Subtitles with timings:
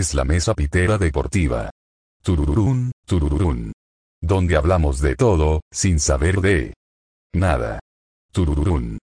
[0.00, 1.70] es la mesa pitera deportiva.
[2.22, 3.72] Turururún, turururún.
[4.22, 6.72] Donde hablamos de todo, sin saber de
[7.34, 7.80] nada.
[8.32, 8.98] Turururún.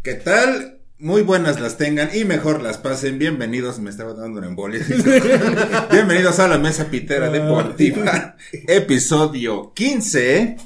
[0.00, 0.80] ¿Qué tal?
[0.98, 3.18] Muy buenas las tengan y mejor las pasen.
[3.18, 4.86] Bienvenidos, me estaba dando una embolia.
[5.90, 10.56] Bienvenidos a la mesa pitera deportiva, episodio 15.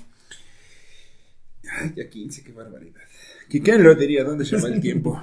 [1.81, 3.01] Ay, ya 15, qué barbaridad.
[3.49, 4.23] ¿Quién lo diría?
[4.23, 5.19] ¿Dónde se va el tiempo?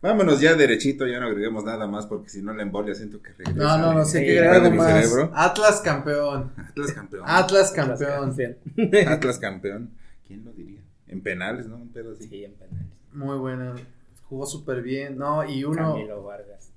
[0.00, 3.32] Vámonos ya derechito, ya no agreguemos nada más porque si no la embolia siento que
[3.32, 3.58] regresa.
[3.58, 4.92] No, no, no, sí, hay que agregar algo más.
[4.92, 5.32] cerebro.
[5.34, 6.52] Atlas campeón.
[6.56, 7.22] Atlas campeón.
[7.26, 8.34] Atlas campeón.
[9.08, 9.90] Atlas campeón.
[10.26, 10.80] ¿Quién lo diría?
[11.08, 11.76] En penales, ¿no?
[11.76, 12.28] Un pedo así.
[12.28, 12.86] Sí, en penales.
[13.12, 13.74] Muy bueno.
[14.28, 15.18] Jugó súper bien.
[15.18, 15.94] No, y uno.
[15.94, 16.70] Camilo Vargas.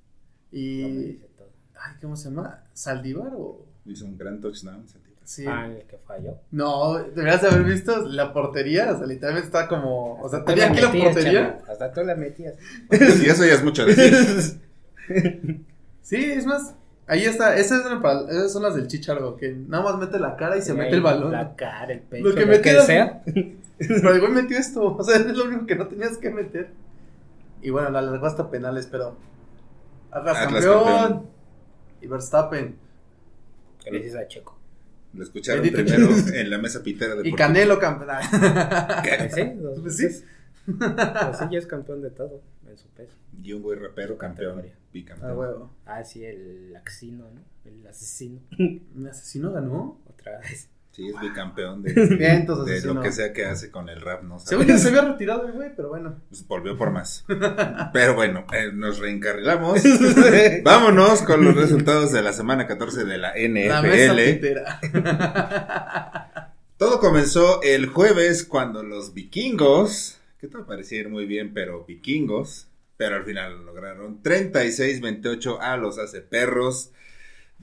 [0.51, 0.97] No me Y.
[1.13, 1.49] dice todo.
[1.75, 2.63] Ay, ¿cómo se llama?
[2.73, 3.67] ¿Saldívar o.?
[3.85, 4.87] Hizo un gran touchdown.
[4.87, 5.10] Santita.
[5.23, 5.45] Sí.
[5.47, 6.37] Ah, el que falló.
[6.51, 8.91] No, deberías de haber visto la portería.
[8.91, 10.19] O sea, literalmente está como.
[10.21, 11.59] O sea, tenía la aquí la portería.
[11.69, 12.55] Hasta tú la metías.
[12.91, 14.59] Y eso ya es mucho decir.
[16.01, 16.75] Sí, es más.
[17.07, 17.55] Ahí está.
[17.57, 19.37] Esas, eran para- esas son las del chichardo.
[19.37, 21.31] Que nada más mete la cara y se mete el balón.
[21.31, 23.21] La cara, el pecho, Lo que me queda- sea.
[23.77, 24.95] Pero igual metió esto.
[24.97, 26.69] O sea, es lo único que no tenías que meter.
[27.61, 29.15] Y bueno, la largó hasta penales, pero.
[30.11, 30.83] Atlas, Atlas campeón.
[30.83, 31.25] campeón.
[32.01, 32.75] Y Verstappen.
[33.85, 34.57] Gracias a Checo.
[35.13, 38.09] Lo escucharon Bendito primero en la mesa pitera de Y Canelo campeón.
[38.31, 40.07] Pues sí, dos Pues sí.
[40.65, 43.15] Pues sí, ya es campeón de todo en su peso.
[43.41, 44.55] Y un güey rapero campeón.
[44.55, 44.75] Categoría.
[44.77, 45.37] Ah, Bicampeón.
[45.37, 45.75] huevo.
[45.85, 47.41] Ah, sí, el axino, ¿no?
[47.65, 48.41] El asesino.
[48.57, 49.99] ¿Mi asesino ganó?
[50.07, 50.69] Otra vez.
[50.91, 54.37] Sí, es bicampeón de, de lo que sea que hace con el rap, ¿no?
[54.39, 56.19] Yo se había retirado el güey, pero bueno.
[56.29, 57.23] Pues volvió por más.
[57.93, 59.81] Pero bueno, eh, nos reencarrilamos.
[60.63, 64.33] Vámonos con los resultados de la semana 14 de la La mesa NFL.
[64.33, 64.79] pitera.
[66.77, 72.69] Todo comenzó el jueves cuando los vikingos, que todo parecía ir muy bien, pero vikingos,
[72.97, 76.89] pero al final lo lograron 36-28 a los hace perros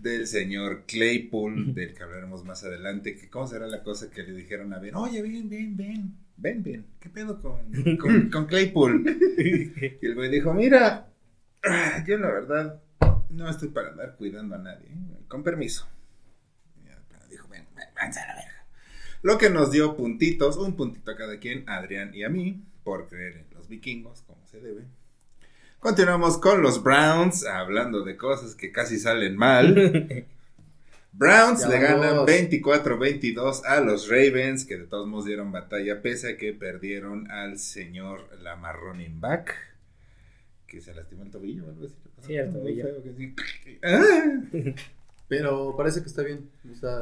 [0.00, 4.32] del señor Claypool, del que hablaremos más adelante, que cómo será la cosa que le
[4.32, 9.04] dijeron a Ben, oye, ven, ven, ven, ven, ven, ¿qué pedo con, con, con Claypool?
[9.38, 11.10] Y el güey dijo, mira,
[11.64, 12.82] ah, yo la verdad
[13.30, 15.24] no estoy para andar cuidando a nadie, ¿eh?
[15.26, 15.88] con permiso.
[17.28, 18.66] Dijo, ven, ven, a la verga.
[19.22, 22.64] Lo que nos dio puntitos, un puntito a cada quien, a Adrián y a mí,
[22.84, 24.84] por creer en los vikingos, como se debe.
[25.80, 29.74] Continuamos con los Browns, hablando de cosas que casi salen mal.
[31.12, 32.26] Browns Ya le ganan vamos.
[32.28, 37.60] 24-22 a los Ravens, que de todos modos dieron batalla, pese a que perdieron al
[37.60, 39.54] señor Lamar running back,
[40.66, 41.94] que se lastimó el tobillo o algo así.
[42.26, 42.86] Sí, el tobillo.
[43.84, 44.40] Ah.
[45.28, 46.50] Pero parece que está bien.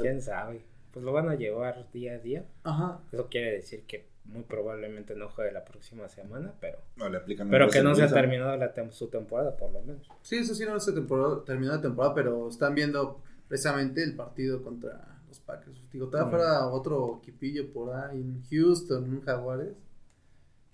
[0.02, 0.60] ¿Quién sabe?
[0.92, 2.44] Pues lo van a llevar día a día.
[2.64, 3.00] Ajá.
[3.10, 7.48] Eso quiere decir que muy probablemente no juegue la próxima semana, pero No, le aplican
[7.48, 10.08] pero que no se ha terminado la tem- su temporada por lo menos.
[10.22, 14.62] Sí, eso sí no se temporada, terminó la temporada, pero están viendo precisamente el partido
[14.62, 15.80] contra los Packers.
[15.92, 16.30] Digo, todavía Mm.
[16.30, 19.74] fuera otro equipillo por ahí en Houston, en Jaguares.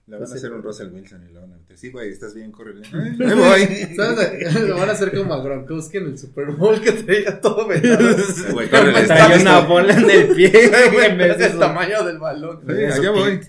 [0.07, 0.57] Le van a Pues hacer sí.
[0.57, 1.79] un Russell Wilson y le van a meter.
[1.79, 2.75] Sí, güey, estás bien, corre.
[2.93, 3.95] Ahí voy.
[3.97, 4.55] ¿Sabes?
[4.69, 8.17] Lo van a hacer como a Gronkowski en el Super Bowl que traía todo vendado.
[8.53, 10.51] Güey, córrele, Traía una bola en el pie.
[11.07, 12.61] en vez de el su- tamaño del balón.
[12.67, 13.41] Sí, allá voy.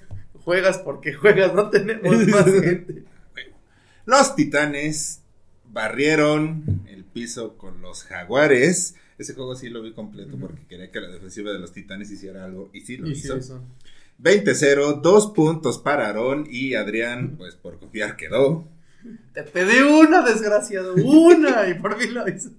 [0.44, 3.04] Juegas porque juegas, no tenemos más gente.
[4.06, 5.22] Los Titanes
[5.72, 8.96] barrieron el piso con los Jaguares.
[9.18, 12.46] Ese juego sí lo vi completo porque quería que la defensiva de los Titanes hiciera
[12.46, 13.38] algo y sí lo Y sí, hizo.
[13.38, 13.64] eso.
[14.24, 18.66] 20-0, dos puntos para Aarón y Adrián, pues por confiar quedó.
[19.34, 22.50] Te pedí una, desgraciado, una, y por fin lo hizo.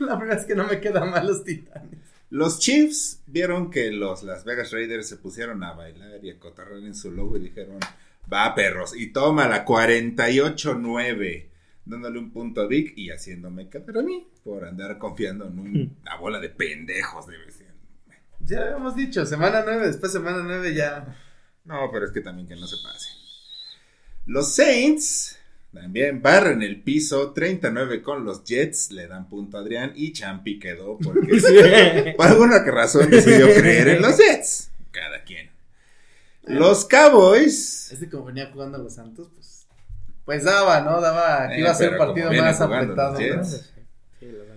[0.00, 1.98] La verdad es que no me queda mal los titanes.
[2.30, 6.78] Los Chiefs vieron que los Las Vegas Raiders se pusieron a bailar y a cotarrar
[6.78, 7.78] en su logo y dijeron,
[8.30, 11.46] va perros, y toma la 48-9,
[11.84, 15.96] dándole un punto a Vic y haciéndome quedar a mí por andar confiando en un-
[16.02, 17.63] una bola de pendejos, debe ser.
[18.46, 21.16] Ya habíamos dicho, semana 9, después semana 9 ya.
[21.64, 23.08] No, pero es que también que no se pase.
[24.26, 25.38] Los Saints
[25.72, 30.58] también barren el piso 39 con los Jets, le dan punto a Adrián y Champi
[30.58, 34.70] quedó porque por alguna razón decidió creer en los Jets.
[34.92, 35.50] Cada quien.
[36.44, 37.90] Los Cowboys.
[37.90, 39.66] Este como venía jugando a los Santos, pues.
[40.24, 41.00] Pues daba, ¿no?
[41.00, 43.12] Daba que Eh, iba a ser el partido más apretado.
[43.12, 43.42] los ¿no?
[43.42, 43.72] Jets.
[44.20, 44.53] Sí, antes sí mal.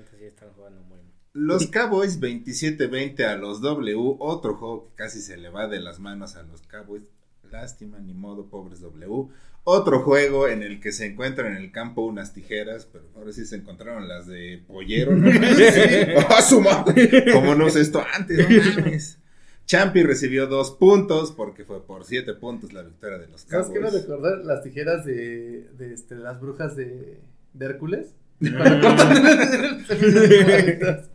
[1.38, 4.16] Los Cowboys 27-20 a los W.
[4.20, 7.04] Otro juego que casi se le va de las manos a los Cowboys.
[7.52, 9.28] Lástima, ni modo, pobres W.
[9.64, 13.46] Otro juego en el que se encuentran en el campo unas tijeras, pero ahora sí
[13.46, 15.30] se encontraron las de pollero, ¿no?
[16.30, 17.32] ¡Ah, su madre!
[17.32, 18.50] ¿Cómo no sé esto antes?
[18.50, 19.20] No mames.
[19.66, 23.80] Champi recibió dos puntos porque fue por siete puntos la victoria de los ¿Sabes qué
[23.80, 24.02] me Cowboys.
[24.02, 24.38] recordar?
[24.46, 27.20] Las tijeras de, de este, las brujas de,
[27.54, 28.16] de Hércules.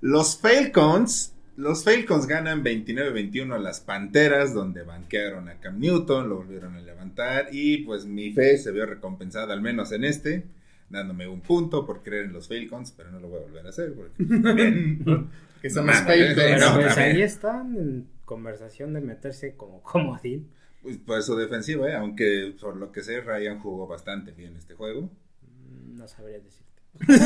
[0.00, 6.38] Los Falcons, los Falcons ganan 29-21 a las Panteras, donde banquearon a Cam Newton, lo
[6.38, 10.44] volvieron a levantar y pues mi fe se vio recompensada al menos en este,
[10.90, 13.68] dándome un punto por creer en los Falcons, pero no lo voy a volver a
[13.68, 15.28] hacer porque también,
[15.60, 16.34] que son los Falcons.
[16.34, 20.48] Pero pues ahí están en conversación de meterse como comodín.
[20.82, 21.94] pues, por su defensiva, ¿eh?
[21.94, 25.08] aunque por lo que sé Ryan jugó bastante bien este juego.
[25.94, 26.62] No sabría decirte.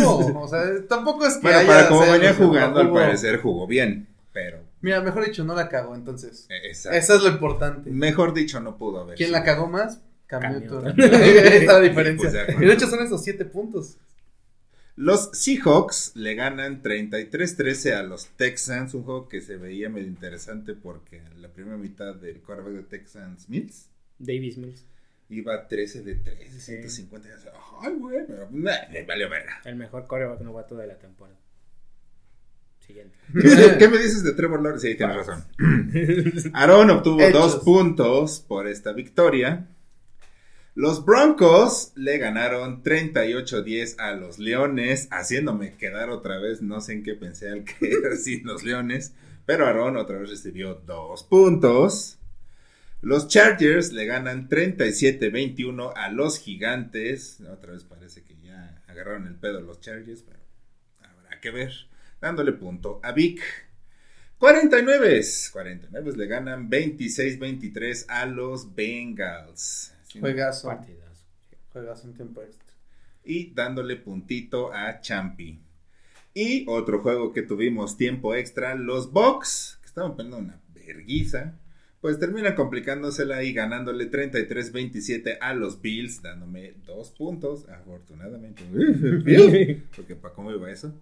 [0.01, 3.67] No, o sea, tampoco es que Bueno, haya para como venía jugando, al parecer jugó
[3.67, 6.47] bien, pero Mira, mejor dicho, no la cagó, entonces.
[6.51, 6.99] eh, exacto.
[6.99, 7.91] Eso es lo importante.
[7.91, 9.17] mejor dicho no pudo haber.
[9.17, 10.01] ¿Quién la cagó más?
[10.27, 10.85] Cam Cam Newton.
[10.97, 11.15] Newton.
[11.15, 12.23] Esa es la diferencia.
[12.23, 12.63] Pues, de acuerdo.
[12.63, 13.97] y de hecho son esos siete puntos.
[14.95, 20.73] Los Seahawks le ganan 33-13 a los Texans, un juego que se veía medio interesante
[20.75, 23.89] porque en la primera mitad del quarterback de Texans, Mills,
[24.19, 24.85] Davis Mills,
[25.29, 26.61] iba 13 de 3, Sí.
[26.61, 27.27] 150.
[27.27, 27.53] y yo decía,
[27.83, 29.61] Ay, güey, pero nah, me valió verga.
[29.65, 31.39] el mejor coreback novato de la temporada.
[32.79, 33.17] Siguiente.
[33.35, 34.89] ¿Qué, qué me dices de Trevor Lawrence?
[34.91, 35.45] Sí, tienes razón.
[36.55, 37.55] Aaron obtuvo Hechos.
[37.55, 39.69] dos puntos por esta victoria.
[40.75, 47.03] Los Broncos le ganaron 38-10 a los Leones, haciéndome quedar otra vez, no sé en
[47.03, 49.15] qué pensé al que sin los Leones,
[49.47, 52.19] pero Aaron otra vez recibió dos puntos.
[53.03, 59.37] Los Chargers le ganan 37-21 a los Gigantes, otra vez parece que ya agarraron el
[59.37, 60.41] pedo los Chargers, pero
[61.03, 61.73] habrá que ver,
[62.21, 63.41] dándole punto a Vic.
[64.39, 65.23] 49,
[65.53, 69.95] 49 le ganan 26-23 a los Bengals.
[70.21, 70.69] Juegazo.
[70.69, 71.25] Partidazo.
[71.73, 72.75] Juegazo en tiempo extra.
[73.25, 75.61] Y dándole puntito a Champi.
[76.35, 81.59] Y otro juego que tuvimos tiempo extra, los Bucks, que estaban poniendo una verguiza,
[82.07, 88.63] pues terminan complicándosela y ganándole 33-27 a los Bills, dándome dos puntos, afortunadamente.
[89.97, 90.95] Porque para cómo iba eso.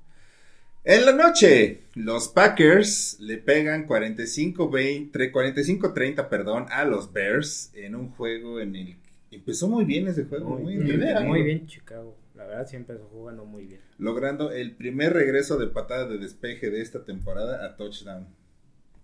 [0.83, 8.09] En la noche, los Packers le pegan 45-20 45-30, perdón, a los Bears en un
[8.09, 8.97] juego en el
[9.29, 12.17] que empezó muy bien ese juego, muy, Muy, entretenido, muy bien Chicago.
[12.35, 13.81] La verdad sí empezó jugando muy bien.
[13.99, 18.27] logrando el primer regreso de patada de despeje de esta temporada a touchdown.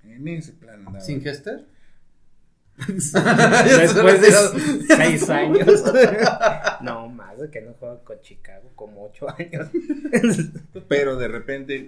[0.03, 1.01] En ese plan andaba.
[1.01, 1.67] ¿Sin Hester?
[2.89, 4.31] Después de
[4.97, 5.85] seis años.
[6.83, 9.69] no, más de que no juega con Chicago como ocho años.
[10.89, 11.87] Pero de repente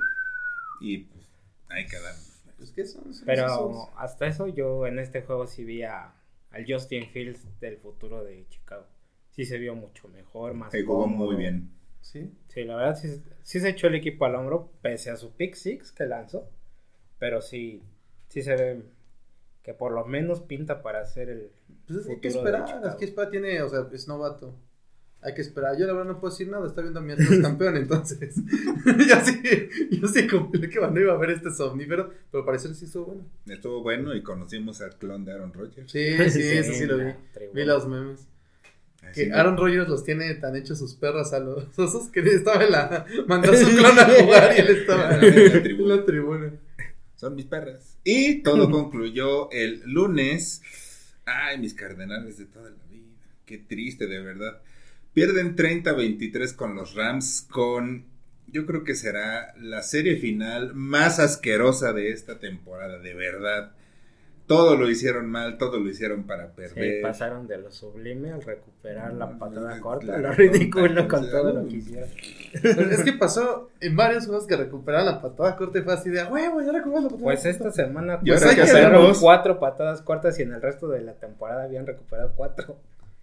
[0.81, 1.25] y pues
[1.69, 2.21] ahí quedaron.
[2.59, 3.13] Pues, ¿qué son?
[3.15, 6.13] Son Pero esos- hasta eso yo en este juego sí vi a,
[6.51, 8.87] al Justin Fields del futuro de Chicago.
[9.31, 11.27] Sí se vio mucho mejor, más Se jugó cómodo.
[11.31, 11.71] muy bien.
[12.03, 12.31] Sí.
[12.49, 15.55] Sí, la verdad sí, sí se echó el equipo al hombro, pese a su pick
[15.55, 16.49] six que lanzó.
[17.19, 17.81] Pero sí,
[18.29, 18.83] sí se ve
[19.63, 21.51] que por lo menos pinta para hacer el
[21.87, 22.83] Pues es que hay que esperar.
[22.89, 24.55] Es que esperar tiene, o sea, es novato.
[25.25, 25.79] Hay que esperar.
[25.79, 26.67] Yo la verdad no puedo decir nada.
[26.67, 28.35] Está viendo a mi campeón, entonces.
[28.37, 29.69] yo sí,
[30.01, 33.25] yo sí cumplí que no iba a ver este somnífero, pero parece sí estuvo bueno.
[33.47, 35.91] Estuvo bueno y conocimos al clon de Aaron Rodgers.
[35.93, 37.13] Sí, sí, eso sí lo vi.
[37.33, 37.55] tribuna.
[37.61, 38.27] Vi los memes.
[39.15, 42.71] Que Aaron Rodgers los tiene tan hechos sus perros a los osos que estaba en
[42.73, 43.05] la.
[43.27, 45.27] Mandó a su clon a jugar y él estaba En la
[45.57, 45.97] en tribuna.
[45.97, 46.53] la tribuna.
[47.23, 48.01] Son mis perras.
[48.03, 50.61] Y todo concluyó el lunes.
[51.25, 53.13] Ay, mis cardenales de toda la vida.
[53.47, 54.61] Qué triste, de verdad.
[55.15, 58.07] Pierden 30-23 con los Rams con...
[58.49, 63.73] Yo creo que será la serie final más asquerosa de esta temporada, de verdad.
[64.53, 67.03] Todo lo hicieron mal, todo lo hicieron para Sí, perder.
[67.03, 71.77] pasaron de lo sublime al recuperar la patada corta, lo ridículo con todo lo que
[71.77, 72.09] hicieron.
[72.53, 76.21] Es que pasó en varios juegos que recuperaron la patada corta y fue así de
[76.21, 77.51] a huevo, ya recuperas la patada Pues corta".
[77.51, 79.21] esta semana ¿Y ahora pues, recuperaron hacemos?
[79.21, 82.77] cuatro patadas cortas y en el resto de la temporada habían recuperado cuatro.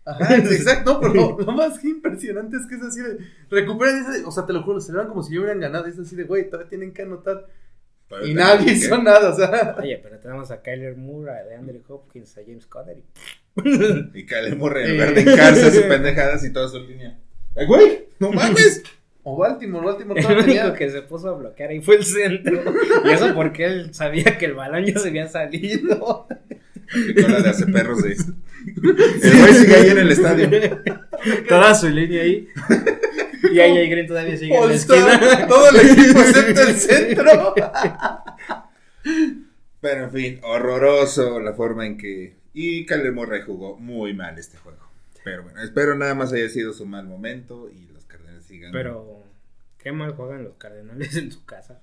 [0.05, 3.17] Ajá, exacto, no, pero lo, lo más impresionante es que es así de
[3.51, 6.15] recuperan ese, o sea, te lo juro, se celebran como si hubieran ganado, es así
[6.15, 7.45] de güey, todavía tienen que anotar
[8.25, 11.81] Y nadie que- hizo nada, o sea, Oye, pero tenemos a Kyler Moore, a DeAndre
[11.87, 13.03] Hopkins, a James Conner y
[14.19, 17.17] Y Kyle Murray en lugar de encarce sus pendejadas y toda su línea.
[17.55, 18.07] ¡Ay, güey!
[18.19, 18.83] ¡No mames!
[19.23, 22.05] o Baltimore, Baltimore El todavía único tenía que se puso a bloquear ahí fue el
[22.05, 22.63] centro.
[23.05, 26.25] Y eso porque él sabía que el balón ya se había salido.
[27.21, 28.13] Con la de hace perros de.
[28.13, 30.49] El güey sigue ahí en el estadio.
[31.47, 32.47] Toda su línea ahí.
[33.51, 35.47] Y ahí Green todavía sigue en la esquina.
[35.47, 37.53] todo el equipo excepto el centro.
[39.81, 42.37] Pero en fin, horroroso la forma en que.
[42.53, 44.79] Y Kyler Murray jugó muy mal este juego.
[45.23, 48.71] Pero bueno, espero nada más haya sido su mal momento y los Cardenales sigan.
[48.71, 49.23] Pero
[49.77, 51.79] qué mal juegan los Cardenales en su casa.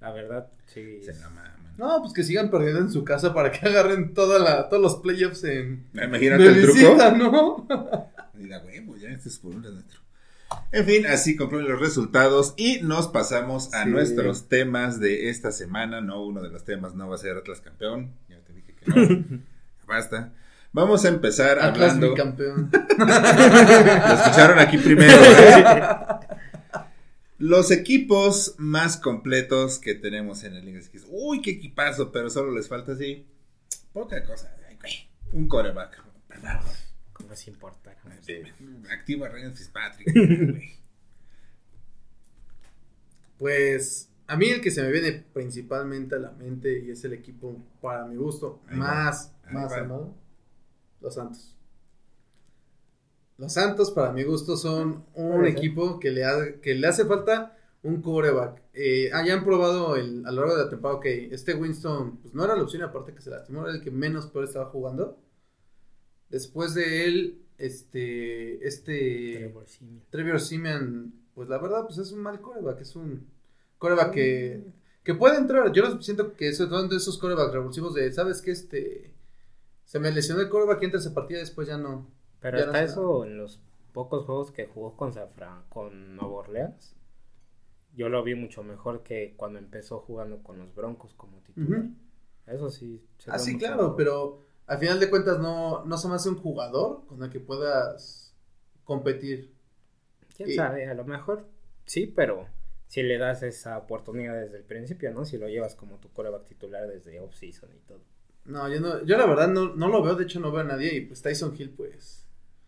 [0.00, 1.00] La verdad, sí.
[1.02, 1.74] Se la maman.
[1.78, 4.96] No, pues que sigan perdiendo en su casa para que agarren toda la, todos los
[4.96, 6.74] playoffs en Imagínate de el truco.
[6.74, 7.66] visita, ¿no?
[8.38, 10.00] Y da huevo, ya este es por un nuestro.
[10.72, 13.90] En fin, así concluyen los resultados y nos pasamos a Sí.
[13.90, 16.00] nuestros temas de esta semana.
[16.00, 18.12] No, uno de los temas no va a ser Atlas campeón.
[18.28, 19.40] Ya te dije que no.
[19.86, 20.32] Basta.
[20.72, 22.10] Vamos a empezar Atlas hablando.
[22.10, 22.70] mi campeón.
[22.98, 25.12] Lo escucharon aquí primero.
[25.12, 25.64] ¿eh?
[27.38, 30.80] Los equipos más completos que tenemos en el Liga.
[31.08, 33.26] Uy, qué equipazo, pero solo les falta así.
[33.92, 34.52] Poca cosa.
[35.32, 36.02] Un coreback.
[36.28, 36.58] Perdón.
[37.36, 38.00] Como si importara.
[38.90, 40.12] Activa Ryan Fitzpatrick.
[40.14, 40.76] güey.
[43.38, 47.12] Pues a mí el que se me viene principalmente a la mente y es el
[47.12, 49.78] equipo para mi gusto Ahí más, va, más va.
[49.78, 50.14] amado,
[51.00, 51.54] los Santos.
[53.38, 57.54] Los Santos para mi gusto son un equipo que le, ha- que le hace falta
[57.82, 58.62] un coreback.
[58.72, 62.16] Eh, ah, ya han probado el, a lo largo de la temporada que este Winston
[62.22, 64.66] pues no era la opción aparte que se lastimó, era el que menos peor estaba
[64.70, 65.20] jugando.
[66.28, 69.34] Después de él, este, este...
[69.36, 70.02] Trevor Siemian.
[70.10, 73.26] Trevor Simeon, pues la verdad, pues es un mal coreback, es un
[73.78, 74.64] coreback que,
[75.02, 75.72] que puede entrar.
[75.72, 78.50] Yo siento que son de esos corebacks revulsivos de, ¿sabes qué?
[78.50, 79.14] Este,
[79.84, 82.10] se me lesionó el coreback y entra esa partida después ya no.
[82.40, 83.60] Pero Ya hasta no eso, en los
[83.92, 86.94] pocos juegos que jugó con Safran, con Nueva Orleans,
[87.94, 91.84] yo lo vi mucho mejor que cuando empezó jugando con los Broncos como titular.
[92.46, 93.02] Eso sí.
[93.18, 93.96] se Ah, sí, claro, mejor.
[93.96, 97.40] pero al final de cuentas no, no se me hace un jugador con el que
[97.40, 98.34] puedas
[98.84, 99.52] competir.
[100.36, 100.88] ¿Quién y- sabe?
[100.88, 101.46] A lo mejor
[101.84, 102.48] sí, pero
[102.88, 105.24] si le das esa oportunidad desde el principio, ¿no?
[105.24, 108.00] Si lo llevas como tu coreback titular desde off-season y todo.
[108.44, 110.64] No, yo no, yo la verdad no, no lo veo, de hecho no veo a
[110.64, 112.24] nadie y pues Tyson Hill, pues,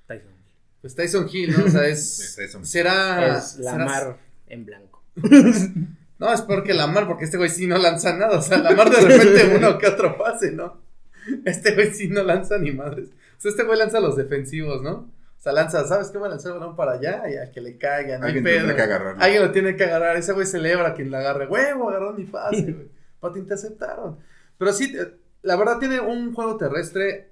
[0.08, 0.52] Tyson Hill.
[0.80, 1.66] pues Tyson Hill, ¿no?
[1.66, 3.36] O sea, Es será...
[3.38, 5.02] es la será- mar en blanco.
[6.18, 8.38] No, es porque Lamar, porque este güey sí no lanza nada.
[8.38, 10.80] O sea, Lamar de repente uno que otro pase, ¿no?
[11.44, 13.08] Este güey sí no lanza ni madres.
[13.36, 14.92] O sea, este güey lanza los defensivos, ¿no?
[15.38, 16.18] O sea, lanza, ¿sabes qué?
[16.18, 18.20] Va a lanzar el balón para allá y a que le caigan.
[18.20, 18.56] No hay Alguien pedo.
[18.58, 19.22] tendrá que agarrarlo.
[19.22, 20.16] Alguien lo tiene que agarrar.
[20.16, 21.46] Ese güey celebra quien la agarre.
[21.46, 23.32] Huevo, agarró mi pase, güey.
[23.32, 24.18] Te interceptaron.
[24.58, 27.30] Pero sí, eh, la verdad tiene un juego terrestre.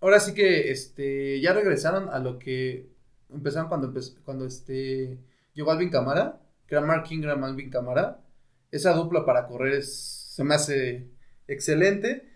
[0.00, 2.90] Ahora sí que este ya regresaron a lo que
[3.30, 5.18] empezaron cuando empezó, cuando este
[5.54, 8.20] llegó Alvin Camara, que era Mark Ingram, Alvin Camara.
[8.70, 11.08] Esa dupla para correr es, se me hace
[11.48, 12.28] excelente.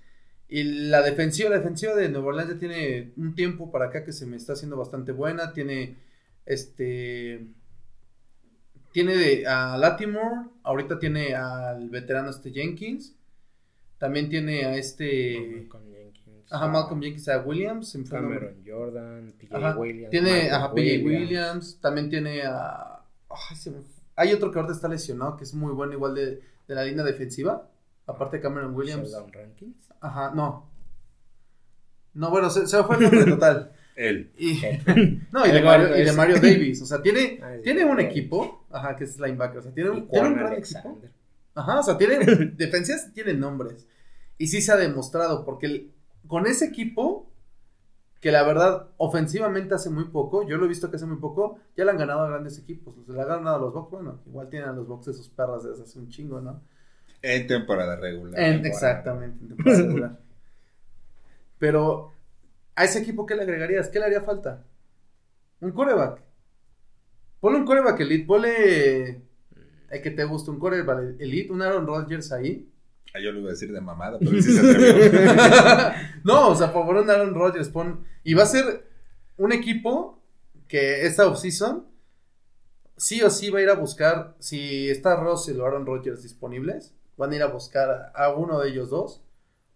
[0.52, 4.12] Y la defensiva, la defensiva de Nueva Orleans ya tiene un tiempo para acá que
[4.12, 5.52] se me está haciendo bastante buena.
[5.52, 5.96] Tiene
[6.44, 7.46] este
[8.92, 13.14] tiene de, a Latimore, ahorita tiene al veterano este Jenkins.
[13.98, 16.52] También tiene a este Malcolm Jenkins.
[16.52, 17.96] ajá, Malcolm Jenkins, a Williams.
[18.10, 20.10] Cameron Jordan, PJ Williams.
[20.10, 21.78] Tiene a PJ Williams.
[21.80, 23.02] también tiene a.
[23.28, 23.78] ay, se me-
[24.16, 27.04] Hay otro que ahorita está lesionado que es muy bueno, igual de, de la línea
[27.04, 27.69] defensiva.
[28.10, 29.10] Aparte de Cameron Williams.
[29.10, 29.88] Sheldon Rankins.
[30.00, 30.70] Ajá, no.
[32.14, 33.72] No, bueno, se, fue el nombre total.
[33.96, 34.32] Él.
[34.38, 34.54] Y,
[35.32, 36.16] no, y de, El Mario, gordo y de ese.
[36.16, 36.82] Mario Davis.
[36.82, 38.64] O sea, tiene, tiene un equipo.
[38.70, 39.58] Ajá, que es linebacker.
[39.58, 41.00] O sea, tiene un, tiene un gran equipo.
[41.54, 42.18] Ajá, o sea, tiene
[42.56, 43.86] defensas tienen nombres.
[44.38, 45.92] Y sí se ha demostrado, porque el-
[46.26, 47.30] con ese equipo,
[48.20, 51.58] que la verdad, ofensivamente hace muy poco, yo lo he visto que hace muy poco,
[51.76, 52.94] ya le han ganado a grandes equipos.
[53.06, 55.64] Le han ganado a los Bucks, bueno, igual tienen a los Bucks de sus perras
[55.64, 56.62] desde hace un chingo, ¿no?
[57.22, 58.40] En temporada regular.
[58.40, 58.68] En- Temporada.
[58.68, 60.18] exactamente, en temporada regular.
[61.58, 62.12] Pero,
[62.74, 63.88] ¿a ese equipo qué le agregarías?
[63.88, 64.64] ¿Qué le haría falta?
[65.60, 66.22] Un coreback.
[67.40, 69.22] Ponle un coreback elite, ponle
[69.90, 72.66] el que te guste, un coreback elite, un Aaron Rodgers ahí.
[73.14, 75.92] Ah, yo lo iba a decir de mamada, pero sí se atrevió.
[76.24, 78.04] no, o sea, por favor, un Aaron Rodgers, pon.
[78.24, 78.86] Y va a ser
[79.36, 80.22] un equipo
[80.68, 81.86] que esta offseason
[82.96, 84.36] sí o sí va a ir a buscar.
[84.38, 88.70] Si está Russell o Aaron Rodgers disponibles, van a ir a buscar a, uno de
[88.70, 89.22] ellos dos.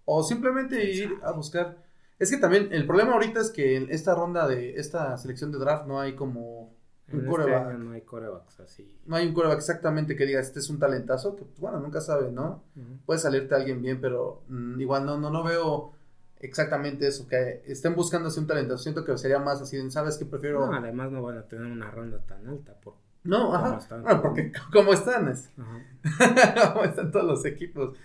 [0.07, 1.77] O simplemente ir a buscar.
[2.19, 5.59] Es que también el problema ahorita es que en esta ronda de esta selección de
[5.59, 6.75] draft no hay como
[7.13, 7.79] un este coreback.
[7.79, 8.99] no hay corebacks así.
[9.07, 11.37] No hay un coreback exactamente que diga este es un talentazo.
[11.37, 12.65] Que pues, bueno, nunca sabe, ¿no?
[13.05, 15.93] Puede salirte alguien bien, pero mm, igual no, no, no veo
[16.39, 18.79] exactamente eso, que estén buscando así un talento.
[18.79, 20.67] Siento que sería más así, ¿sabes qué prefiero?
[20.67, 22.75] No, además no van a tener una ronda tan alta.
[22.81, 22.95] Por...
[23.25, 23.79] No, ¿Cómo ajá.
[23.79, 24.03] están?
[24.03, 25.51] Bueno, porque como están, es-
[26.73, 27.97] como están todos los equipos.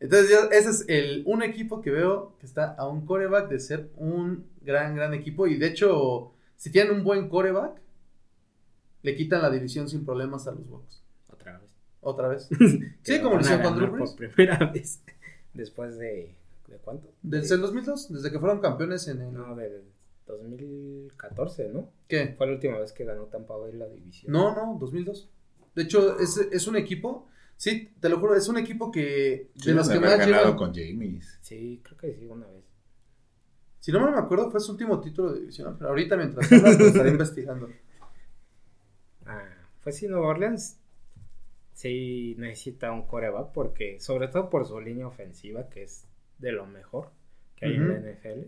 [0.00, 3.58] Entonces, yo- ese es el un equipo que veo que está a un coreback de
[3.60, 5.46] ser un gran, gran equipo.
[5.46, 7.80] Y de hecho, si tienen un buen coreback,
[9.02, 11.02] le quitan la división sin problemas a los Bucks.
[11.32, 11.70] Otra vez.
[12.00, 12.48] Otra vez.
[13.02, 14.10] Sí, como lo hicieron con Drew Brees.
[14.12, 15.00] Por primera vez.
[15.52, 16.34] Después de.
[16.68, 17.08] ¿De cuánto?
[17.22, 19.32] Desde el 2002, desde que fueron campeones en el...
[19.34, 19.82] No, del
[20.26, 21.90] 2014, ¿no?
[22.08, 22.34] ¿Qué?
[22.36, 24.32] Fue la última vez que ganó Tampa Bay la división.
[24.32, 25.30] No, no, 2002.
[25.74, 27.26] De hecho, es, es un equipo,
[27.56, 30.72] sí, te lo juro, es un equipo que de Sí, los que más ganado con
[30.74, 31.38] James.
[31.40, 32.64] Sí, creo que sí, una vez.
[33.80, 36.78] si no mal me acuerdo, fue su último título de división, pero ahorita mientras hablas,
[36.78, 37.68] lo estaré investigando.
[39.82, 40.78] Pues sí, Nueva Orleans
[41.74, 46.06] sí necesita un coreback porque, sobre todo por su línea ofensiva, que es
[46.38, 47.10] de lo mejor
[47.56, 47.98] que hay en la.
[47.98, 48.46] NFL.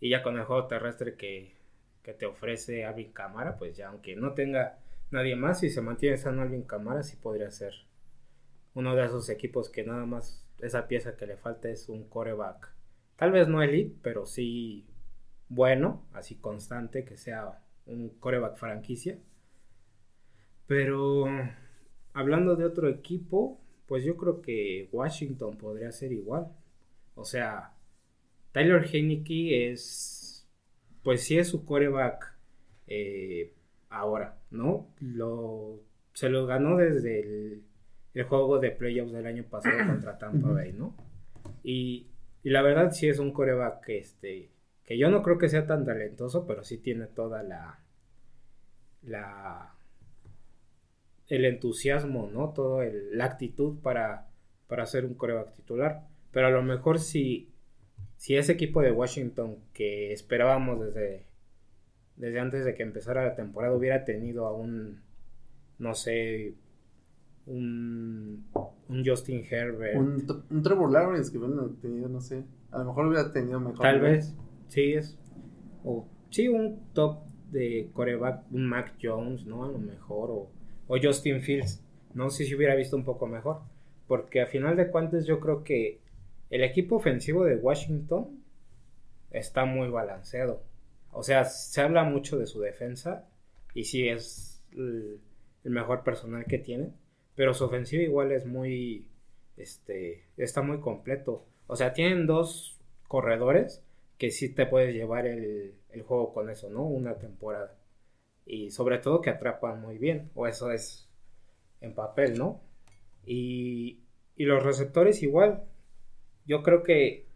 [0.00, 1.56] Y ya con el juego terrestre que,
[2.02, 4.78] que te ofrece Alvin Camara, pues ya aunque no tenga
[5.10, 7.74] nadie más, si se mantiene sano Alvin Camara, sí podría ser
[8.74, 12.72] uno de esos equipos que nada más esa pieza que le falta es un coreback.
[13.16, 14.86] Tal vez no elite, pero sí
[15.48, 19.18] bueno, así constante, que sea un coreback franquicia.
[20.66, 21.26] Pero
[22.12, 26.52] hablando de otro equipo, pues yo creo que Washington podría ser igual.
[27.14, 27.75] O sea,
[28.56, 30.48] Tyler Heineke es,
[31.02, 32.38] pues sí es su coreback
[32.86, 33.52] eh,
[33.90, 34.88] ahora, ¿no?
[34.98, 35.82] Lo,
[36.14, 37.64] se lo ganó desde el,
[38.14, 40.96] el juego de playoffs del año pasado contra Tampa Bay, ¿no?
[41.62, 42.06] Y,
[42.42, 44.48] y la verdad sí es un coreback que, este,
[44.86, 47.80] que yo no creo que sea tan talentoso, pero sí tiene toda la,
[49.02, 49.74] la
[51.28, 52.54] el entusiasmo, ¿no?
[52.54, 54.28] Todo el, la actitud para,
[54.66, 56.06] para ser un coreback titular.
[56.32, 57.52] Pero a lo mejor si,
[58.16, 61.26] si ese equipo de Washington que esperábamos desde,
[62.16, 65.00] desde antes de que empezara la temporada hubiera tenido a un,
[65.78, 66.54] no sé,
[67.46, 68.46] un,
[68.88, 69.96] un Justin Herbert.
[69.96, 72.44] Un, un Trevor Lawrence que bueno, tenido, no sé.
[72.70, 73.80] A lo mejor hubiera tenido mejor.
[73.80, 74.12] Tal nivel.
[74.12, 74.36] vez,
[74.68, 75.18] sí es.
[75.84, 77.18] O sí, un top
[77.50, 79.64] de coreback, un Mac Jones, ¿no?
[79.64, 80.30] A lo mejor.
[80.30, 80.50] O,
[80.88, 81.82] o Justin Fields.
[82.14, 83.60] No sé si hubiera visto un poco mejor.
[84.08, 86.00] Porque a final de cuentas yo creo que
[86.56, 88.42] el equipo ofensivo de Washington
[89.30, 90.62] está muy balanceado.
[91.12, 93.28] O sea, se habla mucho de su defensa.
[93.74, 95.20] Y sí es el,
[95.64, 96.94] mejor personal que tiene.
[97.34, 99.06] Pero su ofensiva igual es muy.
[99.58, 100.24] Este.
[100.38, 101.44] Está muy completo.
[101.66, 103.82] O sea, tienen dos corredores
[104.16, 106.84] que sí te puedes llevar el, el, juego con eso, ¿no?
[106.84, 107.76] Una temporada.
[108.46, 111.10] Y sobre todo que atrapan muy bien, o eso es
[111.82, 112.62] en papel, ¿no?
[113.26, 113.98] Y,
[114.36, 115.64] y los receptores igual.
[116.46, 117.26] Yo creo que,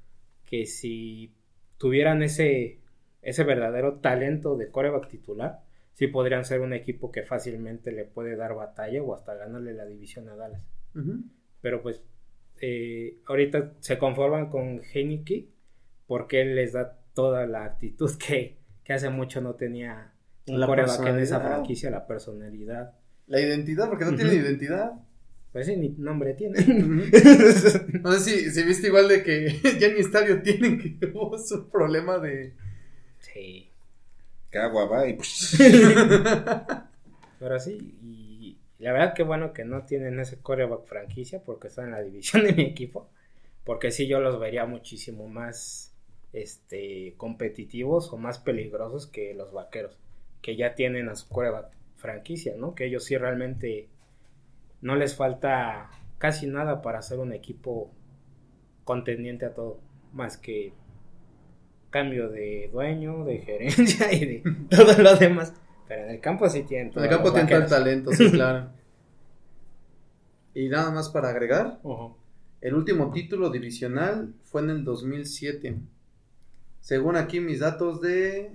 [0.47, 1.35] que si
[1.79, 2.81] tuvieran ese,
[3.23, 5.63] ese verdadero talento de coreback titular,
[5.95, 9.87] sí podrían ser un equipo que fácilmente le puede dar batalla o hasta ganarle la
[9.87, 10.63] división a Dallas.
[10.95, 11.23] Uh -huh.
[11.61, 12.03] Pero pues
[12.61, 15.49] eh, ahorita se conforman con Heineke
[16.07, 20.13] porque él les da toda la actitud que, que hace mucho no tenía
[20.47, 22.95] un coreback en esa franquicia, la personalidad.
[23.27, 24.19] La identidad, porque no Ujú.
[24.21, 24.93] tiene identidad.
[25.53, 26.65] Pues sí, ni nombre tiene.
[28.03, 31.39] No sé si, si viste igual de que ya en mi estadio tienen que hubo
[31.39, 32.55] su problema de.
[33.19, 33.67] sí.
[34.51, 35.57] Cagua va y pues,
[37.39, 41.85] Pero sí, y la verdad que bueno que no tienen ese coreback franquicia porque está
[41.85, 43.09] en la división de mi equipo.
[43.65, 45.95] Porque sí yo los vería muchísimo más
[46.33, 49.97] este competitivos o más peligrosos que los vaqueros.
[50.43, 52.75] Que ya tienen a su coreback franquicia, ¿no?
[52.75, 53.89] Que ellos sí realmente
[54.83, 57.91] no les falta casi nada para ser un equipo
[58.85, 59.81] contendiente a todo.
[60.13, 60.73] Más que
[61.91, 65.53] cambio de dueño, de gerencia y de todo lo demás.
[65.89, 68.71] Pero en el campo sí tienen En el campo los tiene el talento, sí, claro.
[70.55, 71.81] Y nada más para agregar,
[72.61, 75.77] el último título divisional fue en el 2007.
[76.81, 78.53] Según aquí mis datos de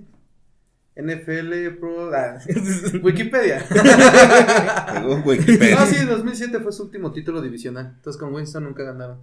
[0.96, 2.38] NFL Pro ah,
[3.02, 3.60] Wikipedia.
[3.66, 5.76] según Wikipedia.
[5.80, 7.92] Ah, sí, 2007 fue su último título divisional.
[7.96, 9.20] Entonces con Winston nunca ganaron.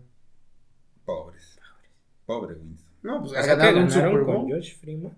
[1.05, 1.59] Pobres.
[2.25, 2.93] Pobre Winston.
[3.01, 4.51] No, pues O sea, que ganaron un Super con Bowl.
[4.51, 5.17] Josh Freeman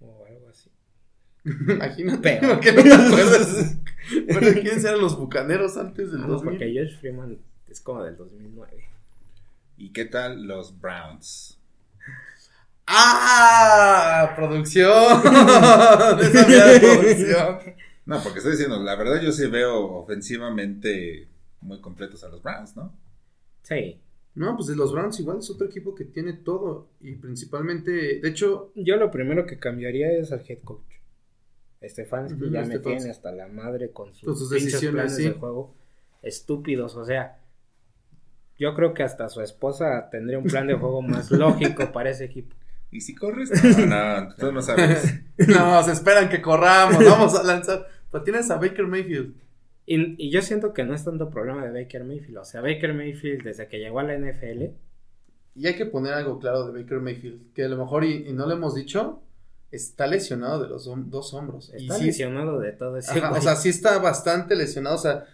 [0.00, 0.70] o algo así.
[1.44, 3.76] Imagínate, Pero- ¿por qué no te acuerdas?
[4.26, 6.50] Pero ¿quiénes eran los bucaneros antes del Ah, no, 2000?
[6.50, 7.38] porque Josh Freeman
[7.68, 8.84] es como del 2009.
[9.78, 11.58] ¿Y qué tal los Browns?
[12.86, 14.32] ¡Ah!
[14.36, 14.92] ¡Producción!
[16.20, 17.58] Esa mira de producción.
[18.06, 21.28] No, porque estoy diciendo, la verdad yo sí veo ofensivamente
[21.62, 22.94] muy completos a los Browns, ¿no?
[23.62, 24.00] Sí.
[24.34, 26.88] No, pues de los Browns igual es otro equipo que tiene todo.
[27.00, 30.82] Y principalmente, de hecho, Yo lo primero que cambiaría es al head coach.
[31.82, 35.16] Stefanski Ujú, ya me tiene hasta la madre con sus, Con sus pinches decisiones, planes
[35.16, 35.24] sí.
[35.24, 35.74] de juego
[36.22, 36.96] estúpidos.
[36.96, 37.38] O sea,
[38.58, 42.24] yo creo que hasta su esposa tendría un plan de juego más lógico para ese
[42.24, 42.54] equipo.
[42.94, 43.50] ¿Y si corres?
[43.86, 45.20] No, no, tú no sabes.
[45.48, 47.86] no, se esperan que corramos, vamos a lanzar.
[48.10, 49.34] Pero tienes a Baker Mayfield.
[49.86, 52.38] Y, y yo siento que no es tanto problema de Baker Mayfield.
[52.38, 54.62] O sea, Baker Mayfield desde que llegó a la NFL
[55.56, 58.32] Y hay que poner algo claro de Baker Mayfield, que a lo mejor, y, y
[58.32, 59.22] no lo hemos dicho,
[59.70, 61.72] está lesionado de los hom- dos hombros.
[61.76, 64.94] Y está sí- lesionado de todo ese Ajá, o sea, sí está bastante lesionado.
[64.96, 65.26] O sea,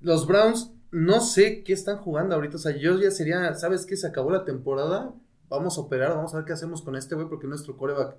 [0.00, 2.56] los Browns no sé qué están jugando ahorita.
[2.56, 3.96] O sea, yo ya sería, ¿sabes qué?
[3.96, 5.12] Se acabó la temporada.
[5.48, 8.16] Vamos a operar, vamos a ver qué hacemos con este güey, porque nuestro coreback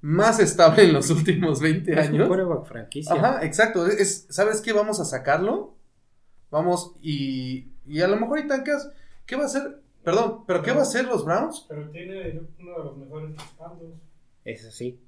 [0.00, 2.28] más estable en los últimos 20 Es un años.
[2.28, 3.14] quarterback franquicia.
[3.14, 3.86] Ajá, exacto.
[3.86, 4.72] Es, ¿Sabes qué?
[4.72, 5.74] Vamos a sacarlo.
[6.50, 8.90] Vamos y, y a lo mejor y tanqueas.
[9.26, 9.80] ¿Qué va a hacer?
[10.04, 11.66] Perdón, pero ¿qué va a hacer los Browns?
[11.68, 13.90] Pero tiene uno de los mejores respaldos.
[14.44, 15.00] Eso sí.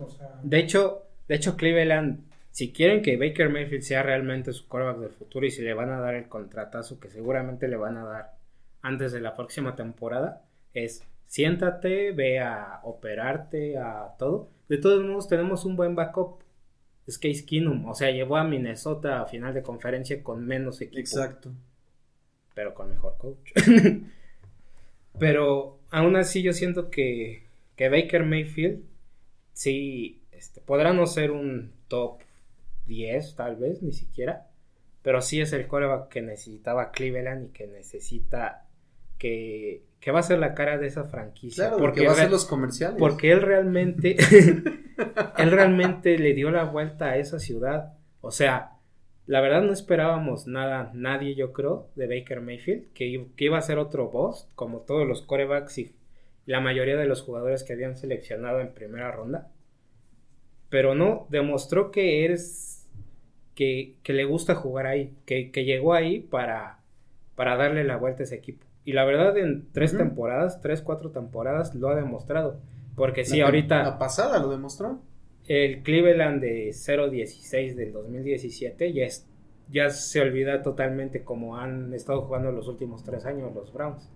[0.00, 2.20] O sea, De hecho, de hecho, Cleveland,
[2.52, 5.90] si quieren que Baker Mayfield sea realmente su quarterback del futuro y si le van
[5.90, 8.36] a dar el contratazo que seguramente le van a dar
[8.80, 10.44] antes de la próxima temporada,
[10.84, 14.50] es siéntate, ve a operarte, a todo.
[14.68, 16.40] De todos modos, tenemos un buen backup.
[17.06, 21.00] Es Case Keenum, o sea, llevó a Minnesota a final de conferencia con menos equipo.
[21.00, 21.52] Exacto.
[22.54, 23.52] pero con mejor coach.
[25.18, 27.44] pero aún así yo siento que,
[27.76, 28.82] que Baker Mayfield
[29.54, 32.20] sí este, podrá no ser un top
[32.86, 34.48] 10 tal vez, ni siquiera,
[35.02, 38.68] pero sí es el coreback que necesitaba Cleveland y que necesita
[39.18, 41.68] que, que va a ser la cara de esa franquicia.
[41.68, 42.96] Claro, porque va a ser los comerciales.
[42.98, 44.16] porque él realmente,
[45.38, 47.94] él realmente le dio la vuelta a esa ciudad.
[48.20, 48.78] O sea,
[49.26, 53.78] la verdad no esperábamos nada, nadie yo creo, de Baker Mayfield, que, iba a ser
[53.78, 55.94] otro boss, como todos los corebacks y
[56.46, 59.50] la mayoría de los jugadores que habían seleccionado en primera ronda.
[60.70, 62.88] Pero no, demostró que eres,
[63.54, 66.78] que, que le gusta jugar ahí, que, que llegó ahí para,
[67.34, 68.67] para darle la vuelta a ese equipo.
[68.88, 72.60] Y la verdad, en tres temporadas, tres, cuatro temporadas, lo ha demostrado.
[72.96, 75.02] Porque sí, La- ahorita La pasada lo demostró.
[75.46, 79.26] el Cleveland de 0-16 del 2017 ya, es,
[79.68, 84.10] ya se olvida totalmente como han estado jugando los últimos tres años los Browns.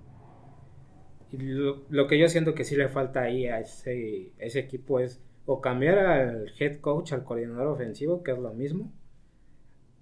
[1.31, 5.01] Y lo, lo que yo siento que sí le falta ahí a ese, ese equipo
[5.01, 8.93] es o cambiar al head coach, al coordinador ofensivo, que es lo mismo,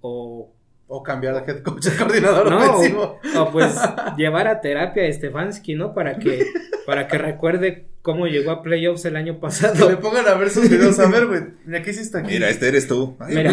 [0.01, 0.53] o
[0.92, 3.20] O cambiar de head coach a coordinador no, ofensivo.
[3.38, 3.74] o pues
[4.16, 5.94] llevar a terapia a Stefanski, ¿no?
[5.94, 6.44] Para que,
[6.85, 10.00] para que recuerde cómo llegó a playoffs el año Que le pasado.
[10.00, 10.98] pongan a ver sus videos.
[10.98, 11.42] A ver, güey.
[11.64, 12.33] Mira, ¿qué hiciste aquí?
[12.33, 13.16] Mira, este eres tú.
[13.20, 13.53] Ay, Mira.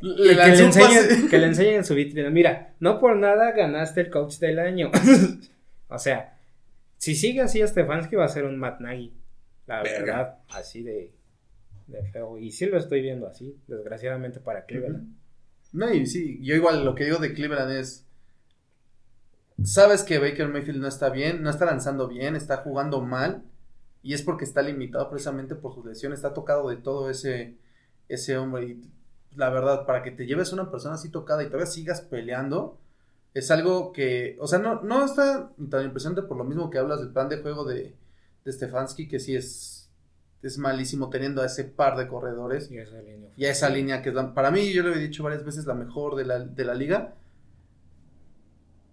[0.00, 2.30] Le que, le enseñen, que le enseñen en su vitrina.
[2.30, 4.90] Mira, no por nada ganaste el coach del año.
[5.88, 6.36] o sea,
[6.98, 9.12] si sigue así Stefanski va a ser un Matt Nagy.
[9.66, 9.98] La Verga.
[10.04, 11.10] verdad, así de,
[11.86, 12.38] de feo.
[12.38, 15.16] Y sí lo estoy viendo así, desgraciadamente para Cleveland.
[15.74, 18.06] No, y sí, yo igual lo que digo de Cleveland es.
[19.64, 23.42] Sabes que Baker Mayfield no está bien, no está lanzando bien, está jugando mal.
[24.02, 26.12] Y es porque está limitado precisamente por su lesión.
[26.12, 27.58] Está tocado de todo ese,
[28.08, 28.66] ese hombre.
[28.66, 28.90] Y
[29.34, 32.78] la verdad, para que te lleves a una persona así tocada y todavía sigas peleando,
[33.34, 34.36] es algo que.
[34.40, 37.38] O sea, no, no está tan impresionante por lo mismo que hablas del plan de
[37.38, 37.96] juego de,
[38.44, 39.73] de Stefanski, que sí es,
[40.44, 44.02] es malísimo teniendo a ese par de corredores Y esa línea y a esa línea
[44.02, 46.38] que es la- para mí, yo lo he dicho varias veces, la mejor de la,
[46.40, 47.14] de la liga.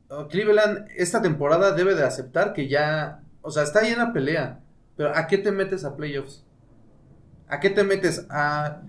[0.10, 4.12] Uh, Cleveland esta temporada debe de aceptar que ya, o sea, está ahí en la
[4.12, 4.60] pelea,
[4.98, 6.44] pero ¿a qué te metes a playoffs?
[7.48, 8.82] ¿A qué te metes a...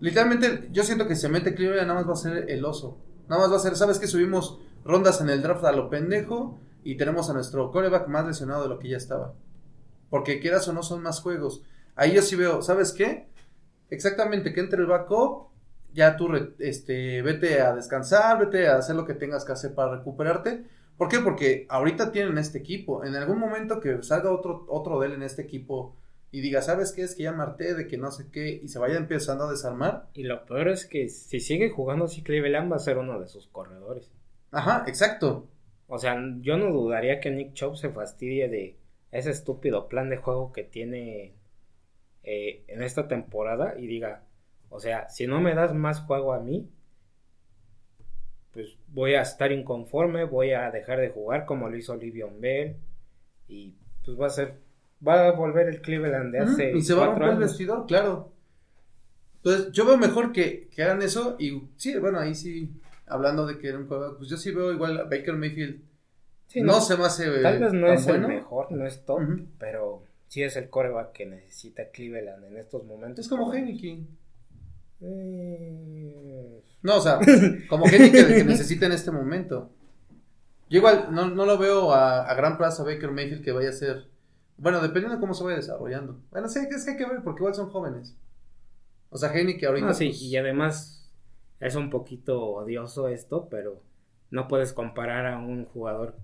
[0.00, 2.98] Literalmente, yo siento que se mete Cleveland, nada más va a ser el oso.
[3.28, 6.60] Nada más va a ser, ¿sabes que Subimos rondas en el draft a lo pendejo
[6.84, 9.34] y tenemos a nuestro coreback más lesionado de lo que ya estaba.
[10.10, 11.62] Porque quieras o no, son más juegos.
[11.98, 13.26] Ahí yo sí veo, ¿sabes qué?
[13.90, 15.48] Exactamente, que entre el backup,
[15.92, 19.74] ya tú re- este, vete a descansar, vete a hacer lo que tengas que hacer
[19.74, 20.64] para recuperarte.
[20.96, 21.18] ¿Por qué?
[21.20, 23.04] Porque ahorita tienen este equipo.
[23.04, 25.96] En algún momento que salga otro, otro de él en este equipo
[26.30, 27.02] y diga, ¿sabes qué?
[27.02, 30.08] Es que ya marté de que no sé qué y se vaya empezando a desarmar.
[30.14, 33.28] Y lo peor es que si sigue jugando así Cleveland va a ser uno de
[33.28, 34.10] sus corredores.
[34.50, 35.48] Ajá, exacto.
[35.86, 38.76] O sea, yo no dudaría que Nick Chubb se fastidie de
[39.10, 41.34] ese estúpido plan de juego que tiene
[42.30, 44.22] eh, en esta temporada y diga,
[44.68, 46.68] o sea, si no me das más juego a mí,
[48.52, 52.76] pues voy a estar inconforme, voy a dejar de jugar como lo hizo Livion Bell
[53.48, 53.72] y
[54.04, 54.58] pues va a ser,
[55.06, 58.30] va a volver el Cleveland de hace y se va a romper el vestidor, claro.
[59.36, 61.36] Entonces, yo veo mejor que, que hagan eso.
[61.38, 62.70] Y sí, bueno, ahí sí,
[63.06, 65.80] hablando de que era un juego, pues yo sí veo igual a Baker Mayfield.
[66.48, 67.40] Sí, no, se me hace.
[67.40, 68.28] Tal vez no es bueno.
[68.28, 69.22] el mejor, no es top,
[69.58, 73.24] pero sí es el coreback que necesita Cleveland en estos momentos.
[73.24, 74.06] Es como Heineken.
[75.00, 77.18] Eh, No, o sea,
[77.68, 79.70] como Heineken que necesita en este momento.
[80.70, 83.70] Yo igual no, no lo veo a, a gran plazo a Baker Mayfield que vaya
[83.70, 84.06] a ser.
[84.58, 86.20] Bueno, dependiendo de cómo se vaya desarrollando.
[86.30, 88.16] Bueno, sí, es que hay que ver porque igual son jóvenes.
[89.10, 89.86] O sea, Heineken ahorita.
[89.86, 91.10] No, sí, pues, y además
[91.60, 93.82] es un poquito odioso esto, pero
[94.30, 96.16] no puedes comparar a un jugador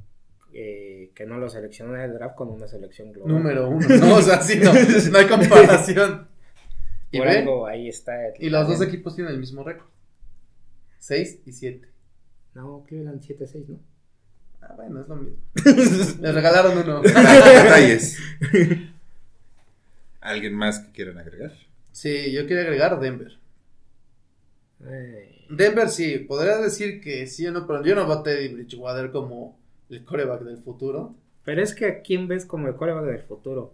[0.55, 3.33] eh, que no lo seleccionó en el draft con una selección global.
[3.33, 3.87] número uno.
[3.89, 6.29] No, o sea, sí, no, no hay comparación.
[7.11, 8.27] Y, Por algo ahí está.
[8.27, 9.87] el y los dos equipos tienen el mismo récord.
[10.99, 11.89] 6 y 7.
[12.55, 13.79] No, Cleveland 7-6, ¿no?
[14.61, 15.37] Ah, bueno, es lo mismo.
[16.21, 17.03] Les regalaron uno.
[17.03, 18.19] Detalles.
[20.21, 21.53] ¿Alguien más que quieran agregar?
[21.93, 23.39] Sí, yo quería agregar Denver.
[24.85, 28.49] Ay, Denver sí, podrías decir que sí o no, pero yo no veo a Teddy
[28.49, 29.57] Bridgewater como
[29.91, 31.15] el coreback del futuro.
[31.45, 33.73] Pero es que a quién ves como el coreback del futuro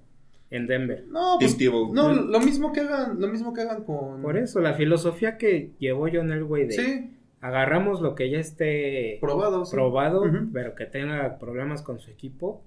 [0.50, 1.04] en Denver.
[1.08, 1.56] No, pues,
[1.92, 4.20] no, lo mismo que hagan, lo mismo que hagan con...
[4.22, 9.18] Por eso, la filosofía que llevó John Elway de Sí, agarramos lo que ya esté
[9.20, 9.64] probado.
[9.64, 9.72] sí.
[9.72, 10.48] probado, Ujú.
[10.52, 12.62] pero que tenga problemas con su equipo.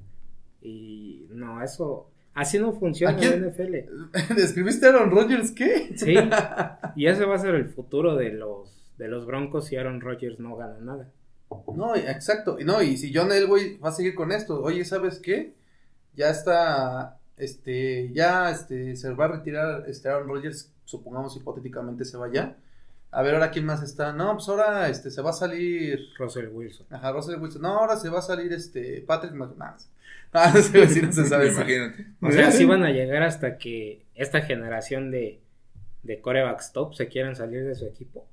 [0.61, 4.33] Y no, eso así no funciona en la NFL.
[4.35, 5.91] ¿Describiste a Aaron Rodgers qué?
[5.97, 6.15] Sí,
[6.95, 10.39] y ese va a ser el futuro de los, de los Broncos si Aaron Rodgers
[10.39, 11.09] no gana nada.
[11.75, 12.59] No, exacto.
[12.59, 15.53] Y No, y si John Elway va a seguir con esto, oye, ¿sabes qué?
[16.15, 22.17] Ya está, este, ya, este, se va a retirar, este, Aaron Rodgers, supongamos hipotéticamente se
[22.17, 22.55] vaya.
[23.11, 24.11] A ver, ahora quién más está.
[24.13, 26.87] No, pues ahora, este, se va a salir, Russell Wilson.
[26.89, 27.61] ajá, Russell Wilson.
[27.61, 29.77] No, ahora se va a salir, este, Patrick McNabb.
[30.35, 31.49] Ah, no sé si no se sabe.
[31.49, 32.07] Imagínate.
[32.19, 35.39] O sea, así van a llegar hasta que esta generación de,
[36.01, 38.25] de corebacks top se quieran salir de su equipo.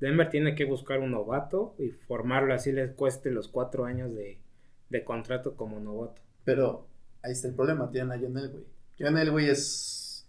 [0.00, 4.38] Denver tiene que buscar un novato y formarlo así les cueste los cuatro años de,
[4.90, 6.22] de contrato como novato.
[6.44, 6.86] Pero
[7.22, 8.64] ahí está el problema, tienen a John Elway.
[8.98, 10.26] John Elway es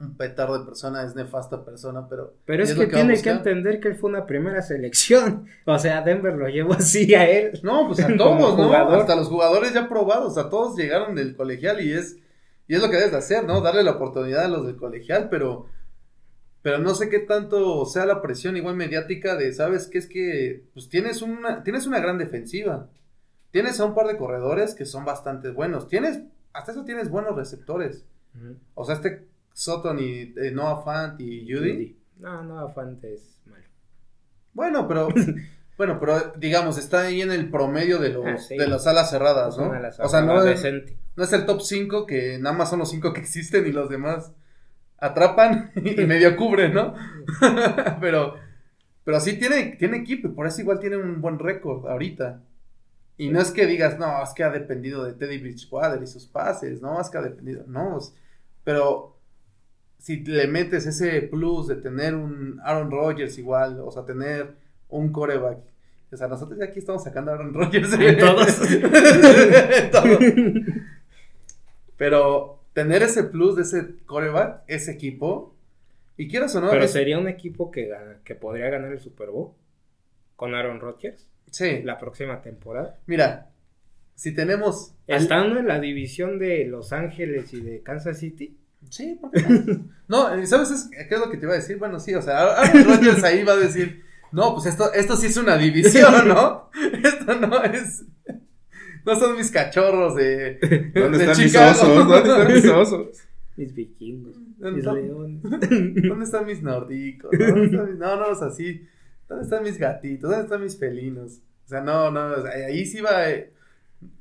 [0.00, 2.34] un petardo de persona, es nefasta persona, pero...
[2.44, 5.46] Pero es ¿y que, tiene que entender que él fue una primera selección.
[5.66, 7.58] O sea, Denver lo llevó así a él.
[7.62, 8.64] No, pues a todos, ¿no?
[8.64, 9.00] jugador.
[9.00, 12.18] Hasta los jugadores ya probados, a todos llegaron del colegial y es
[12.68, 13.62] y es lo que debes de hacer, ¿no?
[13.62, 15.66] Darle la oportunidad a los del colegial, pero
[16.62, 19.98] pero no sé qué tanto sea la presión igual mediática de, ¿sabes qué?
[19.98, 22.88] Es que pues tienes una tienes una gran defensiva.
[23.50, 25.88] Tienes a un par de corredores que son bastante buenos.
[25.88, 26.20] Tienes
[26.52, 28.04] hasta eso tienes buenos receptores.
[28.74, 31.96] O sea, este Sutton y eh, Noah Fant y Judy.
[32.18, 33.64] No, no, Fante es malo.
[34.52, 35.08] Bueno, pero
[35.78, 38.56] bueno, pero digamos, está ahí en el promedio de los Ah, sí.
[38.56, 39.72] de las alas cerradas, ¿no?
[40.00, 40.62] O sea, no es,
[41.16, 43.88] no es el top 5 que nada más son los 5 que existen y los
[43.88, 44.32] demás
[44.98, 46.94] atrapan y medio cubren, ¿no?
[48.00, 48.34] pero
[49.04, 52.42] pero sí tiene tiene equipo y por eso igual tiene un buen récord ahorita.
[53.20, 56.26] Y no es que digas, no, es que ha dependido de Teddy Bridgewater y sus
[56.26, 57.98] pases, no, es que ha dependido, no,
[58.62, 59.18] pero
[59.98, 64.54] si le metes ese plus de tener un Aaron Rodgers igual, o sea, tener
[64.88, 65.58] un coreback.
[66.12, 67.92] O sea, nosotros ya aquí estamos sacando a Aaron Rodgers.
[67.92, 68.60] En todos.
[69.90, 70.18] Todo.
[71.96, 75.54] Pero tener ese plus de ese coreback, ese equipo,
[76.16, 79.00] y quieras o no, Pero es- sería un equipo que, gana- que podría ganar el
[79.00, 79.50] Super Bowl
[80.36, 82.98] con Aaron Rodgers sí, la próxima temporada.
[83.06, 83.50] mira,
[84.14, 84.94] si tenemos...
[85.06, 88.56] Estando en la división de Los Ángeles y de Kansas City,
[88.90, 89.42] Sí, ¿por qué
[90.08, 90.46] no?
[90.46, 91.78] ¿sabes es- qué es lo que te iba a decir?
[91.78, 95.26] Bueno, sí, o sea, Aaron Rodgers ahí va a decir, no, pues esto, esto sí
[95.26, 96.70] es una división, ¿no?
[97.02, 98.04] Esto no es...
[99.04, 100.58] No son mis cachorros de,
[100.94, 101.70] ¿Dónde de están mis Chicago.
[101.82, 102.08] osos?
[102.08, 103.06] ¿Dónde están mis osos?
[103.56, 104.94] mis vikingos, ¿Dónde mis están?
[104.94, 105.42] leones.
[106.08, 107.30] ¿Dónde están mis nórdicos?
[107.36, 108.86] ¿Dónde están mis- No, no, es así.
[109.28, 110.30] ¿Dónde están mis gatitos?
[110.30, 111.40] ¿Dónde están mis felinos?
[111.66, 113.28] O sea, no, no, o sea, ahí sí va.
[113.30, 113.52] eh,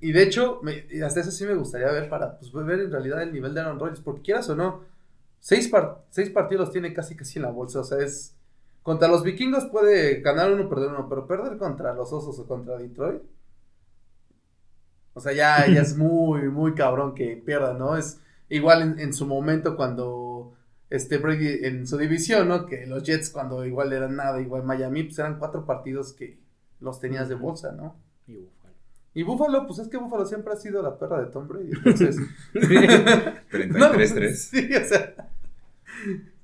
[0.02, 2.92] Y de hecho, me- y hasta eso sí me gustaría ver para pues, ver en
[2.92, 4.82] realidad el nivel de Aaron Rodgers, porque quieras o no,
[5.40, 8.34] seis, par- seis partidos tiene casi casi en la bolsa, o sea, es.
[8.84, 12.78] Contra los vikingos puede ganar uno, perder uno, pero perder contra los osos o contra
[12.78, 13.22] Detroit.
[15.17, 17.97] O sea, ya, ya es muy, muy cabrón que pierda, ¿no?
[17.97, 20.53] Es igual en, en su momento cuando
[20.91, 22.67] este Brady en su división, ¿no?
[22.67, 26.38] Que los Jets cuando igual eran nada, igual Miami, pues eran cuatro partidos que
[26.80, 27.95] los tenías de bolsa, ¿no?
[28.27, 28.73] Y Buffalo.
[29.15, 32.17] Y Buffalo, pues es que Buffalo siempre ha sido la perra de Tom Brady, entonces...
[32.53, 34.34] 33-3.
[34.34, 35.15] Sí, o sea...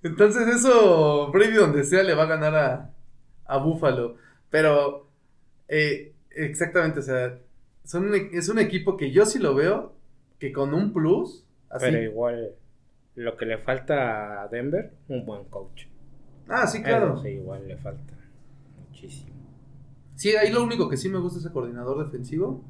[0.02, 2.94] Entonces eso, Brady donde sea le va a ganar a,
[3.46, 4.18] a Buffalo.
[4.50, 5.08] Pero,
[5.70, 7.38] eh, exactamente, o sea,
[7.84, 9.94] son un e- es un equipo que yo sí lo veo,
[10.40, 11.86] que con un plus, así...
[11.86, 12.56] Pero igual,
[13.16, 15.84] lo que le falta a Denver, un buen coach.
[16.48, 17.22] Ah, sí, claro.
[17.22, 18.14] Sí, igual le falta
[18.90, 19.34] muchísimo.
[20.16, 22.62] Sí, ahí lo único que sí me gusta es el coordinador defensivo.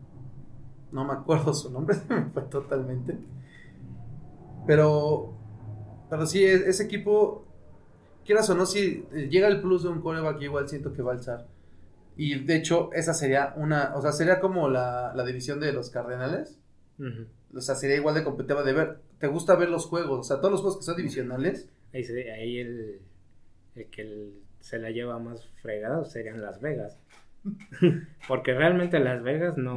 [0.92, 3.18] No me acuerdo su nombre, me fue totalmente.
[4.66, 5.34] Pero,
[6.10, 7.46] pero sí, e- ese equipo,
[8.26, 11.16] quieras o no, si llega el plus de un coreback, igual siento que va a
[11.16, 11.48] alzar.
[12.16, 15.90] Y de hecho, esa sería una, o sea, sería como la, la división de los
[15.90, 16.60] Cardenales.
[17.56, 18.98] O sea, sería igual de competitiva de ver.
[19.20, 20.20] ¿Te gusta ver los juegos?
[20.20, 21.70] O sea, todos los juegos que son divisionales.
[21.94, 23.02] Ahí, se- ahí el,
[23.76, 26.98] el que el- se la lleva más fregado serían Las Vegas.
[28.28, 29.76] Porque realmente Las Vegas no,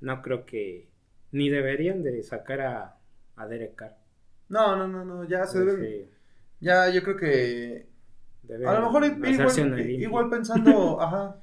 [0.00, 0.88] no creo que
[1.32, 2.96] ni deberían de sacar a,
[3.36, 3.96] a Derek Carr.
[4.48, 6.10] No, no, no, no, ya se deben, Sí,
[6.60, 7.86] ya yo creo que
[8.42, 11.36] deben A lo mejor igual, pensando, ajá,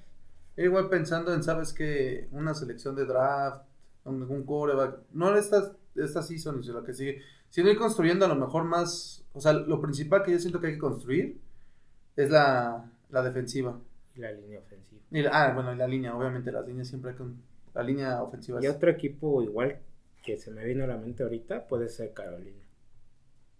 [0.58, 2.28] igual pensando en, ¿sabes qué?
[2.32, 3.64] Una selección de draft,
[4.06, 8.36] un, quarterback, no esta, esta season, sino la que sigue, sino ir construyendo a lo
[8.36, 11.40] mejor más, o sea, lo principal que yo siento que hay que construir
[12.16, 13.80] es la, la defensiva.
[14.16, 15.02] Y la línea ofensiva.
[15.12, 17.42] Y la- ah, bueno, y la línea, obviamente las líneas siempre hay con
[17.74, 18.60] la línea ofensiva.
[18.62, 19.80] Y es- otro equipo igual
[20.24, 22.58] que se me vino a la mente ahorita puede ser Carolina.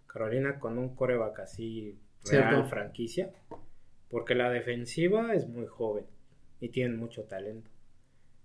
[0.06, 2.68] Carolina con un coreback así real Cierto.
[2.68, 3.32] franquicia.
[4.08, 6.04] Porque la defensiva es muy joven
[6.60, 7.70] y tienen mucho talento.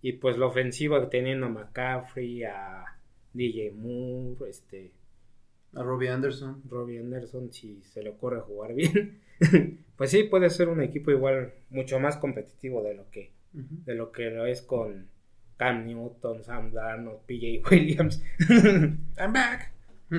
[0.01, 2.85] Y pues la ofensiva teniendo a McCaffrey, a
[3.33, 4.91] DJ Moore, este,
[5.73, 6.61] a Robbie Anderson.
[6.69, 9.21] Robbie Anderson, si se le ocurre jugar bien.
[9.97, 14.11] pues sí, puede ser un equipo igual mucho más competitivo de lo que de lo
[14.11, 15.07] que lo es con
[15.57, 18.21] Cam Newton, Sam Darnold, PJ Williams.
[19.17, 19.71] I'm back.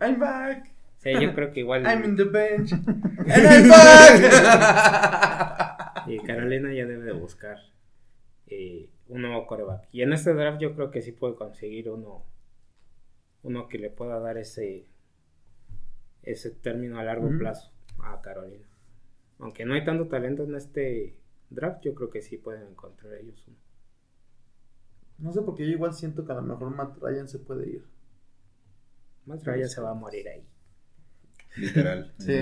[0.00, 0.75] I'm back.
[0.98, 2.72] Sí, yo creo que igual I'm in the bench.
[3.28, 4.18] And I'm back.
[6.06, 7.58] y Carolina ya debe de buscar
[8.46, 9.88] eh, un nuevo coreback.
[9.92, 12.24] Y en este draft yo creo que sí puede conseguir uno
[13.42, 14.88] uno que le pueda dar ese
[16.22, 18.66] ese término a largo plazo a Carolina.
[19.38, 21.16] Aunque no hay tanto talento en este
[21.50, 23.56] draft, yo creo que sí pueden encontrar ellos uno.
[25.18, 27.84] no sé porque yo igual siento que a lo mejor Matt Ryan se puede ir.
[29.26, 30.46] Más Ryan se va a morir ahí.
[31.56, 32.12] Literal.
[32.18, 32.34] Sí.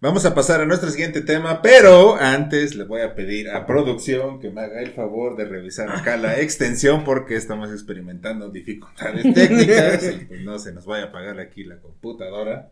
[0.00, 4.38] Vamos a pasar a nuestro siguiente tema, pero antes le voy a pedir a producción
[4.38, 10.04] que me haga el favor de revisar acá la extensión porque estamos experimentando dificultades técnicas
[10.04, 12.70] y pues no se nos vaya a apagar aquí la computadora.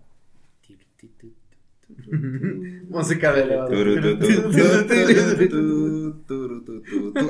[2.89, 3.87] Música de elevador.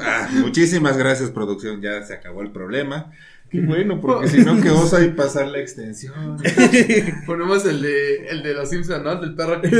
[0.02, 3.12] Ah, muchísimas gracias producción, ya se acabó el problema.
[3.50, 6.38] Qué bueno, porque si no, que osa y pasar la extensión.
[7.26, 9.12] Ponemos el de, el de los Simpsons, ¿no?
[9.12, 9.70] El del perro que...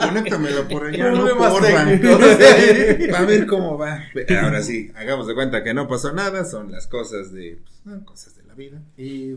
[0.00, 1.38] Conéctamelo por allá, no.
[1.38, 4.04] Va a ver cómo va.
[4.42, 8.36] Ahora sí, hagamos de cuenta que no pasó nada, son las cosas de, pues, cosas
[8.36, 8.82] de la vida.
[8.96, 9.34] y...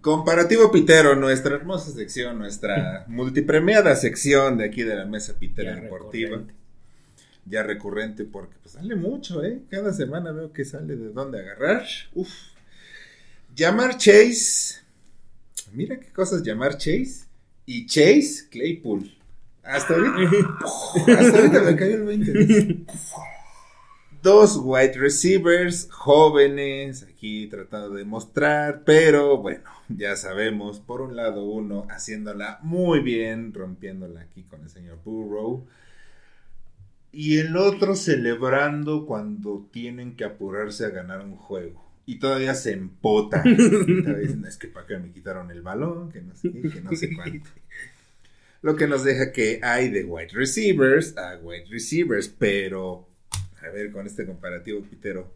[0.00, 6.42] Comparativo Pitero, nuestra hermosa sección, nuestra multipremiada sección de aquí de la mesa Pitera Deportiva.
[7.44, 9.62] Ya recurrente porque pues sale mucho, ¿eh?
[9.70, 11.84] Cada semana veo que sale de dónde agarrar.
[12.14, 12.30] Uf.
[13.54, 14.80] Llamar Chase.
[15.72, 17.26] Mira qué cosas llamar Chase.
[17.66, 19.10] Y Chase Claypool.
[19.62, 20.48] Hasta ahorita.
[21.18, 22.86] hasta ahorita me cayó el 20.
[24.22, 31.44] Dos wide receivers jóvenes aquí tratando de mostrar, pero bueno, ya sabemos, por un lado
[31.44, 35.66] uno haciéndola muy bien, rompiéndola aquí con el señor Burrow,
[37.12, 41.86] y el otro celebrando cuando tienen que apurarse a ganar un juego.
[42.06, 43.42] Y todavía se empota.
[43.44, 46.96] Dicen, es que para qué me quitaron el balón, que no sé qué, que no
[46.96, 47.50] sé cuánto.
[48.62, 53.06] Lo que nos deja que hay de wide receivers a wide receivers, pero
[53.60, 55.32] a ver con este comparativo pitero.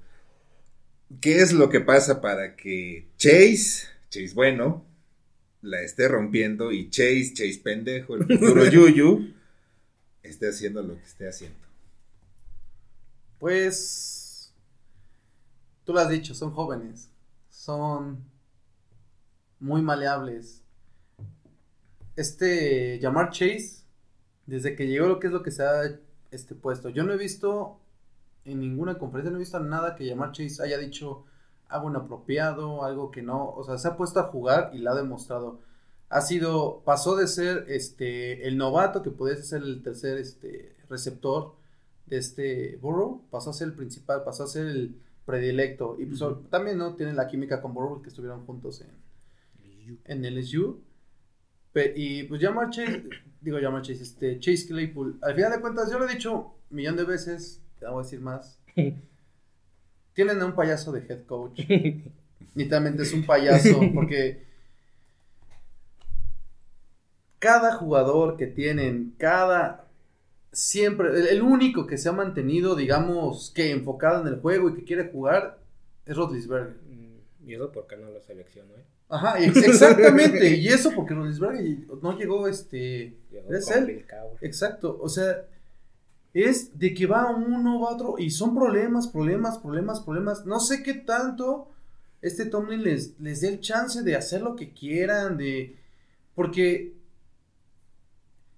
[1.20, 4.84] ¿Qué es lo que pasa para que Chase, Chase bueno,
[5.62, 9.34] la esté rompiendo y Chase, Chase pendejo, el futuro Yuyu,
[10.22, 11.65] esté haciendo lo que esté haciendo?
[13.38, 14.53] Pues...
[15.85, 17.11] Tú lo has dicho, son jóvenes.
[17.49, 18.25] Son
[19.61, 20.62] muy maleables.
[22.16, 23.85] Este Jamar Chase,
[24.46, 25.99] desde que llegó lo que es lo que se ha
[26.31, 27.79] este, puesto, yo no he visto
[28.44, 31.25] en ninguna conferencia, no he visto nada que Jamar Chase haya dicho
[31.68, 34.94] algo inapropiado, algo que no, o sea, se ha puesto a jugar y lo ha
[34.94, 35.61] demostrado.
[36.09, 41.55] Ha sido, pasó de ser este el novato que podía ser el tercer este receptor
[42.11, 45.97] este Burrow, pasó a ser el principal, pasó a ser el predilecto.
[45.99, 50.81] Y pues, también no tiene la química con Burrow que estuvieron juntos en, en LSU.
[51.73, 53.05] Pe- y pues Jamar Chase,
[53.40, 56.77] digo Jamar Chase, este, Chase Claypool, al final de cuentas, yo lo he dicho un
[56.77, 58.59] millón de veces, te voy a decir más.
[60.14, 61.61] Tienen a un payaso de head coach.
[62.55, 64.47] Literalmente es un payaso, porque
[67.38, 69.86] cada jugador que tienen, cada
[70.57, 74.85] siempre, el, único que se ha mantenido, digamos, que enfocado en el juego y que
[74.85, 75.59] quiere jugar
[76.04, 76.77] es Rodlisberger.
[76.90, 78.85] Mm, Y eso porque no lo seleccionó, ¿eh?
[79.09, 80.57] Ajá, ex- exactamente.
[80.57, 81.63] y eso porque Rodlisberger
[82.02, 83.17] no llegó este.
[83.31, 84.04] Llegó Es él.
[84.40, 85.44] Exacto, o sea,
[86.35, 90.44] es de que va uno, va otro, y son problemas, problemas, problemas, problemas.
[90.46, 91.69] No sé qué tanto
[92.23, 95.77] este Tomlin les, les dé el chance de hacer lo que quieran, de...
[96.35, 96.94] Porque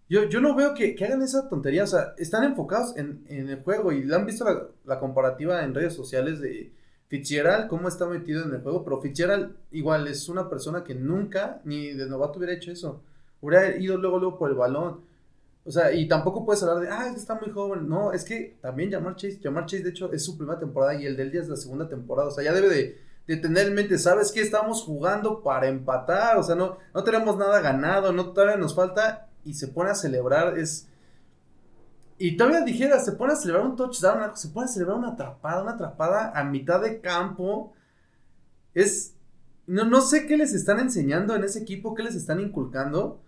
[0.08, 3.50] yo, yo no veo que, que hagan esa tontería, o sea, están enfocados en, en
[3.50, 4.44] el juego y han visto
[4.84, 6.72] la, comparativa en redes sociales de
[7.08, 11.60] Fitzgerald, cómo está metido en el juego, pero Fitzgerald igual es una persona que nunca,
[11.64, 13.02] ni de novato hubiera hecho eso,
[13.42, 15.06] hubiera ido luego, luego por el balón.
[15.64, 17.86] O sea, y tampoco puedes hablar de, ah, está muy joven.
[17.86, 21.04] No, es que también Jamar Chase, Jamar Chase de hecho es su primera temporada y
[21.04, 22.28] el del día es la segunda temporada.
[22.28, 24.40] O sea, ya debe de, de tener en mente, ¿sabes qué?
[24.40, 26.38] Estamos jugando para empatar.
[26.38, 29.94] O sea, no, no tenemos nada ganado, no todavía nos falta y se pone a
[29.94, 30.58] celebrar.
[30.58, 30.88] Es.
[32.18, 35.62] Y todavía dijera, se pone a celebrar un touchdown, se pone a celebrar una atrapada,
[35.62, 37.72] una atrapada a mitad de campo.
[38.74, 39.14] Es.
[39.66, 43.20] No, no sé qué les están enseñando en ese equipo, qué les están inculcando.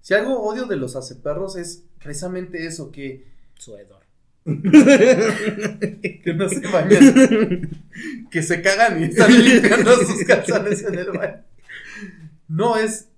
[0.00, 3.26] Si algo odio de los aceperros es precisamente eso, que,
[3.58, 4.06] Su hedor.
[4.46, 7.68] que no se bañan,
[8.30, 11.42] que se cagan y están limpiando sus calzones en el baño.
[12.46, 13.08] No es,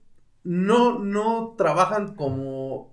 [0.45, 2.93] no, no trabajan como,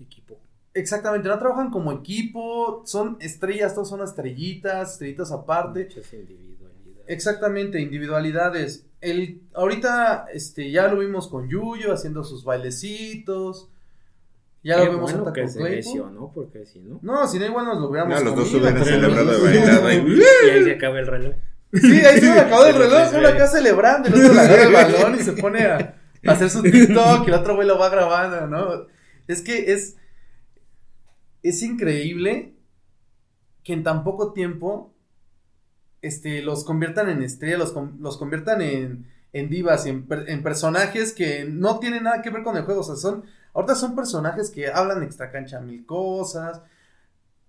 [0.00, 0.38] Equipo.
[0.74, 5.84] exactamente, no trabajan como equipo, son estrellas, todos son estrellitas, estrellitas aparte.
[5.84, 7.04] Muchas individualidades.
[7.06, 8.86] Exactamente, individualidades.
[9.00, 13.68] El, ahorita este, ya lo vimos con Yuyo haciendo sus bailecitos.
[14.62, 16.98] Ya Qué lo vemos bueno que con se lesionó, porque si no.
[17.02, 19.98] No, si no igual nos lo hubiéramos No, los dos hubieran celebrado de bailada y-
[20.46, 21.34] Y ahí se acaba el reloj.
[21.74, 25.14] Sí, ahí se acabó el reloj, uno acá celebrando, el otro le agarra el balón
[25.20, 25.94] y se pone a,
[26.26, 28.86] a hacer su TikTok y el otro güey lo va grabando, ¿no?
[29.26, 29.96] Es que es,
[31.42, 32.54] es increíble
[33.62, 34.92] que en tan poco tiempo
[36.02, 41.44] este, los conviertan en estrellas, los, los conviertan en, en divas, en, en personajes que
[41.44, 44.68] no tienen nada que ver con el juego, o sea, son, ahorita son personajes que
[44.68, 46.60] hablan extra cancha mil cosas,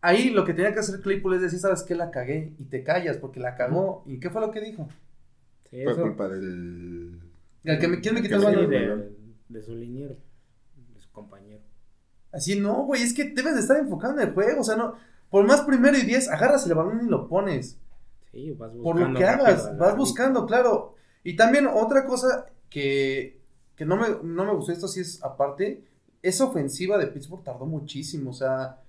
[0.02, 1.96] Ahí lo que tenía que hacer Claypool es decir, ¿sabes qué?
[1.96, 4.04] La cagué y te callas porque la cagó.
[4.06, 4.88] ¿Y qué fue lo que dijo?
[5.70, 6.02] Sí, Fue eso.
[6.02, 7.25] culpa del.
[7.66, 8.70] El que me- ¿quién me quitó el balón?
[8.70, 9.12] de,
[9.50, 10.16] de su liniero.
[10.94, 11.62] De su compañero.
[12.32, 14.62] Así, no, güey, es que debes de estar enfocado en el juego.
[14.62, 14.96] O sea, no,
[15.30, 17.78] por más primero y diez, agarras el balón y lo pones.
[18.32, 18.84] Sí, vas buscando.
[18.84, 20.96] Por lo que hagas, vas buscando, claro.
[21.24, 23.40] Y también otra cosa que,
[23.76, 25.84] que no, me, no me gustó, esto sí es aparte,
[26.22, 28.82] esa ofensiva de Pittsburgh tardó muchísimo, o sea,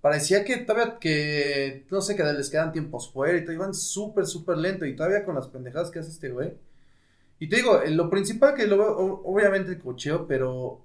[0.00, 4.26] parecía que todavía, que, no sé, que les quedan tiempos fuera y todo, iban súper,
[4.26, 6.54] súper lento y todavía con las pendejadas que hace este güey.
[7.44, 10.80] Y te digo, eh, lo principal que lo veo, obviamente el cocheo, pero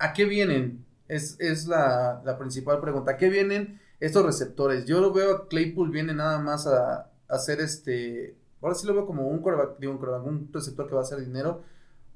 [0.00, 0.84] ¿a qué vienen?
[1.06, 3.12] Es, es la, la principal pregunta.
[3.12, 4.86] ¿A qué vienen estos receptores?
[4.86, 8.34] Yo lo veo a Claypool viene nada más a, hacer este.
[8.60, 11.04] Ahora sí lo veo como un quarterback, digo, un, quarterback, un receptor que va a
[11.04, 11.62] hacer dinero.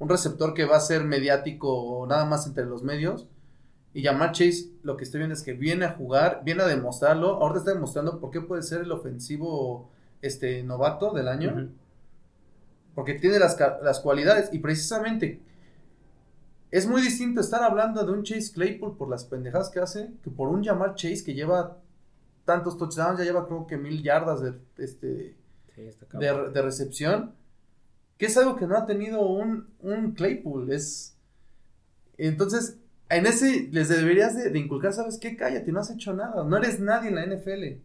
[0.00, 3.28] Un receptor que va a ser mediático nada más entre los medios.
[3.94, 7.36] Y Jamar Chase, lo que estoy viendo es que viene a jugar, viene a demostrarlo.
[7.36, 9.88] Ahorita está demostrando por qué puede ser el ofensivo
[10.20, 11.70] este novato del año.
[12.96, 14.52] Porque tiene las, las cualidades.
[14.52, 15.40] Y precisamente
[16.72, 20.30] es muy distinto estar hablando de un Chase Claypool por las pendejadas que hace que
[20.30, 21.78] por un Jamar Chase que lleva
[22.44, 25.36] tantos touchdowns, ya lleva creo que mil yardas de, este,
[25.76, 25.82] Sí,
[26.14, 27.34] de, de recepción.
[28.16, 30.72] Que es algo que no ha tenido un, un Claypool.
[30.72, 31.18] Es.
[32.16, 32.78] Entonces,
[33.10, 35.36] en ese les deberías de, de inculcar, ¿sabes qué?
[35.36, 36.42] Cállate, no has hecho nada.
[36.44, 37.82] No eres nadie en la NFL.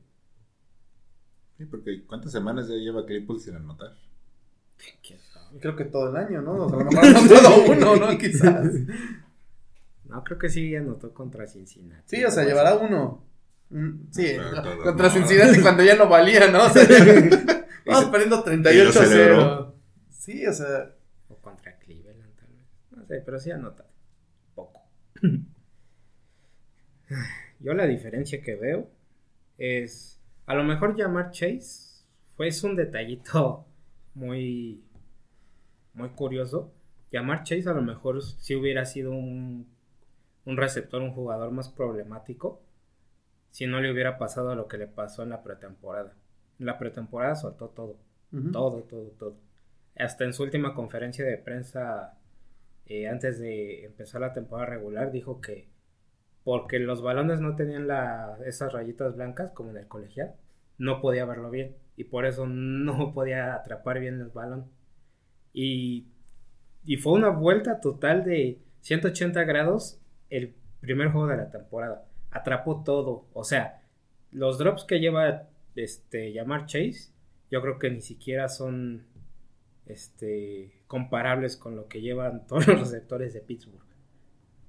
[1.58, 3.92] Sí, porque ¿cuántas semanas ya lleva Claypool sin anotar?
[5.60, 6.54] Creo que todo el año, ¿no?
[6.66, 8.18] O sea, a lo mejor no todo uno, ¿no?
[8.18, 8.66] Quizás.
[10.06, 12.18] No, creo que sí anotó contra Cincinnati.
[12.18, 13.24] Sí, o sea, llevará uno.
[13.70, 14.36] Mm, Sí,
[14.84, 15.14] contra no.
[15.14, 16.66] Cincinnati cuando ya no valía, ¿no?
[16.66, 16.84] O sea,
[17.86, 18.92] vamos perdiendo y lo 38-0.
[18.92, 19.76] celebró.
[20.10, 20.92] Sí, o sea,
[21.30, 22.66] O contra Cleveland, tal vez.
[22.92, 23.86] No sé, pero sí anota.
[24.56, 24.82] Poco.
[27.60, 28.90] Yo la diferencia que veo
[29.58, 30.20] es.
[30.46, 32.04] A lo mejor llamar Chase
[32.36, 33.66] fue es un detallito
[34.14, 34.84] muy.
[35.94, 36.74] Muy curioso.
[37.12, 39.68] Llamar Chase a lo mejor si hubiera sido un.
[40.44, 42.64] Un receptor, un jugador más problemático.
[43.52, 46.16] Si no le hubiera pasado lo que le pasó en la pretemporada.
[46.60, 48.00] En la pretemporada soltó todo.
[48.54, 49.38] Todo, todo, todo.
[49.98, 52.18] Hasta en su última conferencia de prensa,
[52.86, 55.70] eh, antes de empezar la temporada regular, dijo que
[56.44, 60.34] porque los balones no tenían la, esas rayitas blancas como en el colegial,
[60.78, 64.66] no podía verlo bien y por eso no podía atrapar bien el balón.
[65.54, 66.08] Y,
[66.84, 70.00] y fue una vuelta total de 180 grados
[70.32, 72.08] el primer juego de la temporada.
[72.32, 73.28] Atrapó todo.
[73.34, 73.84] O sea,
[74.32, 77.12] los drops que lleva este llamar Chase,
[77.52, 79.06] yo creo que ni siquiera son
[79.86, 83.86] este comparables con lo que llevan todos los receptores de Pittsburgh.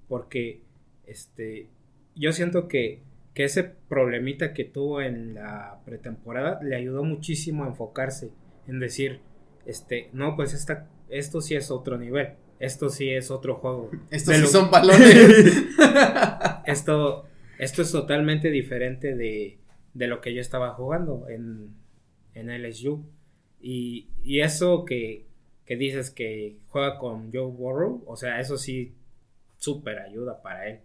[0.06, 0.60] Porque
[1.06, 1.70] este
[2.14, 3.00] yo siento que,
[3.34, 8.30] que ese problemita que tuvo en la pretemporada le ayudó muchísimo a enfocarse
[8.68, 9.20] en decir,
[9.66, 13.90] este, no, pues esta, esto sí es otro nivel, esto sí es otro juego.
[14.10, 15.64] Estos sí lo- son balones.
[16.66, 17.24] esto,
[17.58, 19.58] esto es totalmente diferente de,
[19.94, 21.74] de lo que yo estaba jugando en,
[22.34, 23.04] en LSU.
[23.60, 25.26] Y, y eso que,
[25.64, 28.94] que dices que juega con Joe Burrow, o sea, eso sí,
[29.58, 30.80] súper ayuda para él.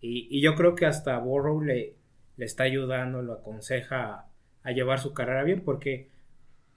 [0.00, 1.94] Y, yo creo que hasta Borrow le,
[2.36, 4.30] le está ayudando, lo aconseja a,
[4.62, 6.10] a llevar su carrera bien, porque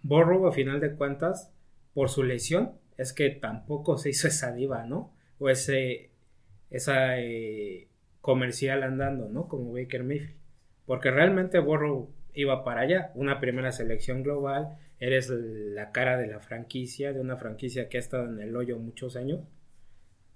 [0.02, 1.54] Borrow, a final de cuentas,
[1.94, 5.14] por su lesión, es que tampoco se hizo esa diva, ¿no?
[5.40, 6.12] O ese,
[6.70, 7.88] esa eh,
[8.22, 9.48] comercial andando, ¿no?
[9.48, 10.38] Como Baker Mayfield.
[10.86, 16.40] Porque realmente Borrow iba para allá, una primera selección global, eres la cara de la
[16.40, 19.42] franquicia, de una franquicia que ha estado en el hoyo muchos años.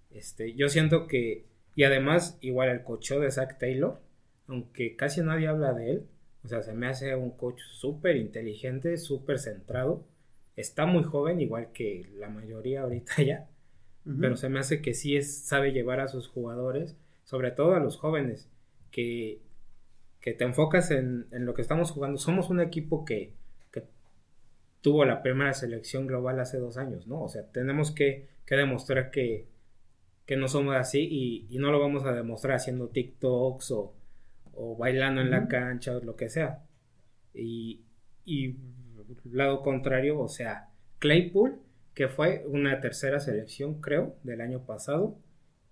[0.10, 1.46] Este, yo siento que,
[1.76, 4.00] y además, igual el coach de Zach Taylor,
[4.48, 6.08] aunque casi nadie habla de él,
[6.44, 10.04] o sea, se me hace un coach súper inteligente, súper centrado.
[10.56, 13.48] Está muy joven, igual que la mayoría ahorita ya.
[14.20, 17.80] Pero se me hace que sí es, sabe llevar a sus jugadores, sobre todo a
[17.80, 18.50] los jóvenes,
[18.92, 19.40] que,
[20.20, 22.18] que te enfocas en, en lo que estamos jugando.
[22.18, 23.32] Somos un equipo que,
[23.72, 23.86] que
[24.82, 27.24] tuvo la primera selección global hace dos años, ¿no?
[27.24, 29.48] O sea, tenemos que, que demostrar que,
[30.26, 33.94] que no somos así y, y no lo vamos a demostrar haciendo TikToks o,
[34.54, 36.64] o bailando en la cancha o lo que sea.
[37.34, 37.82] Y,
[38.26, 38.56] y
[39.32, 40.70] lado contrario, o sea,
[41.00, 41.60] Claypool,
[41.94, 45.18] que fue una tercera selección, creo, del año pasado,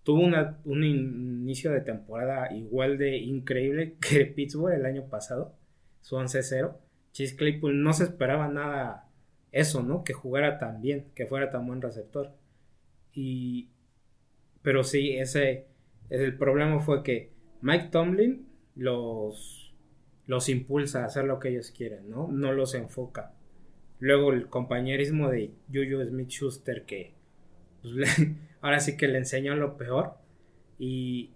[0.03, 5.53] tuvo una, un inicio de temporada igual de increíble que Pittsburgh el año pasado,
[6.01, 6.75] su 11-0.
[7.13, 9.07] Chase Claypool no se esperaba nada
[9.51, 10.03] eso, ¿no?
[10.03, 12.31] Que jugara tan bien, que fuera tan buen receptor.
[13.13, 13.69] Y,
[14.61, 15.65] pero sí, ese,
[16.09, 17.31] el problema fue que
[17.61, 19.73] Mike Tomlin los,
[20.27, 22.27] los impulsa a hacer lo que ellos quieren, ¿no?
[22.27, 23.33] No los enfoca.
[23.99, 27.13] Luego el compañerismo de Juju Smith Schuster que
[27.81, 27.95] pues,
[28.61, 30.15] ahora sí que le enseñó lo peor.
[30.79, 31.31] Y,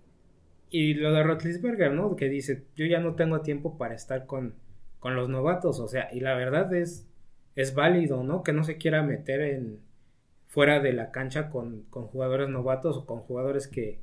[0.69, 2.15] y lo de Rotlisberger, ¿no?
[2.15, 4.55] Que dice, yo ya no tengo tiempo para estar con,
[4.99, 5.79] con los novatos.
[5.79, 7.07] O sea, y la verdad es,
[7.55, 8.43] es válido, ¿no?
[8.43, 9.79] Que no se quiera meter en
[10.55, 13.99] fuera de la cancha con, con jugadores novatos o con jugadores que,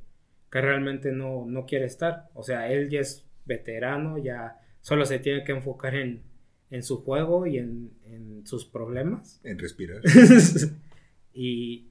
[0.51, 2.29] que realmente no, no quiere estar.
[2.35, 6.23] O sea, él ya es veterano, ya solo se tiene que enfocar en,
[6.69, 9.41] en su juego y en, en sus problemas.
[9.43, 10.01] En respirar.
[11.33, 11.89] y,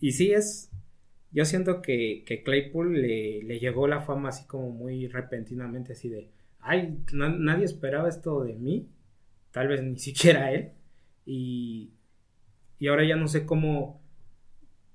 [0.00, 0.70] y sí es,
[1.32, 6.08] yo siento que, que Claypool le, le llegó la fama así como muy repentinamente, así
[6.08, 6.30] de,
[6.60, 8.88] ay, na- nadie esperaba esto de mí,
[9.52, 10.70] tal vez ni siquiera él,
[11.26, 11.90] y,
[12.80, 14.00] y ahora ya no sé cómo,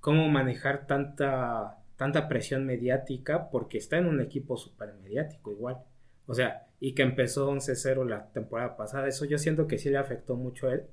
[0.02, 5.78] cómo manejar tanta, tanta presión mediática, porque está en un equipo súper mediático igual,
[6.26, 9.98] o sea, y que empezó 11-0 la temporada pasada, eso yo siento que sí le
[9.98, 10.88] afectó mucho a él,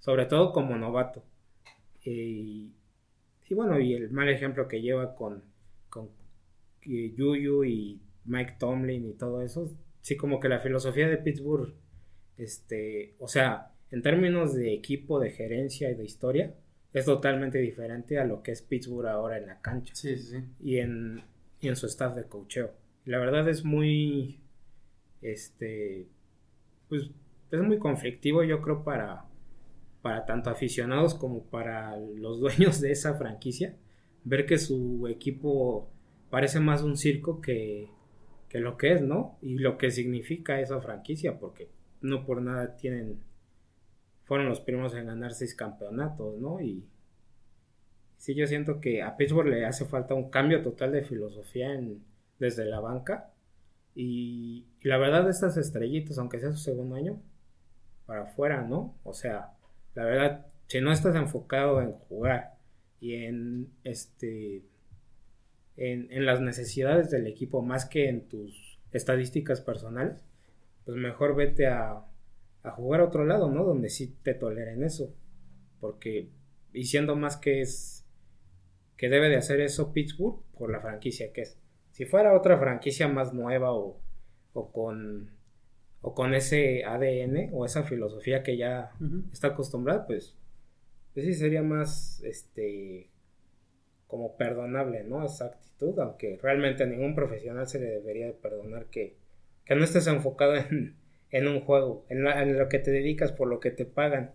[0.00, 1.22] sobre todo como novato.
[2.02, 2.72] Y,
[3.46, 5.44] y bueno, y el mal ejemplo que lleva con,
[5.90, 6.08] con
[6.86, 9.70] eh, Yuyu y Mike Tomlin y todo eso,
[10.00, 11.74] sí como que la filosofía de Pittsburgh,
[12.38, 16.54] este, o sea, en términos de equipo, de gerencia y de historia,
[16.92, 20.78] es totalmente diferente a lo que es Pittsburgh ahora en la cancha Sí, sí, y
[20.78, 21.22] en,
[21.60, 22.72] y en su staff de coacheo.
[23.04, 24.40] La verdad es muy,
[25.22, 26.08] este,
[26.88, 27.10] pues
[27.50, 29.24] es muy conflictivo yo creo para,
[30.02, 33.76] para tanto aficionados como para los dueños de esa franquicia,
[34.24, 35.90] ver que su equipo
[36.30, 37.88] parece más un circo que,
[38.48, 39.38] que lo que es, ¿no?
[39.42, 41.68] Y lo que significa esa franquicia, porque
[42.00, 43.18] no por nada tienen,
[44.30, 46.60] fueron los primeros en ganar seis campeonatos, ¿no?
[46.60, 46.84] Y
[48.16, 51.70] sí, yo siento que a Pittsburgh le hace falta un cambio total de filosofía
[52.38, 53.32] desde la banca.
[53.96, 57.20] Y, y la verdad, estas estrellitas, aunque sea su segundo año,
[58.06, 58.94] para afuera, ¿no?
[59.02, 59.50] O sea,
[59.96, 62.54] la verdad, si no estás enfocado en jugar
[63.00, 64.62] y en este
[65.76, 70.22] en las necesidades del equipo más que en tus estadísticas personales,
[70.84, 72.04] pues mejor vete a,
[72.62, 73.64] a jugar a otro lado, ¿no?
[73.64, 75.14] Donde sí te toleren eso.
[75.80, 76.28] Porque,
[76.72, 78.06] y siendo más que es
[78.96, 81.58] que debe de hacer eso Pittsburgh por la franquicia que es.
[81.92, 83.98] Si fuera otra franquicia más nueva o,
[84.52, 85.30] o con
[86.02, 88.92] o con ese ADN o esa filosofía que ya
[89.32, 90.34] está acostumbrada, pues,
[91.12, 93.10] pues sí sería más este
[94.06, 95.24] como perdonable, ¿no?
[95.24, 99.16] Esa actitud, aunque realmente a ningún profesional se le debería de perdonar que,
[99.64, 100.96] que no estés enfocado en,
[101.30, 104.32] en un juego, en, la- lo que te dedicas, por lo que te pagan.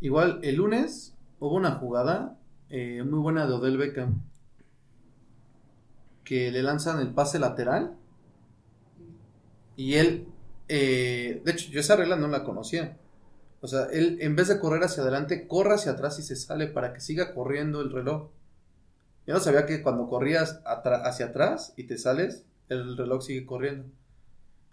[0.00, 2.38] Igual, el lunes hubo una jugada
[2.70, 4.22] eh, muy buena de Odell Beckham.
[6.24, 7.96] Que le lanzan el pase lateral.
[9.76, 10.26] Y él,
[10.68, 12.96] eh, de hecho, yo esa regla no la conocía.
[13.60, 16.66] O sea, él en vez de correr hacia adelante, corre hacia atrás y se sale
[16.68, 18.30] para que siga corriendo el reloj.
[19.26, 23.86] Yo no sabía que cuando corrías hacia atrás y te sales, el reloj sigue corriendo.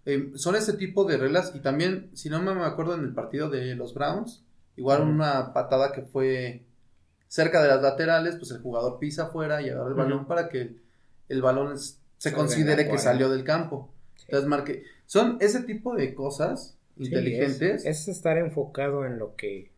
[0.06, 3.50] Eh, son ese tipo de reglas y también, si no me acuerdo en el partido
[3.50, 4.44] de los Browns,
[4.76, 6.64] igual una patada que fue
[7.28, 10.76] cerca de las laterales, pues el jugador pisa afuera y agarra el balón para que
[11.30, 13.04] el balón es- se considere que 40.
[13.04, 13.94] salió del campo.
[14.26, 17.86] Entonces marque, son ese tipo de cosas Sí, inteligentes.
[17.86, 19.72] es, es estar enfocado en lo que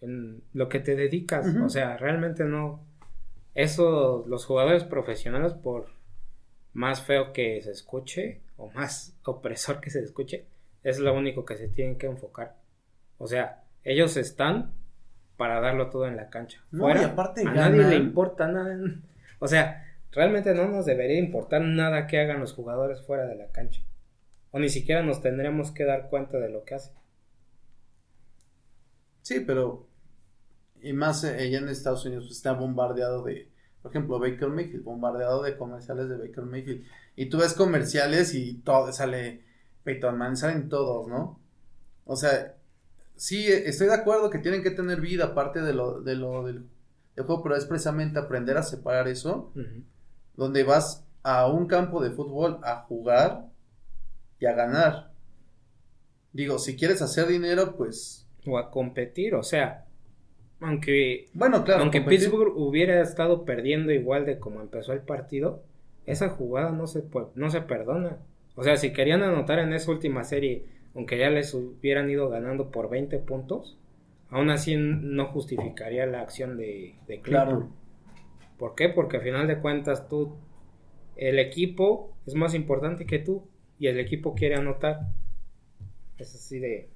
[0.00, 2.84] en lo que te dedicas, o sea, realmente no
[3.54, 5.86] eso los jugadores profesionales por
[6.72, 10.46] más feo que se escuche o más opresor que se escuche,
[10.82, 12.56] es lo único que se tienen que enfocar.
[13.16, 14.74] O sea, ellos están
[15.36, 16.62] para darlo todo en la cancha.
[16.70, 18.76] No, Fuera, y aparte a nadie le importa nada.
[19.40, 23.52] O sea, realmente no nos debería importar nada que hagan los jugadores fuera de la
[23.52, 23.82] cancha.
[24.50, 26.94] O ni siquiera nos tendríamos que dar cuenta de lo que hacen.
[29.22, 29.86] Sí, pero
[30.80, 33.48] y más eh, allá en Estados Unidos pues, está bombardeado de,
[33.82, 36.84] por ejemplo, Baker Mayfield, bombardeado de comerciales de Baker Mayfield.
[37.16, 39.44] Y tú ves comerciales y todo sale
[39.84, 41.38] Peyton Manning, salen todos, ¿no?
[42.04, 42.56] O sea,
[43.16, 46.66] sí, estoy de acuerdo que tienen que tener vida aparte de lo, de lo del,
[47.16, 49.52] del juego, pero es precisamente aprender a separar eso,
[50.36, 53.46] donde vas a un campo de fútbol a jugar
[54.40, 55.10] y a ganar.
[56.32, 59.87] Digo, si quieres hacer dinero, pues, O a competir, o sea,
[60.60, 61.82] aunque, bueno, claro.
[61.82, 65.62] aunque competir- Pittsburgh hubiera estado perdiendo igual de como empezó el partido,
[66.06, 67.04] esa jugada no se,
[67.34, 68.18] no se perdona.
[68.56, 72.70] O sea, si querían anotar en esa última serie, aunque ya les hubieran ido ganando
[72.70, 73.78] por 20 puntos,
[74.30, 77.20] aún así no justificaría la acción de, de.
[77.20, 77.68] Claro.
[78.58, 78.88] ¿Por qué?
[78.88, 80.34] Porque a final de cuentas tú,
[81.16, 83.44] el equipo es más importante que tú
[83.78, 85.00] y el equipo quiere anotar.
[86.16, 86.88] Es así de,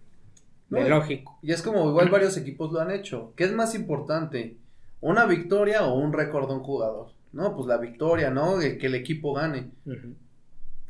[0.80, 1.38] de lógico.
[1.42, 3.32] Y es como igual varios equipos lo han hecho.
[3.36, 4.56] ¿Qué es más importante?
[5.00, 7.12] ¿Una victoria o un récord de un jugador?
[7.32, 8.58] No, pues la victoria, ¿no?
[8.58, 9.70] De que el equipo gane.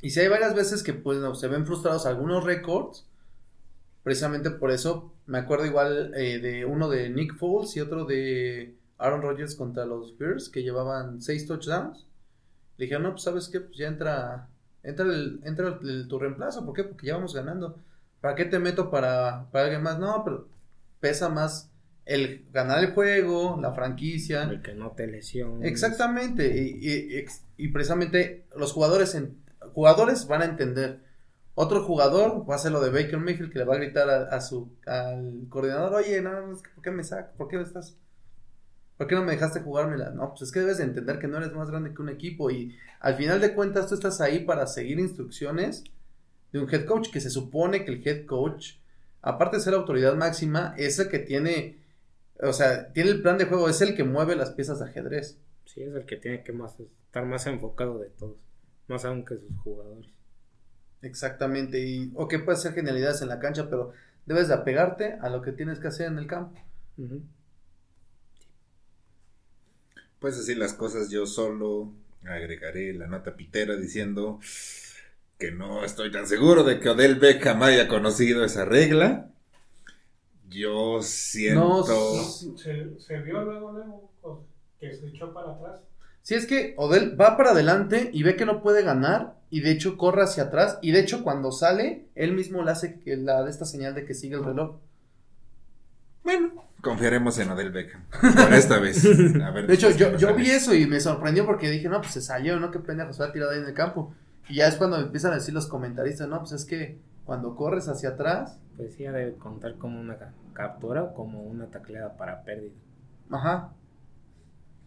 [0.01, 3.07] Y si hay varias veces que pues no, se ven frustrados algunos récords,
[4.03, 8.77] precisamente por eso me acuerdo igual eh, de uno de Nick Foles y otro de
[8.99, 12.07] Aaron Rodgers contra los Bears que llevaban seis touchdowns.
[12.79, 14.49] Le dijeron, no, pues sabes qué, pues ya entra,
[14.83, 16.85] entra, el, entra el- tu reemplazo, ¿por qué?
[16.85, 17.79] Porque ya vamos ganando.
[18.23, 19.99] ¿Para qué te meto para, para alguien más?
[19.99, 20.49] No, pero
[21.01, 21.71] pesa más
[22.07, 24.45] el ganar el juego, la franquicia.
[24.45, 25.69] El que no te lesiones.
[25.71, 27.27] Exactamente, y, y-
[27.59, 29.37] y precisamente los jugadores en,
[29.75, 31.01] jugadores van a entender.
[31.55, 34.23] Otro jugador va a hacer lo de Baker Mayfield que le va a gritar a,
[34.35, 37.33] a su al coordinador, oye, no, no, ¿por qué me sacas?
[37.37, 37.97] ¿Por qué no estás?
[38.97, 40.11] ¿Por qué no me dejaste jugármela?
[40.11, 42.51] No, pues es que debes de entender que no eres más grande que un equipo
[42.51, 45.85] y al final de cuentas tú estás ahí para seguir instrucciones
[46.53, 48.75] de un head coach que se supone que el head coach,
[49.23, 51.79] aparte de ser la autoridad máxima, es el que tiene,
[52.41, 55.39] o sea, tiene el plan de juego, es el que mueve las piezas de ajedrez.
[55.65, 58.37] Sí, es el que tiene que más estar más enfocado de todos.
[58.89, 60.07] Más aún que sus jugadores.
[61.01, 63.93] Exactamente, y o que puedes hacer genialidades en la cancha, pero
[64.27, 66.61] debes de apegarte a lo que tienes que hacer en el campo.
[70.21, 71.93] Pues así las cosas, yo solo
[72.25, 74.39] agregaré la nota pitera diciendo
[75.43, 79.29] que no estoy tan seguro de que Odell Beckham haya conocido esa regla.
[80.49, 81.59] Yo siento...
[81.59, 81.83] No,
[82.57, 84.47] Se, se vio luego, luego,
[84.79, 85.81] que se echó para atrás.
[86.23, 89.73] Si es que Odell va para adelante y ve que no puede ganar y de
[89.73, 93.43] hecho corre hacia atrás y de hecho cuando sale él mismo le hace que la
[93.43, 94.77] de esta señal de que sigue el reloj.
[96.23, 98.05] Bueno, confiaremos en Odell Beckham.
[98.21, 99.05] Por esta vez.
[99.05, 102.13] A ver De hecho yo, yo vi eso y me sorprendió porque dije, no, pues
[102.13, 102.71] se salió, ¿no?
[102.71, 104.15] Qué pendejo, se va tirado ahí en el campo.
[104.49, 107.89] Y ya es cuando empiezan a decir los comentaristas, no, pues es que cuando corres
[107.89, 112.43] hacia atrás, Pues sí, debe contar como una ca- captura o como una tacleada para
[112.43, 112.73] pérdida.
[113.31, 113.71] ajá.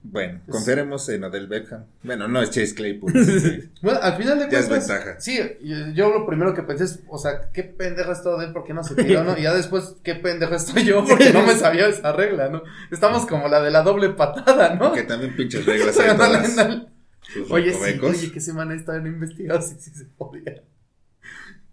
[0.08, 1.86] Bueno, Es- confiaremos en Odell Beckham.
[2.04, 3.12] Bueno, no es Chase Claypool.
[3.82, 4.88] Bueno, al final de Ya es cuentas.
[4.88, 5.20] ventaja.
[5.20, 8.46] Sí, yo, yo lo primero que pensé es, o sea, qué pendejo es todo de
[8.48, 9.36] él, ¿por qué no se tiró, no?
[9.38, 12.62] Y ya después, qué pendejo estoy yo, porque no me sabía esa regla, ¿no?
[12.92, 14.92] Estamos como la de la doble patada, ¿no?
[14.92, 16.56] Que también pinches reglas hay todas.
[17.36, 20.64] Sus Oye, sí, oye, que semana estaban investigando si sí se podía.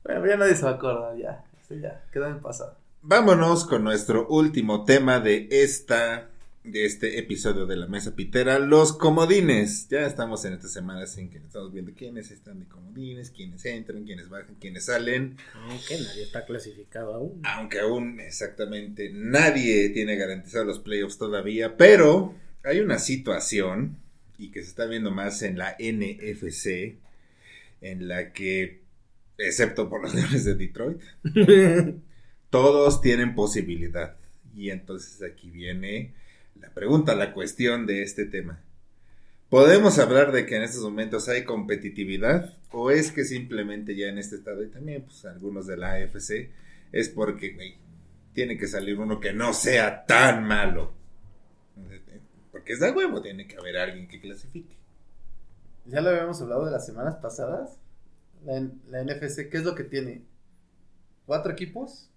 [0.05, 1.45] Bueno, ya nadie se va a acordar, ya.
[1.61, 2.77] Esto ya, queda en pasado.
[3.03, 6.29] Vámonos con nuestro último tema de esta
[6.65, 9.89] de este episodio de la mesa pitera, los comodines.
[9.89, 14.05] Ya estamos en esta semana en que estamos viendo quiénes están de comodines, quiénes entran,
[14.05, 15.37] quiénes bajan, quiénes salen.
[15.55, 17.41] Aunque nadie está clasificado aún.
[17.45, 23.97] Aunque aún exactamente nadie tiene garantizados los playoffs todavía, pero hay una situación
[24.43, 26.97] y que se está viendo más en la NFC,
[27.81, 28.83] en la que,
[29.39, 31.01] excepto por los Leones de Detroit,
[32.51, 34.17] todos tienen posibilidad.
[34.55, 36.15] Y entonces aquí viene
[36.61, 38.61] la pregunta, la cuestión de este tema.
[39.49, 42.57] ¿Podemos hablar de que en estos momentos hay competitividad?
[42.71, 46.51] ¿O es que simplemente ya en este estado, y también pues algunos de la AFC,
[46.91, 47.77] es porque
[48.33, 50.95] tiene que salir uno que no sea tan malo?
[52.63, 54.77] Porque es de huevo, tiene que haber alguien que clasifique.
[55.85, 57.77] ya lo habíamos hablado de las semanas pasadas.
[58.45, 60.23] La, la NFC, ¿qué es lo que tiene?
[61.27, 62.09] Cuatro equipos.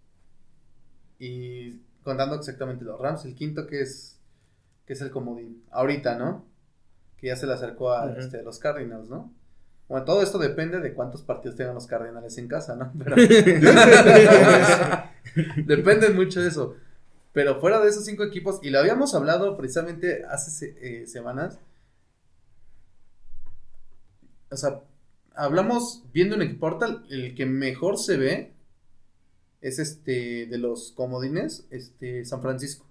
[1.17, 4.19] Y contando exactamente los Rams, el quinto que es
[4.85, 5.63] que es el comodín.
[5.71, 6.45] Ahorita, ¿no?
[7.17, 9.33] Que ya se le acercó a este, los Cardinals, ¿no?
[9.89, 12.93] Bueno, todo esto depende de cuántos partidos tengan los Cardinals en casa, ¿no?
[13.03, 13.15] Pero-
[15.65, 16.75] depende mucho de eso.
[17.35, 21.59] Pero fuera de esos cinco equipos, y lo habíamos hablado precisamente hace eh, semanas.
[24.49, 24.79] O sea,
[25.33, 26.65] hablamos viendo un equipo.
[26.65, 28.53] ahorita el que mejor se ve
[29.59, 32.85] es este de los comodines, este San Francisco.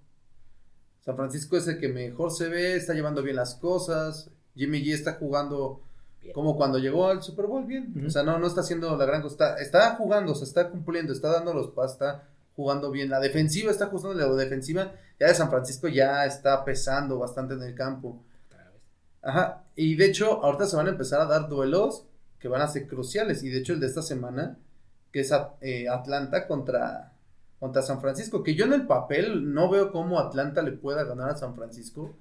[1.00, 4.28] San Francisco es el que mejor se ve, está llevando bien las cosas.
[4.54, 5.80] Jimmy G está jugando
[6.20, 6.34] Bien.
[6.34, 7.94] como cuando llegó al Super Bowl bien.
[8.06, 9.54] O sea, no, no está haciendo la gran cosa.
[9.56, 13.10] Está, está jugando, se está cumpliendo, está dando los está jugando bien.
[13.10, 14.92] La defensiva está ajustando la defensiva.
[15.18, 18.22] Ya de San Francisco ya está pesando bastante en el campo.
[19.22, 22.06] Ajá, y de hecho, ahorita se van a empezar a dar duelos
[22.38, 23.42] que van a ser cruciales.
[23.42, 24.58] Y de hecho, el de esta semana,
[25.10, 25.32] que es
[25.62, 27.12] eh, Atlanta contra,
[27.58, 31.30] contra San Francisco, que yo en el papel no veo cómo Atlanta le pueda ganar
[31.30, 32.14] a San Francisco.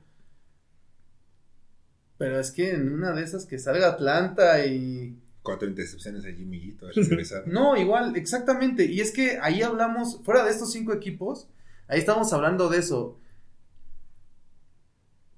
[2.18, 5.20] Pero es que en una de esas que salga Atlanta y...
[5.44, 7.44] Cuatro intercepciones a Jimmy G.
[7.48, 8.86] No, igual, exactamente.
[8.86, 11.50] Y es que ahí hablamos, fuera de estos cinco equipos,
[11.88, 13.20] ahí estamos hablando de eso.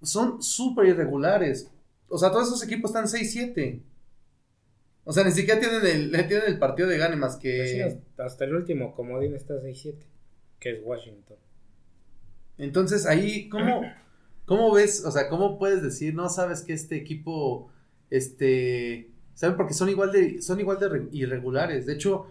[0.03, 1.72] Son súper irregulares.
[2.08, 3.82] O sea, todos esos equipos están 6-7.
[5.06, 7.84] O sea, ni siquiera tienen el, tienen el partido de gane más Pues sí, que...
[7.84, 9.95] hasta, hasta el último comodín está 6-7,
[10.60, 11.38] que es Washington.
[12.58, 13.82] Entonces ahí, ¿cómo,
[14.45, 15.03] ¿cómo ves?
[15.03, 17.72] O sea, ¿cómo puedes decir, no sabes que este equipo,
[18.10, 19.58] este, ¿saben?
[19.58, 21.86] Porque son igual de, son igual de re- irregulares.
[21.86, 22.28] De hecho,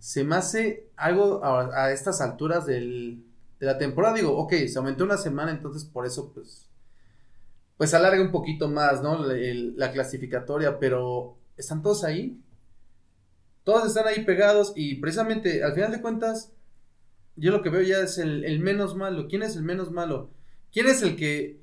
[0.00, 3.24] se me hace algo a, estas alturas del,
[3.60, 4.14] de la temporada.
[4.16, 6.68] Digo, ok, se aumentó una semana, entonces por eso, pues,
[7.76, 9.24] pues alarga un poquito más, ¿no?
[9.26, 12.40] La clasificatoria, pero están todos ahí.
[13.64, 16.52] Todos están ahí pegados y precisamente, al final de cuentas,
[17.36, 19.28] yo lo que veo ya es el, el menos malo.
[19.28, 20.30] ¿Quién es el menos malo?
[20.72, 21.60] ¿Quién es el que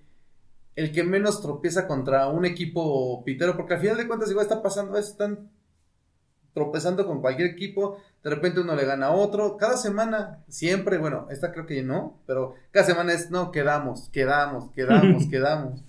[0.75, 3.55] el que menos tropieza contra un equipo pitero?
[3.57, 5.49] Porque al final de cuentas igual está pasando, están
[6.53, 11.27] tropezando con cualquier equipo, de repente uno le gana a otro, cada semana, siempre, bueno,
[11.31, 15.83] esta creo que no, pero cada semana es, no, quedamos, quedamos, quedamos, quedamos.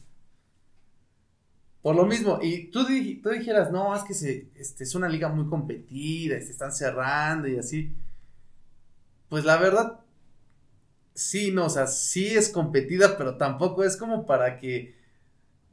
[1.82, 5.08] Por lo mismo, y tú, di- tú dijeras, no, es que se, este, es una
[5.08, 7.94] liga muy competida, y se están cerrando y así.
[9.28, 10.00] Pues la verdad,
[11.14, 14.94] sí, no, o sea, sí es competida, pero tampoco es como para que.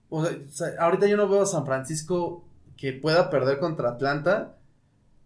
[0.10, 2.46] O sea, ahorita yo no veo a San Francisco
[2.78, 4.58] que pueda perder contra Atlanta.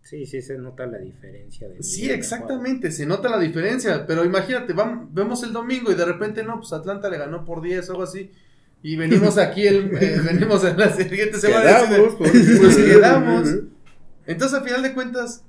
[0.02, 1.68] Sí, sí se nota la diferencia.
[1.68, 6.06] de Sí, exactamente, se nota la diferencia, pero imagínate, vamos, vemos el domingo y de
[6.06, 8.30] repente no, pues Atlanta le ganó por 10 o algo así.
[8.84, 11.82] Y venimos aquí, el, eh, venimos en la siguiente semana.
[11.82, 13.50] de, Quedamos, pues quedamos.
[14.28, 15.45] Entonces, al final de cuentas,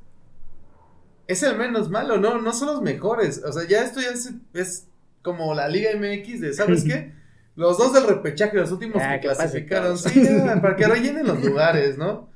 [1.29, 2.41] es el menos malo, ¿no?
[2.41, 3.43] No son los mejores.
[3.45, 4.87] O sea, ya esto ya es, es
[5.23, 7.13] como la Liga MX de, ¿sabes qué?
[7.57, 11.43] Los dos del repechaje, los últimos Ah, que clasificaron, sí, ya, para que rellenen los
[11.43, 12.29] lugares, ¿no?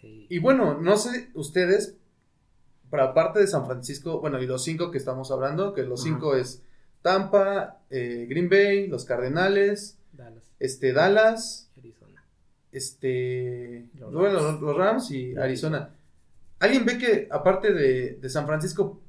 [0.00, 0.26] Sí.
[0.28, 1.96] Y bueno, no sé ustedes,
[2.90, 6.36] para parte de San Francisco, bueno, y los cinco que estamos hablando, que los cinco
[6.36, 6.62] es
[7.02, 12.24] Tampa, eh, Green Bay, los Cardenales, Dallas, este Dallas, Arizona.
[12.72, 14.52] este, Los bueno, Rams.
[14.52, 15.90] los, los Rams Y Arizona.
[16.64, 19.00] ¿Alguien ve que aparte de, de San Francisco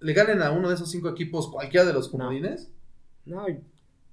[0.00, 2.72] le ganen a uno de esos cinco equipos cualquiera de los comodines?
[3.26, 3.46] No,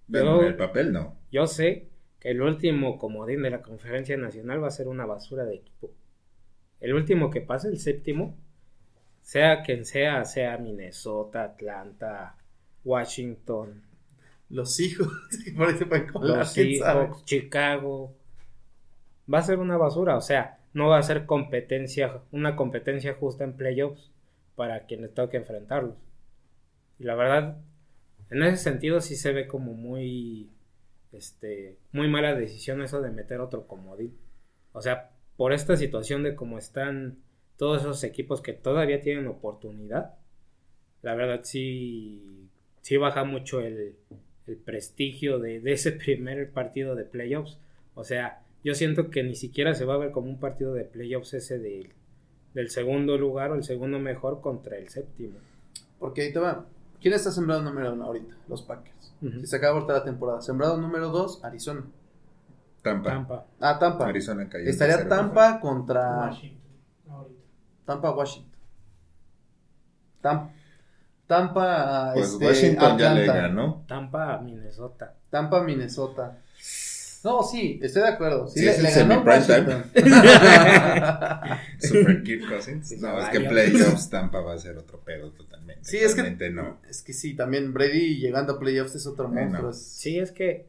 [0.07, 1.15] Bueno, Yo- el papel no.
[1.32, 1.88] yo sé
[2.20, 5.91] que el último comodín de la conferencia nacional va a ser una basura de equipo.
[6.80, 8.36] El último que pase, el séptimo,
[9.22, 12.36] sea quien sea, sea Minnesota, Atlanta,
[12.84, 13.84] Washington,
[14.49, 15.07] Los hijos,
[15.43, 16.51] que por ahí se pueden colar, los.
[16.53, 18.15] Seahawks, Chicago,
[19.32, 20.15] va a ser una basura.
[20.18, 24.12] O sea, no va a ser competencia, una competencia justa en playoffs
[24.56, 25.96] para quienes toque enfrentarlos.
[27.00, 27.58] Y la verdad,
[28.30, 30.52] en ese sentido sí se ve como muy,
[31.12, 34.16] este, muy mala decisión eso de meter otro comodín.
[34.72, 37.18] O sea, por esta situación de cómo están
[37.58, 40.14] todos esos equipos que todavía tienen oportunidad,
[41.02, 42.52] la verdad sí,
[42.82, 43.96] sí baja mucho el,
[44.46, 47.58] el prestigio de, de ese primer partido de playoffs.
[47.96, 50.84] O sea, yo siento que ni siquiera se va a ver como un partido de
[50.84, 51.93] playoffs ese del,
[52.53, 55.38] del segundo lugar o el segundo mejor contra el séptimo.
[55.99, 56.65] Porque ahí te va.
[57.01, 58.36] ¿Quién está sembrado número uno ahorita?
[58.49, 59.13] Los Packers.
[59.22, 60.41] Si se acaba ahorita la temporada.
[60.41, 61.84] Sembrado número dos, Arizona.
[62.82, 63.09] Tampa.
[63.09, 63.45] Tampa.
[63.59, 64.07] Ah, Tampa.
[64.07, 64.70] Arizona cayó.
[64.70, 65.07] Estaría.
[65.07, 66.61] Tampa contra Washington.
[67.09, 67.41] Ahorita.
[67.86, 68.51] Tampa, Washington.
[70.22, 70.49] Tam-
[71.28, 73.84] Tampa, Pues este, Washington ya le ganó.
[73.88, 75.13] Tampa, Minnesota.
[75.30, 76.38] Tampa, Minnesota.
[77.28, 78.48] No, sí, estoy de acuerdo.
[78.48, 79.84] Sí, Sí, le, es el le ganó semi-prime Washington.
[81.80, 83.02] Super Kirk Cousins.
[83.02, 85.84] No, es que playoffs Tampa va a ser otro pedo totalmente.
[85.84, 86.78] Sí, es que- Realmente no.
[86.90, 89.68] Es que sí, también Brady llegando a playoffs es otro Eh, monstruo.
[89.68, 89.74] no.
[89.74, 90.68] Sí, es que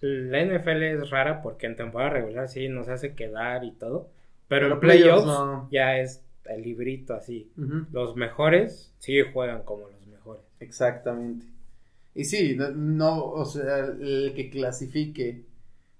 [0.00, 4.10] la NFL es rara porque en temporada regular sí nos hace quedar y todo.
[4.48, 5.68] Pero, Pero en playoffs playoffs no.
[5.72, 7.50] ya es el librito así.
[7.92, 10.42] Los mejores sí juegan como los mejores.
[10.60, 11.46] Exactamente.
[12.14, 15.42] Y sí, no, no, o sea, el que clasifique.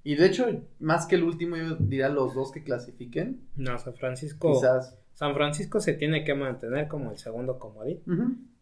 [0.04, 0.46] Y de hecho,
[0.80, 3.40] más que el último, yo diría los dos que clasifiquen.
[3.56, 4.52] No, San Francisco.
[4.52, 4.96] Quizás.
[5.14, 8.00] San Francisco se tiene que mantener como el segundo comodín.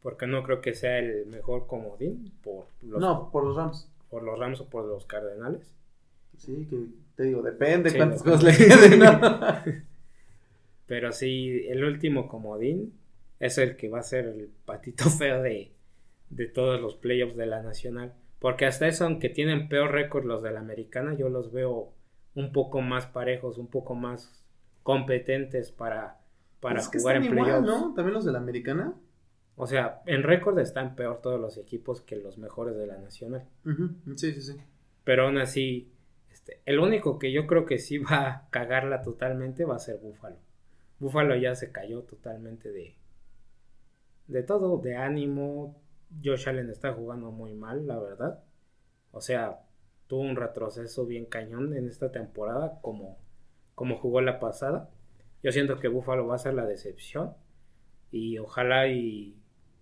[0.00, 3.88] Porque no creo que sea el mejor comodín por los, No, por los Rams.
[4.10, 5.72] por los Rams o por los Cardenales.
[6.36, 6.86] Sí, que
[7.16, 8.98] te digo, depende Sí, cuántas cosas le queden.
[9.00, 9.20] ¿no?
[10.86, 12.92] Pero sí, el último comodín
[13.40, 15.72] es el que va a ser el patito feo de,
[16.30, 18.12] de todos los playoffs de la nacional.
[18.42, 21.92] Porque hasta eso, aunque tienen peor récord los de la americana, yo los veo
[22.34, 24.44] un poco más parejos, un poco más
[24.82, 26.18] competentes para,
[26.58, 27.66] para es que jugar en igual, playoffs.
[27.68, 27.94] ¿no?
[27.94, 28.94] También los de la americana.
[29.54, 33.46] O sea, en récord están peor todos los equipos que los mejores de la nacional.
[34.16, 34.56] Sí, sí, sí.
[35.04, 35.92] Pero aún así,
[36.32, 39.98] este, el único que yo creo que sí va a cagarla totalmente va a ser
[39.98, 40.38] Búfalo.
[40.98, 42.96] Búfalo ya se cayó totalmente de,
[44.26, 45.80] de todo, de ánimo.
[46.22, 48.42] Josh Allen está jugando muy mal, la verdad.
[49.10, 49.60] O sea,
[50.06, 53.18] tuvo un retroceso bien cañón en esta temporada, como,
[53.74, 54.90] como jugó la pasada.
[55.42, 57.34] Yo siento que Búfalo va a ser la decepción.
[58.10, 59.36] Y ojalá y,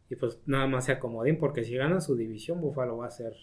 [0.09, 3.35] y pues nada más sea comodín, porque si gana su división, Búfalo va a ser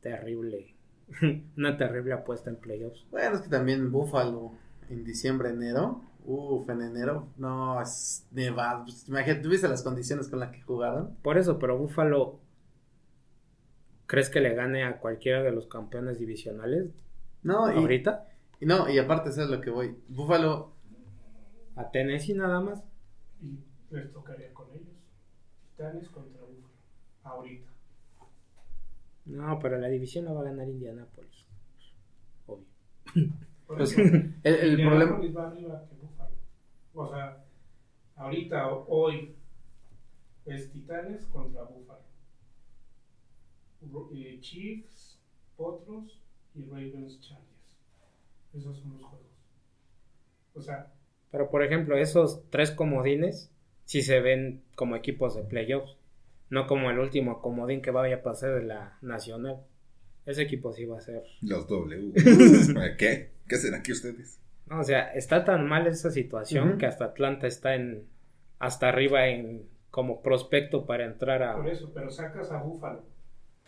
[0.00, 0.74] terrible.
[1.56, 3.06] Una terrible apuesta en playoffs.
[3.10, 4.52] Bueno, es que también Buffalo
[4.88, 6.02] en diciembre, enero.
[6.30, 7.28] Uf, en enero.
[7.38, 8.84] No, es nevado.
[8.84, 11.16] Pues, imagínate, ¿tú viste las condiciones con las que jugaron?
[11.22, 12.38] Por eso, pero Búfalo,
[14.06, 16.90] ¿crees que le gane a cualquiera de los campeones divisionales
[17.42, 18.28] No, y, ahorita?
[18.60, 19.96] y no, y aparte, eso es lo que voy.
[20.08, 20.72] Buffalo,
[21.76, 22.82] A Tennessee nada más.
[23.40, 23.58] Y
[23.90, 24.96] les tocaría con ellos.
[25.70, 26.68] Titanes contra Buffalo.
[27.22, 27.70] Ahorita.
[29.24, 31.46] No, pero la división la va a ganar Indianapolis.
[32.46, 32.66] Obvio.
[33.66, 34.72] Pues, el problema.
[35.20, 36.34] Indianapolis va arriba que Buffalo.
[37.00, 37.44] O sea,
[38.16, 39.36] ahorita, hoy,
[40.46, 42.02] es Titanes contra Buffalo.
[44.12, 45.16] Eh, Chiefs,
[45.56, 46.20] Potros
[46.56, 47.78] y Ravens Chargers.
[48.52, 49.28] Esos son los juegos.
[50.54, 50.92] O sea,
[51.30, 53.52] Pero por ejemplo, esos tres comodines
[53.84, 55.96] sí se ven como equipos de playoffs.
[56.50, 59.64] No como el último comodín que vaya a pasar de la nacional.
[60.26, 61.22] Ese equipo sí va a ser.
[61.42, 62.12] Los W.
[62.98, 63.30] ¿Qué?
[63.46, 64.40] ¿Qué hacen aquí ustedes?
[64.70, 68.04] No, o sea, está tan mal esa situación que hasta Atlanta está en.
[68.58, 69.66] Hasta arriba en.
[69.90, 71.56] Como prospecto para entrar a.
[71.56, 73.00] por eso, pero sacas a Buffalo.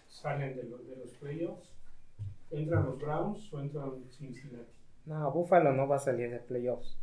[0.08, 1.68] Salen de, los de los playoffs.
[2.50, 4.66] Entran los Browns o entran Cincinnati.
[5.06, 6.96] No, Buffalo no va a salir de playoffs.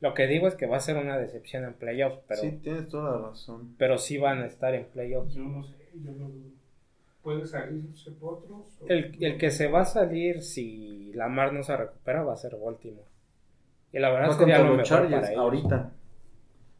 [0.00, 2.88] Lo que digo es que va a ser una decepción en playoffs, pero Sí, tienes
[2.88, 3.74] toda la razón.
[3.76, 5.34] pero sí van a estar en playoffs.
[5.34, 6.50] Yo no sé, yo lo dudo.
[7.22, 8.78] Puede salirse Potros.
[8.80, 12.36] o- El, el que se va a salir si Lamar no se recupera va a
[12.38, 13.08] ser Baltimore.
[13.92, 15.92] Y la verdad contra lo los mejor Chargers para ahorita.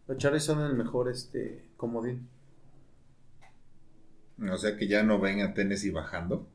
[0.06, 2.28] Los Chargers son el mejor este comodín.
[4.50, 6.48] O sea que ya no ven a Tennessee bajando.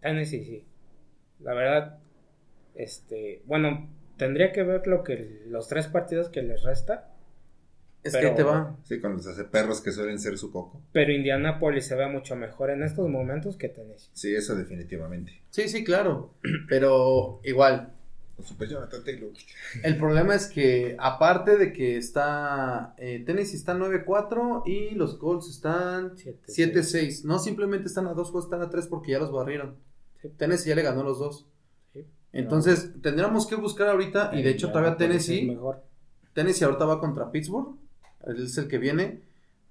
[0.00, 0.64] Tennessee sí.
[1.40, 1.98] La verdad,
[2.74, 7.12] este, bueno, tendría que ver lo que los tres partidos que les resta,
[8.02, 8.76] Es Pero- que ahí te va.
[8.84, 10.80] Sí, con los perros que suelen ser su coco.
[10.92, 14.10] pero Indianapolis se ve mucho mejor en estos momentos que Tennessee.
[14.12, 15.42] Sí, eso definitivamente.
[15.50, 16.34] Sí, sí, claro.
[16.68, 17.94] Pero igual,
[18.44, 19.30] Super Jonathan Taylor.
[19.82, 25.48] el problema es que aparte de que está eh, Tennessee está 9-4 y los Colts
[25.48, 26.74] están 7-6.
[26.74, 27.24] 7-6.
[27.24, 29.76] No simplemente están a dos juegos, están a tres porque ya los barrieron.
[30.20, 30.28] Sí.
[30.36, 31.46] Tennessee ya le ganó los dos.
[31.92, 32.04] Sí.
[32.32, 35.82] Entonces, tendríamos que buscar ahorita, y de hecho todavía Tennessee, mejor.
[36.34, 37.76] Tennessee ahorita va contra Pittsburgh,
[38.26, 39.22] él es el que viene,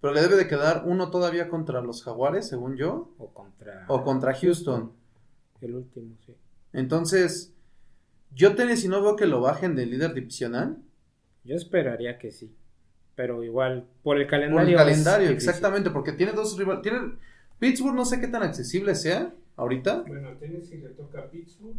[0.01, 4.03] pero le debe de quedar uno todavía contra los Jaguares, según yo, O contra, o
[4.03, 4.91] contra Houston.
[5.61, 6.35] el último, sí.
[6.73, 7.53] Entonces,
[8.35, 10.77] yo Tennessee no veo que lo bajen del líder divisional.
[11.43, 12.53] Yo esperaría que sí.
[13.15, 14.67] Pero igual, por el Por calendario.
[14.69, 16.81] el es calendario, exactamente, porque tiene dos rivales.
[16.81, 17.13] Tiene,
[17.59, 20.03] Pittsburgh no sé qué tan accesible sea ahorita.
[20.07, 21.77] Bueno, a Tennessee le toca a Pittsburgh,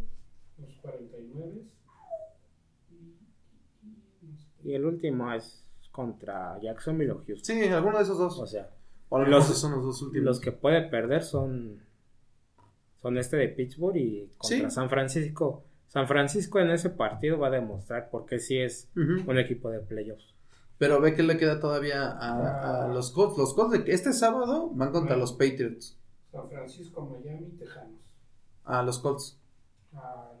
[0.59, 1.61] los 49.
[4.63, 7.43] Y, Y el último es contra Jacksonville o Houston.
[7.55, 8.37] Sí, alguno de esos dos.
[8.39, 8.69] O sea,
[9.09, 10.25] O los- son los dos últimos.
[10.25, 11.81] los que puede perder son
[13.01, 14.75] son este de Pittsburgh y contra Sí.
[14.75, 15.63] San Francisco.
[15.87, 19.79] San Francisco en ese partido va a demostrar por qué sí es un equipo de
[19.79, 20.33] playoffs.
[20.77, 23.37] Pero ve que le queda todavía a, a los Colts.
[23.37, 25.21] Los Colts de este sábado van contra Bueno.
[25.21, 25.97] los Patriots.
[26.31, 27.99] San Francisco, Miami, Tejanos.
[28.65, 29.39] A los Colts.
[29.93, 30.33] A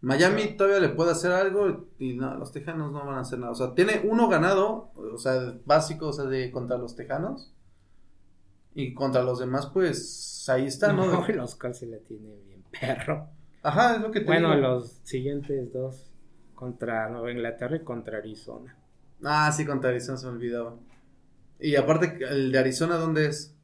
[0.00, 3.52] Miami todavía le puede hacer algo y no, los Tejanos no van a hacer nada.
[3.52, 7.52] O sea, tiene uno ganado, o sea, básico, o sea, de contra los Tejanos.
[8.74, 11.06] Y contra los demás, pues ahí está, ¿no?
[11.26, 13.28] No, los Colts sí le tiene bien perro.
[13.64, 14.68] Ajá, es lo que te Bueno, digo.
[14.68, 16.10] los siguientes dos
[16.54, 18.76] contra Nueva Inglaterra y contra Arizona.
[19.24, 20.74] Ah, sí, contra Arizona se me olvidaba.
[21.58, 23.54] Y aparte, el de Arizona, ¿dónde es?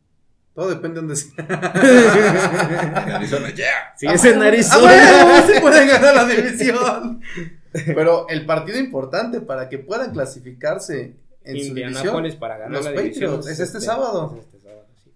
[0.55, 1.45] Todo depende de dónde sea.
[3.17, 3.95] Arizona, yeah.
[3.97, 4.81] Si es en ¡Ah, Arizona.
[4.81, 5.47] bueno!
[5.47, 7.21] Sí pueden ganar la división.
[7.73, 11.89] Pero el partido importante para que puedan clasificarse en su división.
[11.89, 13.39] Indianapolis para ganar los la división.
[13.41, 14.35] Es este sábado.
[14.39, 15.13] es este sábado, sí.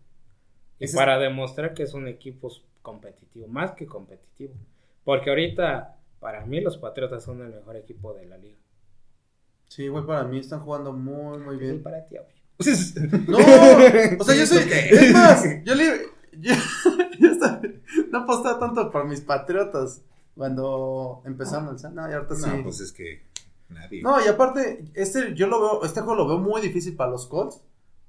[0.79, 4.55] Y para demostrar que es un equipo competitivo, más que competitivo.
[5.05, 8.57] Porque ahorita, para mí, los Patriotas son el mejor equipo de la liga.
[9.69, 11.83] Sí, güey, para mí están jugando muy, muy bien.
[11.83, 12.35] para ti, obvio.
[13.29, 13.39] No,
[14.21, 14.63] o sea, yo soy.
[14.71, 16.07] Es más, yo le.
[16.39, 16.53] Yo,
[17.21, 17.61] yo estaba-
[18.11, 20.03] no apostaba tanto por mis patriotas
[20.37, 21.93] cuando empezaron alzar.
[21.93, 22.49] No, y ahorita sí.
[22.49, 23.23] No, pues es que
[23.69, 24.03] nadie.
[24.03, 27.27] No, y aparte, este, yo lo veo, este juego lo veo muy difícil para los
[27.27, 27.61] Colts.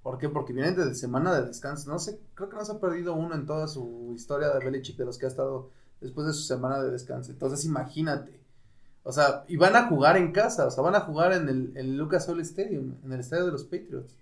[0.04, 0.30] ¿Por qué?
[0.30, 1.90] Porque vienen de semana de descanso.
[1.90, 4.98] No sé, creo que no se ha perdido uno en toda su historia de Belichick
[4.98, 5.72] de los que ha estado
[6.02, 7.32] después de su semana de descanso.
[7.32, 8.40] Entonces, imagínate.
[9.04, 11.72] O sea, y van a jugar en casa, o sea, van a jugar en el,
[11.76, 14.18] el Lucas Oil Stadium, en el estadio de los Patriots.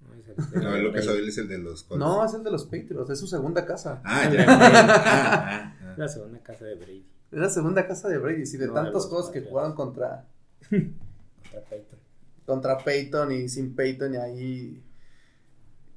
[0.00, 1.98] No, es el- No, el Lucas Oil es el de los Colts.
[1.98, 4.00] No, es el de los Patriots, es su segunda casa.
[4.04, 4.44] Ah, ya.
[4.48, 4.58] Ah,
[5.04, 5.94] ah, ah.
[5.96, 7.04] La segunda casa de Brady.
[7.32, 10.24] Es la segunda casa de Brady, sí, de No, tantos juegos que jugaron contra,
[10.68, 11.98] contra Peyton.
[12.46, 14.82] contra Peyton y sin Peyton y ahí.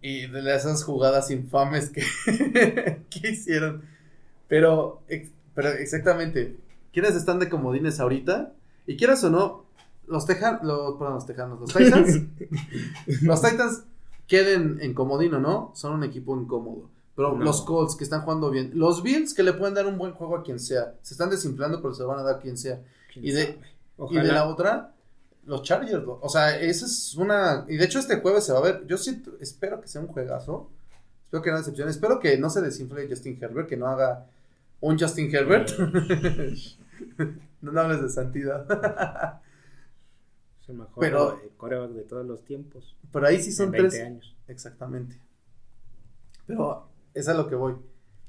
[0.01, 2.03] Y de esas jugadas infames que,
[3.09, 3.83] que hicieron.
[4.47, 5.01] Pero,
[5.55, 6.57] pero exactamente,
[6.91, 8.53] ¿quiénes están de comodines ahorita?
[8.85, 9.65] Y quieras o no,
[10.07, 12.21] los Tejanos, los, perdón, los Tejanos, los Titans,
[13.21, 13.83] los Titans
[14.27, 15.71] queden en comodino, ¿no?
[15.75, 16.89] Son un equipo incómodo.
[17.15, 17.43] Pero No.
[17.45, 20.35] los Colts que están jugando bien, los Bills que le pueden dar un buen juego
[20.37, 22.81] a quien sea, se están desinflando, pero se lo van a dar a quien sea.
[23.11, 23.59] ¿Quién Y de-?
[24.09, 24.93] Y de la otra,
[25.45, 26.03] los Chargers.
[26.07, 27.65] O sea, esa es una.
[27.69, 28.87] Y de hecho, este jueves se va a ver.
[28.87, 30.69] Yo siento, espero que sea un juegazo.
[31.33, 31.89] Espero que no decepcione.
[31.89, 34.27] Espero que no se desinfle Justin Herbert, que no haga
[34.81, 35.71] un Justin Herbert.
[37.61, 39.41] no, no hables de santidad.
[40.61, 42.95] Es el mejor Pero- coreback de todos los tiempos.
[43.11, 44.05] Pero ahí sí son en 20 tres.
[44.05, 44.35] años.
[44.47, 45.17] Exactamente.
[46.45, 47.77] Pero es a lo que voy.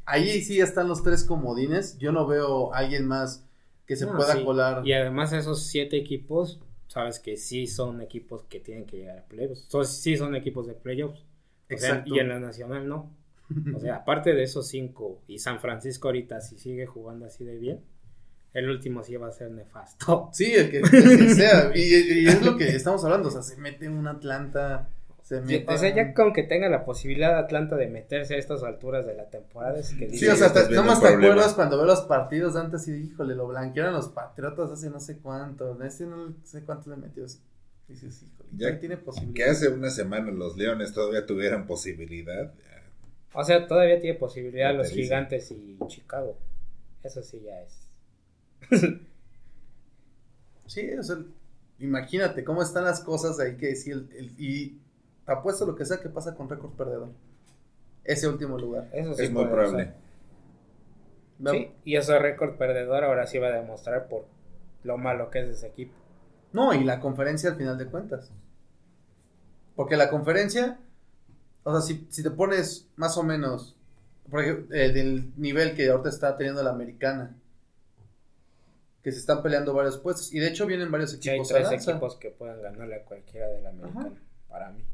[0.07, 1.99] Ahí sí están los tres comodines.
[1.99, 3.45] Yo no veo a alguien más
[3.87, 4.45] que se No, pueda sí.
[4.45, 4.87] colar.
[4.87, 9.25] Y además esos siete equipos, sabes que sí son equipos que tienen que llegar a
[9.25, 9.67] playoffs.
[9.69, 11.23] So- sí son equipos de playoffs.
[11.73, 12.15] O sea, Exacto.
[12.15, 13.11] y en la nacional no.
[13.75, 17.59] O sea, aparte de esos cinco y San Francisco ahorita si sigue jugando así de
[17.59, 17.81] bien,
[18.55, 20.31] el último sí va a ser nefasto.
[20.33, 21.71] Sí, el que, el que sea.
[21.75, 23.29] Y, y es lo que estamos hablando.
[23.29, 24.89] O sea, se mete un Atlanta.
[25.23, 25.73] Se mete.
[25.73, 29.15] O sea, ya con que tenga la posibilidad Atlanta de meterse a estas alturas de
[29.15, 32.55] la temporada es que Sí, o sea, nada más te acuerdas cuando veo los partidos
[32.55, 35.83] antes y híjole, lo blanquearon los patriotas hace no sé cuánto.
[35.83, 37.25] Este no sé cuánto le metió.
[37.89, 39.51] Dices, híjole, Ya tiene Que posibilidad.
[39.51, 42.53] hace una semana los Leones todavía tuvieran posibilidad.
[43.35, 46.39] o sea, todavía tiene posibilidad los gigantes y Chicago.
[47.03, 47.89] Eso sí ya es.
[50.67, 51.17] Sí, o sea,
[51.79, 54.79] imagínate cómo están las cosas ahí que sí, el, el- y
[55.27, 57.11] te apuesto lo que sea que pasa con récord perdedor.
[58.03, 58.89] Ese último lugar.
[58.93, 59.93] Eso sí Es muy probable.
[61.51, 64.25] Sí, y ese récord perdedor ahora sí va a demostrar por
[64.85, 65.93] lo malo que es ese equipo.
[66.55, 68.31] No, y la conferencia al final de cuentas.
[69.75, 70.79] Porque la conferencia,
[71.65, 73.77] o sea, si, si te pones más o menos,
[74.31, 77.37] por ejemplo, eh, del nivel que ahorita está teniendo la americana,
[79.03, 81.69] que se están peleando varios puestos, y de hecho vienen varios Sí, hay equipos a
[81.69, 84.13] tres equipos que pueden ganarle a cualquiera de la americana,
[84.49, 84.85] para mí.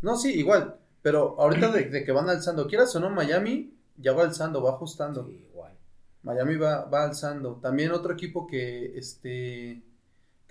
[0.00, 4.14] No, sí, igual, pero ahorita de, de que van alzando, quieras o no, Miami ya
[4.14, 5.26] va alzando, va ajustando.
[5.26, 5.76] Sí, igual.
[6.22, 7.56] Miami va, va alzando.
[7.56, 9.82] También otro equipo que, este,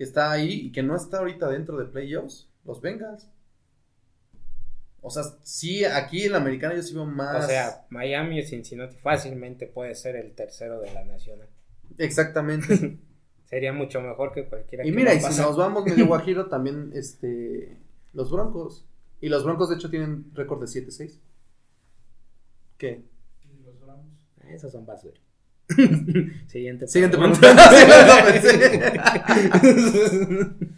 [0.02, 3.30] que está ahí y que no está ahorita dentro de playoffs, los Bengals.
[5.00, 7.46] O sea, sí, aquí en la americana yo sí veo más.
[7.46, 11.48] O sea, Miami y Cincinnati fácilmente puede ser el tercero de la nacional.
[12.00, 12.98] Exactamente.
[13.46, 16.90] Sería mucho mejor que cualquiera y que mira, y si nos vamos medio guajiro, también
[16.96, 17.78] este,
[18.14, 18.88] los Broncos.
[19.20, 21.20] Y los Broncos, de hecho, tienen récord de 7-6.
[22.80, 23.06] ¿Qué?
[23.44, 24.18] Y los Browns.
[24.50, 25.22] Esos son basura.
[26.48, 27.56] Siguiente Siguiente pregunta.
[28.26, 29.00] pensé.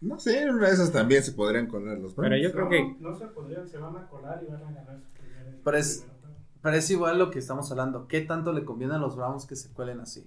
[0.00, 3.26] No sé, esas también se podrían colar los Pero yo creo no, que No se
[3.26, 5.58] podrían, se van a colar y van a ganar su primer.
[5.62, 6.36] Pero es- primer juego.
[6.62, 8.08] Pero es igual lo que estamos hablando.
[8.08, 10.26] ¿Qué tanto le conviene a los Browns que se cuelen así?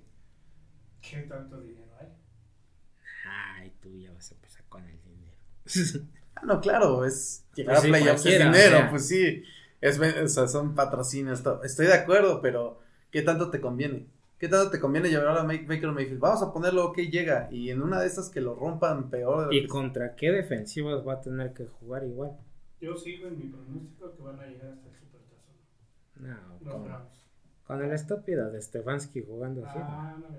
[1.01, 2.08] ¿Qué tanto dinero hay?
[3.28, 6.08] Ay, tú ya vas a empezar con el dinero.
[6.36, 8.89] Ah, no, claro, es llegar Pues sí, a playoffs es dinero, o sea.
[8.89, 9.43] pues sí.
[9.82, 12.80] Es, o sea, son patrocinios, estoy de acuerdo, pero
[13.14, 13.99] ¿qué tanto te conviene?
[13.99, 16.20] ¿Qué ¿Qué tanto te conviene llevar a Make- Baker Mayfield?
[16.20, 17.47] Vamos a ponerlo, ok, llega.
[17.49, 19.39] Y en una de estas que lo rompan peor.
[19.41, 22.32] de lo ¿Y que- contra qué defensivas va a tener que jugar igual?
[22.82, 25.55] Yo sigo en mi pronóstico que van a llegar hasta el supertazón.
[26.20, 26.74] No, Los
[27.66, 29.78] con, el estúpido de Stefanski jugando así.
[29.78, 29.86] ¿no?
[29.88, 30.38] Ah, no, no.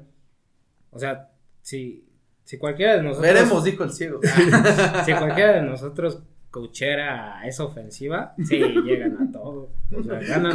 [0.91, 1.31] O sea,
[1.63, 2.07] si,
[2.45, 3.23] si cualquiera de nosotros.
[3.33, 4.21] Veremos, dijo el ciego.
[5.07, 6.23] si cualquiera de nosotros
[6.55, 9.71] coachera esa ofensiva, sí, llegan a todo.
[9.93, 10.53] O sea, ganan.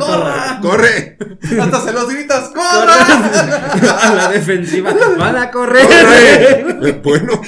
[0.61, 1.17] ¡Corre!
[1.61, 4.93] Hasta se los gritas, Corran a la defensiva.
[5.17, 5.85] Van a correr.
[5.85, 6.93] ¡Corre!
[7.03, 7.41] Bueno,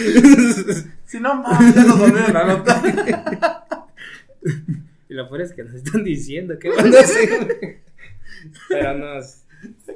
[1.06, 2.82] Si no, mames, ya nos volvieron a anotar.
[5.08, 7.82] Y lo peor es que nos están diciendo que van a hacer.
[8.68, 9.18] Pero no.
[9.18, 9.46] es-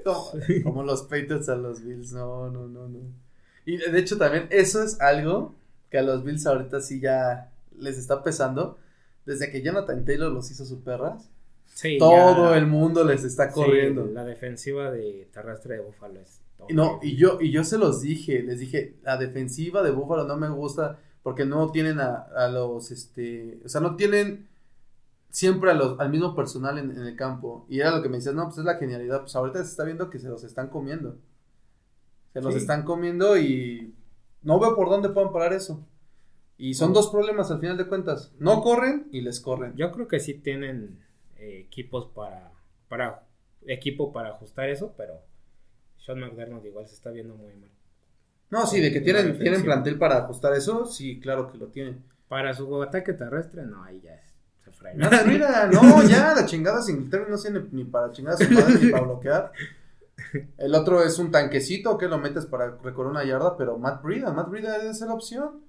[0.04, 0.32] como,
[0.64, 3.00] como los Patriots a los Bills, no, no, no, no.
[3.66, 5.56] Y de hecho también eso es algo
[5.90, 7.50] que a los Bills ahorita sí ya
[7.80, 8.78] les está pesando.
[9.26, 11.30] Desde que Jonathan Taylor los hizo su perras,
[11.74, 14.06] Sí, todo ya- el mundo les está sí, corriendo.
[14.06, 16.42] la defensiva de terrestre de Buffalo es.
[16.70, 20.26] Y No, y yo, y yo se los dije, les dije, la defensiva de Buffalo
[20.26, 24.48] no me gusta porque no tienen a, a los, este, o sea, no tienen
[25.30, 27.66] siempre a los, al mismo personal en, en el campo.
[27.68, 29.84] Y era lo que me decías, no, pues es la genialidad, pues ahorita se está
[29.84, 31.18] viendo que se los están comiendo.
[32.32, 32.60] Se los Sí.
[32.60, 33.94] están comiendo y
[34.44, 35.86] no veo por dónde puedan parar eso.
[36.58, 38.32] Y son dos problemas al final de cuentas.
[38.40, 39.76] No corren y les corren.
[39.76, 41.00] Yo creo que sí tienen
[41.38, 42.52] eh, equipos para,
[42.88, 43.24] para
[43.66, 45.22] equipo para ajustar eso, pero
[45.98, 47.72] Sean McDermott igual se está viendo muy mal.
[48.50, 52.04] No, sí, de que tienen, tienen plantel para ajustar eso, sí, claro que lo tienen.
[52.28, 54.22] Para su ataque terrestre, no, ahí ya
[54.64, 55.10] se frena.
[55.10, 58.80] No, mira, no, ya, la chingada Singletary no tiene ni para chingar a su madre
[58.82, 59.52] ni para bloquear.
[60.58, 64.32] El otro es un tanquecito que lo metes para recorrer una yarda, pero Matt Breida,
[64.32, 65.62] Matt Breida debe ser la opción.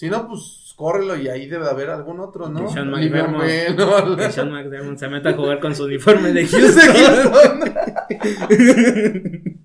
[0.00, 2.64] Si no, pues córrelo y ahí debe haber algún otro, ¿no?
[2.68, 4.16] Que Sean McDermott- Bell, ¿no?
[4.16, 6.94] Que Sean McDermott se meta a jugar con su uniforme de Houston.
[6.96, 7.60] Houston.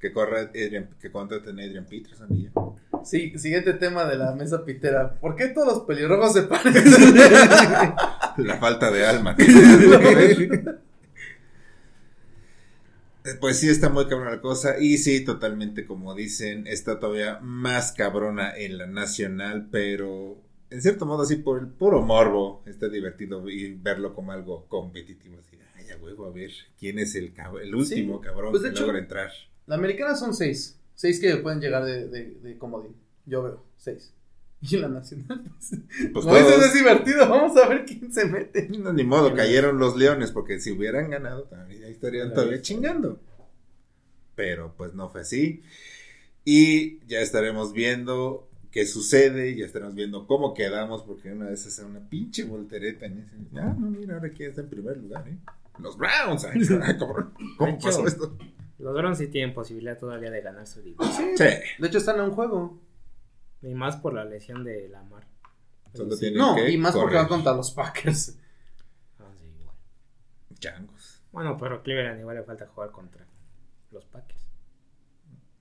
[0.00, 2.50] que corra Adrian, que contraten a Adrian Peterson y ya.
[3.04, 5.12] Sí, siguiente tema de la mesa pitera.
[5.14, 7.16] ¿Por qué todos los pelirrojos se parecen?
[8.36, 9.34] La falta de alma.
[13.24, 14.78] Eh, Pues sí, está muy cabrona la cosa.
[14.80, 20.38] Y sí, totalmente, como dicen, está todavía más cabrona en la nacional, pero
[20.70, 25.36] en cierto modo, así por el puro morbo, está divertido y verlo como algo competitivo.
[25.38, 28.70] Así, ay, a huevo, a ver quién es el, cab- el último cabrón pues que
[28.70, 29.30] hecho- logra entrar.
[29.66, 30.78] La americana son seis.
[30.94, 32.94] Seis que pueden llegar de, de, de comodín.
[33.26, 34.12] Yo veo, seis.
[34.70, 35.80] Y la nacional, pues.
[36.12, 37.28] Pues dices, todos- es divertido.
[37.28, 38.68] Vamos a ver quién se mete.
[38.78, 43.18] No, ni modo, cayeron los leones, porque si hubieran ganado, también estarían todavía chingando.
[44.34, 45.62] Pero pues no fue así.
[46.44, 51.84] Y ya estaremos viendo qué sucede, ya estaremos viendo cómo quedamos, porque una vez hace
[51.84, 53.06] una pinche voltereta.
[53.06, 55.36] Y dicen, ah, no, mira, ahora quién está en primer lugar, ¿eh?
[55.78, 56.60] Los Browns, ay,
[56.98, 58.36] cabrón, ¿cómo pasó esto?
[58.78, 61.30] Los Browns sí tienen posibilidad todavía de ganar su división.
[61.36, 61.44] Sí,
[61.78, 62.78] De hecho, están en un juego.
[63.62, 65.24] Y más por la lesión de Lamar.
[65.94, 66.32] Solo Sí.
[66.32, 68.36] No, que y más porque van contra los Packers.
[69.18, 69.76] Ah, sí, igual.
[70.58, 71.22] Changos.
[71.30, 73.24] Bueno, pero Cleveland igual le falta jugar contra
[73.90, 74.42] los Packers.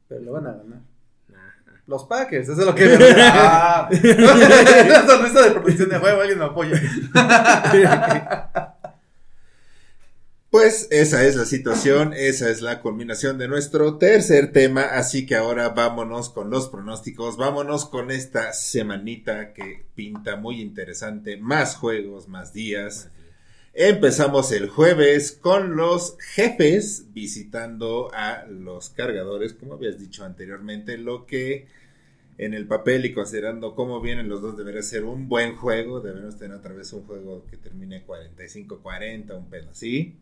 [0.08, 0.82] Pero lo van a ganar.
[1.28, 1.52] Nah.
[1.88, 2.97] Los Packers, eso es lo que.
[3.32, 6.80] ah, la sonrisa de protección de juego, alguien me apoya.
[10.52, 15.36] Pues esa es la situación, esa es la culminación de nuestro tercer tema, así que
[15.36, 22.28] ahora vámonos con los pronósticos, vámonos con esta semanita que pinta muy interesante, más juegos,
[22.28, 23.09] más días.
[23.74, 31.26] Empezamos el jueves con los jefes visitando a los cargadores, como habías dicho anteriormente, lo
[31.26, 31.67] que
[32.38, 36.38] en el papel y considerando cómo vienen los dos debería ser un buen juego, debemos
[36.38, 40.17] tener otra vez un juego que termine 45-40, un pedo así.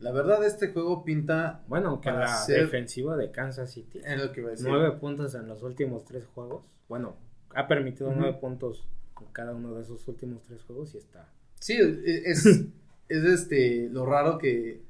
[0.00, 1.62] La verdad, este juego pinta.
[1.68, 4.66] Bueno, Para la ser- defensiva de Kansas City, En lo que iba a decir.
[4.68, 6.64] nueve puntos en los últimos tres juegos.
[6.88, 7.16] Bueno,
[7.54, 8.86] ha permitido nueve puntos
[9.20, 11.28] en cada uno de esos últimos tres juegos y está.
[11.60, 12.44] Sí, es,
[13.08, 14.82] es este lo raro que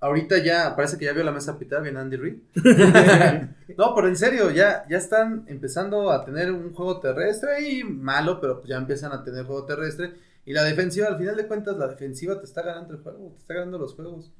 [0.00, 2.38] ahorita ya parece que ya vio la mesa pitada bien Andy Reid.
[3.76, 8.40] no, pero en serio, ya, ya están empezando a tener un juego terrestre y malo,
[8.40, 10.12] pero ya empiezan a tener juego terrestre.
[10.50, 13.38] Y la defensiva, al final de cuentas, la defensiva te está ganando el juego, te
[13.38, 14.32] está ganando los juegos.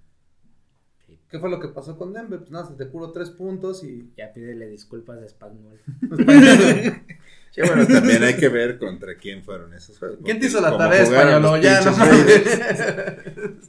[1.06, 1.20] Sí.
[1.28, 2.40] ¿Qué fue lo que pasó con Denver?
[2.40, 4.12] Pues nada, se te puro tres puntos y...
[4.16, 5.80] Ya pídele disculpas a Spagnol.
[7.52, 10.18] Sí, bueno, también hay que ver contra quién fueron esos juegos.
[10.24, 11.60] ¿Quién te hizo la tarea español?
[11.60, 11.92] Ya, no.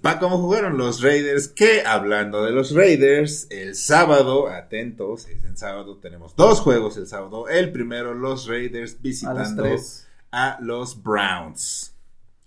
[0.02, 5.58] Pa, cómo jugaron los Raiders, que hablando de los Raiders, el sábado, atentos, es en
[5.58, 7.50] sábado, tenemos dos juegos el sábado.
[7.50, 9.66] El primero, los Raiders visitando
[10.32, 11.91] a los Browns.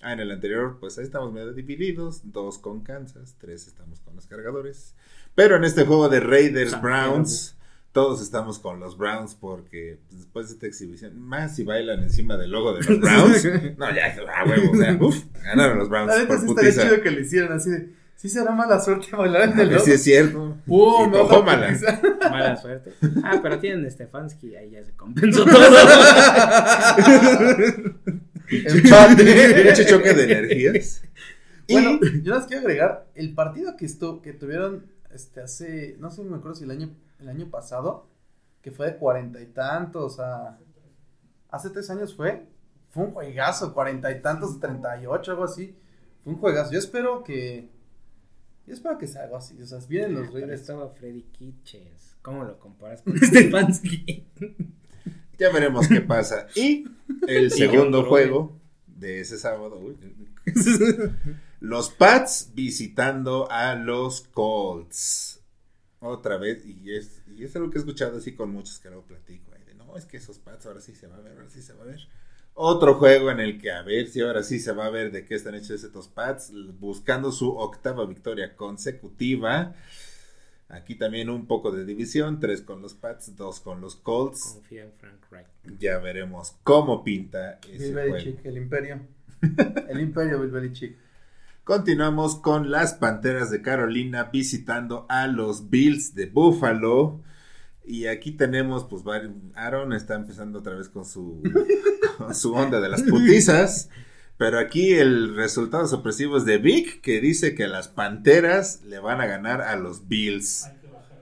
[0.04, 2.20] Ah, en el anterior, pues ahí estamos medio divididos.
[2.30, 4.94] Dos con Kansas, tres estamos con los cargadores.
[5.34, 7.56] Pero en este juego de Raiders San Browns,
[7.90, 12.36] todos estamos con los Browns porque pues, después de esta exhibición, más si bailan encima
[12.36, 13.44] del logo de los Browns.
[13.78, 16.72] no, ya, ah, huevo, o sea, uf, ganaron los Browns La neta por sí estaría
[16.72, 18.04] chido que le hicieran así de.
[18.16, 19.84] Sí será mala suerte bailar en A el logo.
[19.86, 20.58] si es cierto.
[20.66, 21.12] ¡Pum!
[21.12, 21.68] Tómala.
[21.68, 22.00] putiza.
[22.30, 22.92] Mala suerte.
[23.22, 25.60] Ah, pero tienen Stefanski, ahí ya se compensó todo.
[28.48, 29.62] Empate.
[29.64, 31.02] Pinche choque de energías.
[31.66, 36.10] Y Bueno, yo les quiero agregar el partido que estu que tuvieron este hace, no
[36.10, 38.06] sé, me acuerdo si el año, el año pasado,
[38.60, 40.58] que fue de cuarenta y tantos a
[41.54, 42.46] hace tres años fue,
[42.90, 45.74] fue un juegazo, cuarenta y tantos, treinta y ocho, algo así,
[46.22, 46.72] fue un juegazo.
[46.72, 47.70] Yo espero que,
[48.66, 50.60] yo espero que sea algo así, o sea, vienen los Raiders.
[50.60, 52.16] estaba Freddy Kitchens.
[52.22, 54.26] ¿Cómo lo comparas con Stefanski?
[55.38, 56.46] Ya veremos qué pasa.
[56.54, 56.84] Y
[57.26, 59.78] el segundo juego de ese sábado.
[59.78, 59.96] uy,
[61.60, 65.40] los Pats visitando a los Colts.
[66.00, 69.06] Otra vez, y es, y es algo que he escuchado así con muchos que luego
[69.06, 69.50] platico.
[69.66, 71.72] de, no, es que esos Pats ahora sí se va a ver, ahora sí se
[71.72, 72.00] va a ver.
[72.52, 75.24] Otro juego en el que a ver si ahora sí se va a ver de
[75.24, 79.74] qué están hechos estos Pats, buscando su octava victoria consecutiva.
[80.68, 84.54] Aquí también un poco de división, tres con los Pats, dos con los Colts.
[84.54, 85.46] Confía en Frank Reich.
[85.78, 88.12] Ya veremos cómo pinta ese Bill juego.
[88.14, 89.00] Belichick, el imperio.
[89.88, 90.96] El imperio Bill Belichick.
[91.64, 97.20] Continuamos con las Panteras de Carolina visitando a los Bills de Buffalo.
[97.84, 99.02] Y aquí tenemos, pues,
[99.54, 101.42] Aaron está empezando otra vez con su,
[102.18, 103.90] con su onda de las putizas.
[104.44, 109.22] Pero aquí el resultado sorpresivo es de Vic, que dice que las Panteras le van
[109.22, 110.66] a ganar a los Bills.
[110.66, 111.18] Hay que bajar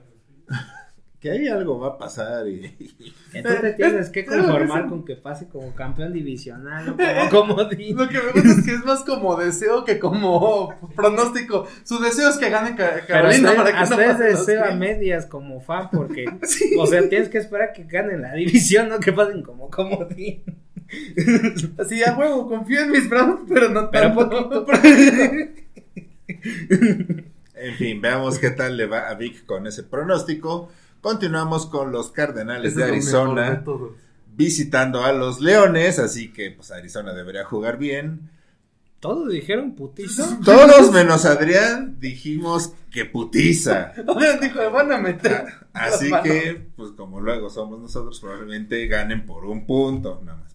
[0.49, 0.55] el
[1.21, 2.75] Que ahí algo va a pasar y...
[3.31, 6.97] Te tienes que conformar con que pase como campeón divisional o
[7.31, 7.95] como comodín.
[7.95, 11.65] Lo que me gusta es que es más como deseo que como pronóstico.
[11.85, 14.65] Su deseo es que gane Pero Carolina hasta, para que hasta no es los deseo
[14.65, 16.25] a medias como fan porque,
[16.77, 20.43] o sea, tienes que esperar que ganen la división, no que pasen como comodín.
[21.77, 24.65] Así, a huevo, confío en mis Browns, pero no Pero tanto.
[27.55, 30.69] En fin, veamos qué tal le va a Vic con ese pronóstico.
[30.99, 33.63] Continuamos con los Cardenales Ese de Arizona.
[34.35, 38.29] visitando a los Leones, así que pues Arizona debería jugar bien.
[38.99, 40.39] Todos dijeron putiza.
[40.45, 43.93] Todos menos Adrián dijimos que putiza.
[44.41, 45.45] Dijo, me van a meter.
[45.73, 50.52] Así que, pues como luego somos nosotros, probablemente ganen por un punto, nada más.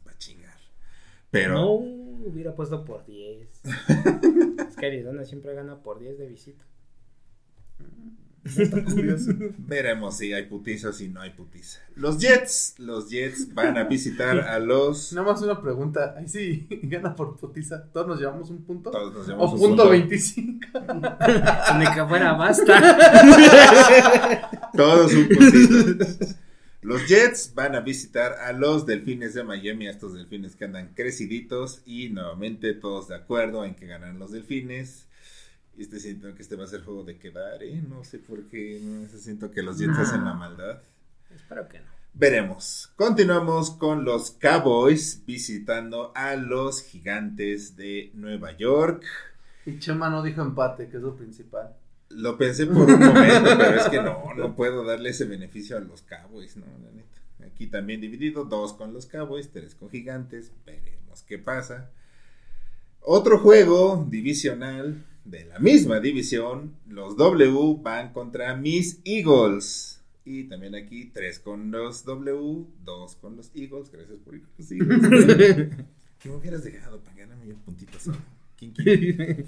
[1.31, 3.49] Pero No, hubiera puesto por 10.
[4.69, 6.65] es que Arizona siempre gana por 10 de visita.
[8.45, 9.33] Está curioso.
[9.59, 11.81] veremos si hay putiza o si no hay putiza.
[11.95, 15.13] Los Jets, los Jets van a visitar a los...
[15.13, 16.15] Nada más una pregunta.
[16.17, 17.85] Ahí sí, gana por putiza.
[17.93, 18.91] ¿Todos nos llevamos un punto?
[18.91, 20.67] Todos nos llevamos ¿O un punto 25?
[21.79, 22.99] Ni que fuera basta.
[24.75, 26.27] Todos un puntito.
[26.81, 30.95] Los Jets van a visitar a los Delfines de Miami, a estos Delfines que andan
[30.95, 35.07] creciditos y nuevamente todos de acuerdo en que ganan los Delfines.
[35.77, 37.83] Y este siento que este va a ser juego de quedar, ¿eh?
[37.89, 40.01] No sé por qué, no sé, siento que los Jets No.
[40.01, 40.81] hacen la maldad.
[41.35, 41.87] Espero que no.
[42.15, 42.91] Veremos.
[42.97, 49.05] Continuamos con los Cowboys visitando a los Gigantes de Nueva York.
[49.67, 51.77] Y Chema no dijo empate, que es lo principal.
[52.11, 55.81] Lo pensé por un momento, pero es que no, no puedo darle ese beneficio a
[55.81, 56.67] los Cowboys, ¿no?
[56.83, 57.21] La neta.
[57.45, 61.91] Aquí también dividido, dos con los Cowboys, tres con Gigantes, veremos qué pasa.
[63.01, 70.03] Otro juego divisional de la misma división, los W van contra mis Eagles.
[70.25, 74.53] Y también aquí tres con los W, dos con los Eagles, gracias por ir con
[74.59, 75.77] los Eagles.
[76.19, 78.19] ¿Qué me hubieras dejado para ganarme un puntito solo?
[78.57, 79.45] ¿Quién quiere?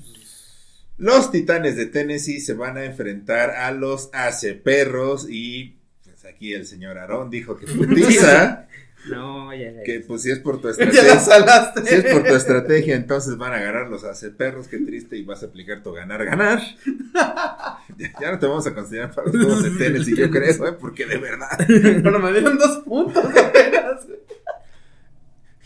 [1.00, 4.10] Los Titanes de Tennessee se van a enfrentar a los
[4.54, 8.66] Perros y pues aquí el señor Aarón dijo que putiza,
[9.08, 11.86] No, ya ya- que pues si es por tu estrategia, salaste.
[11.86, 14.04] si es por tu estrategia entonces van a ganar los
[14.36, 16.60] Perros, qué triste y vas a aplicar tu ganar ganar.
[17.96, 20.72] Ya, ya no te vamos a considerar para los juegos de Tennessee, yo creo, ¿eh?
[20.78, 21.48] porque de verdad.
[21.66, 24.06] Pero me dieron dos puntos apenas.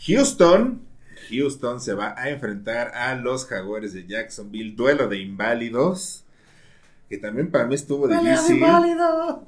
[0.05, 0.81] Houston,
[1.29, 6.23] Houston se va a enfrentar a los Jaguares de Jacksonville, duelo de inválidos,
[7.09, 8.59] que también para mí estuvo Vale, difícil.
[8.61, 9.45] válido.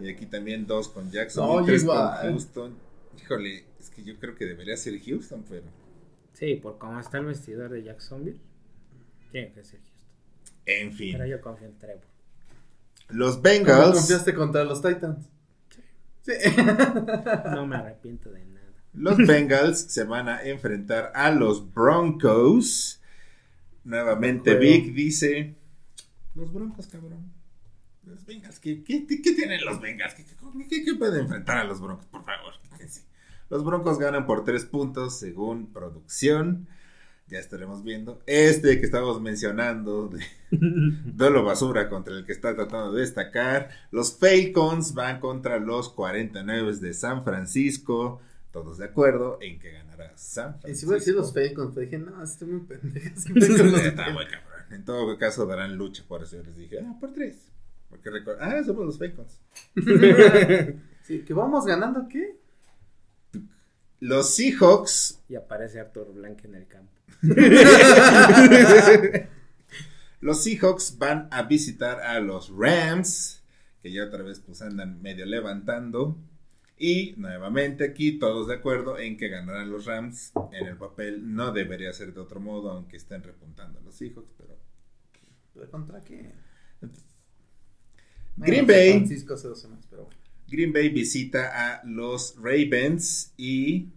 [0.00, 2.20] Y aquí también dos con Jacksonville, No, tres igual.
[2.20, 2.74] con Houston.
[3.22, 5.64] Híjole, es que yo creo que debería ser Houston, pero
[6.32, 8.38] Sí, por cómo está el vestidor de Jacksonville,
[9.30, 10.06] tiene que ser Houston.
[10.66, 11.12] en fin.
[11.12, 12.02] Pero yo confío en Trevor.
[13.10, 15.26] Los ¿Cómo Bengals, confiaste contra los Titans?
[16.22, 16.32] Sí.
[17.54, 18.49] No me arrepiento de nada.
[18.94, 23.00] Los Bengals se van a enfrentar a los Broncos.
[23.84, 24.60] Nuevamente Juego.
[24.60, 25.54] Vic dice,
[26.34, 27.32] los Broncos, cabrón.
[28.04, 30.14] Los Bengals, ¿qué, qué- qué tienen los Bengals?
[30.14, 30.24] ¿Qué,
[30.68, 32.06] qué- qué- pueden enfrentar a los Broncos?
[32.06, 32.52] Por favor.
[33.48, 36.68] Los Broncos ganan por tres puntos según producción.
[37.28, 38.20] Ya estaremos viendo.
[38.26, 40.24] Este que estamos mencionando de
[41.04, 43.70] duelo basura contra el que está tratando de destacar.
[43.92, 48.20] Los Falcons van contra los 49 de San Francisco.
[48.52, 50.80] Todos de acuerdo en que ganará San Y Francisco.
[50.80, 53.26] si voy a decir los Falcons, pero dije, no, estoy muy los
[53.84, 54.60] Está muy cabrón.
[54.70, 57.48] En todo caso darán lucha, por eso yo les dije, ah, por tres.
[57.88, 59.40] Porque recuerdo, ah, somos los Falcons.
[61.02, 62.36] Sí, que vamos ganando, ¿qué?
[63.98, 66.92] Los Seahawks, Y aparece Arthur Blank en el campo.
[70.20, 73.42] los Seahawks van a visitar a los Rams,
[73.82, 76.16] que ya otra vez pues andan medio levantando.
[76.82, 80.32] Y nuevamente aquí todos de acuerdo en que ganarán los Rams.
[80.50, 84.56] En el papel no debería ser de otro modo, aunque estén repuntando los Seahawks, pero
[85.52, 86.32] ¿Pero ¿Contra qué?
[88.38, 88.92] Green Bay.
[88.92, 90.18] Francisco hace dos semanas, pero bueno.
[90.48, 93.90] Green Bay visita a los Ravens y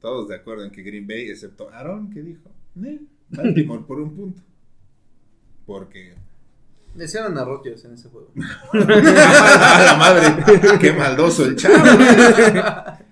[0.00, 2.50] todos de acuerdo en que Green Bay, excepto Aaron, que dijo,
[2.82, 4.40] "Eh, Baltimore por un punto.
[5.66, 6.14] Porque
[6.96, 8.30] Hicieron a Rodgers en ese juego.
[8.72, 10.78] ¡A la madre!
[10.78, 11.76] ¡Qué maldoso el chavo!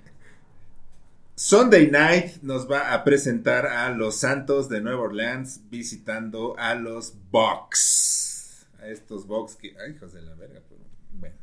[1.34, 7.14] Sunday Night nos va a presentar a los Santos de Nueva Orleans visitando a los
[7.32, 8.66] Bucks.
[8.80, 9.74] A estos Bucks que.
[9.84, 10.60] ¡Ay, hijos de la verga!
[10.68, 10.80] pero
[11.14, 11.34] bueno.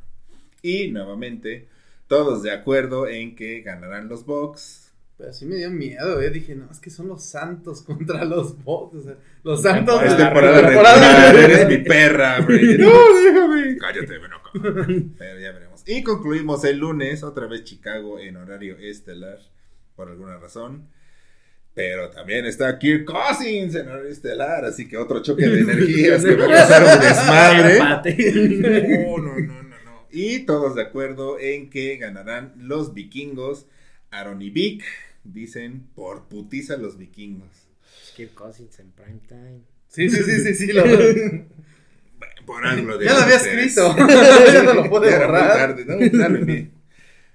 [0.62, 1.68] Y nuevamente,
[2.08, 4.79] todos de acuerdo en que ganarán los Bucks.
[5.20, 6.30] Pero sí me dio miedo, eh.
[6.30, 8.96] Dije, no, es que son los Santos contra los Bucks.
[8.96, 11.32] O sea, los Santos Es de la temporada temporada.
[11.32, 12.78] regular, eres mi perra, Brady.
[12.78, 12.90] No,
[13.22, 13.76] déjame.
[13.76, 14.50] Cállate, Benoco.
[15.18, 15.82] Pero ya veremos.
[15.86, 19.38] Y concluimos el lunes, otra vez Chicago en horario estelar,
[19.94, 20.88] por alguna razón.
[21.74, 26.34] Pero también está Kirk Cousins en horario estelar, así que otro choque de energías que
[26.34, 27.78] va a causar un desmadre.
[27.78, 30.06] No, no, no, no, no.
[30.10, 33.66] Y todos de acuerdo en que ganarán los vikingos.
[34.10, 34.82] Aaron y Vic
[35.24, 37.48] dicen por putiza los vikingos.
[38.16, 39.60] Kirk Cousins en prime time.
[39.88, 40.72] Sí, sí, sí, sí, sí.
[40.72, 40.82] Lo...
[42.46, 43.96] Por algo de ya lo había escrito.
[44.52, 45.76] ya no lo muy borrar.
[45.76, 46.70] tarde, ¿no?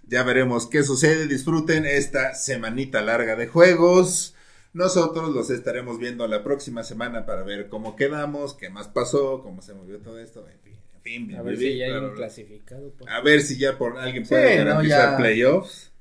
[0.07, 1.27] Ya veremos qué sucede.
[1.27, 4.35] Disfruten esta semanita larga de juegos.
[4.73, 9.61] Nosotros los estaremos viendo la próxima semana para ver cómo quedamos, qué más pasó, cómo
[9.61, 10.45] se movió todo esto.
[10.49, 12.93] En fin, en fin, A ver bien, si ya hay un clasificado.
[12.97, 13.09] pues.
[13.09, 15.17] A ver si ya por alguien Sí, puede no, garantizar ya.
[15.17, 15.91] playoffs.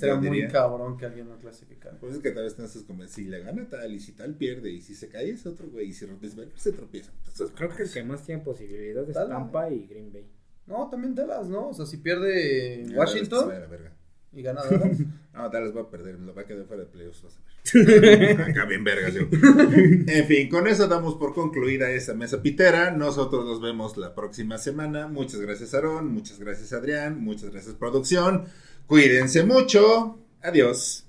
[0.00, 0.48] Yo muy diría.
[0.48, 1.96] cabrón que alguien no clasificara.
[1.98, 4.70] Pues es que tal vez no como si le gana tal y si tal pierde
[4.70, 7.12] y si se cae es otro güey y si Roethlisberger se tropieza.
[7.28, 9.14] Entonces, Creo que el que más tiene posibilidades es.
[9.14, 10.26] Tampa y Green Bay.
[10.66, 11.68] No, también Dallas, ¿no?
[11.68, 13.92] O sea, si pierde Ya, Washington la verga.
[14.32, 14.98] y gana Dallas.
[15.36, 17.40] No, Dallas va a perder, lo va a quedar fuera de playoffs, vas a
[17.74, 18.40] ver.
[18.40, 19.20] Acá bien vergas yo.
[19.30, 22.90] En fin, con eso damos por concluida esa mesa pitera.
[22.90, 25.08] Nosotros nos vemos la próxima semana.
[25.08, 26.08] Muchas gracias, Aarón.
[26.10, 27.20] Muchas gracias, Adrián.
[27.22, 28.44] Muchas gracias, producción.
[28.86, 30.16] Cuídense mucho.
[30.42, 31.04] Adiós.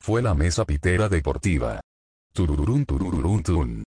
[0.00, 1.80] Fue la mesa pitera deportiva.
[2.34, 3.84] Turururun turururun tun.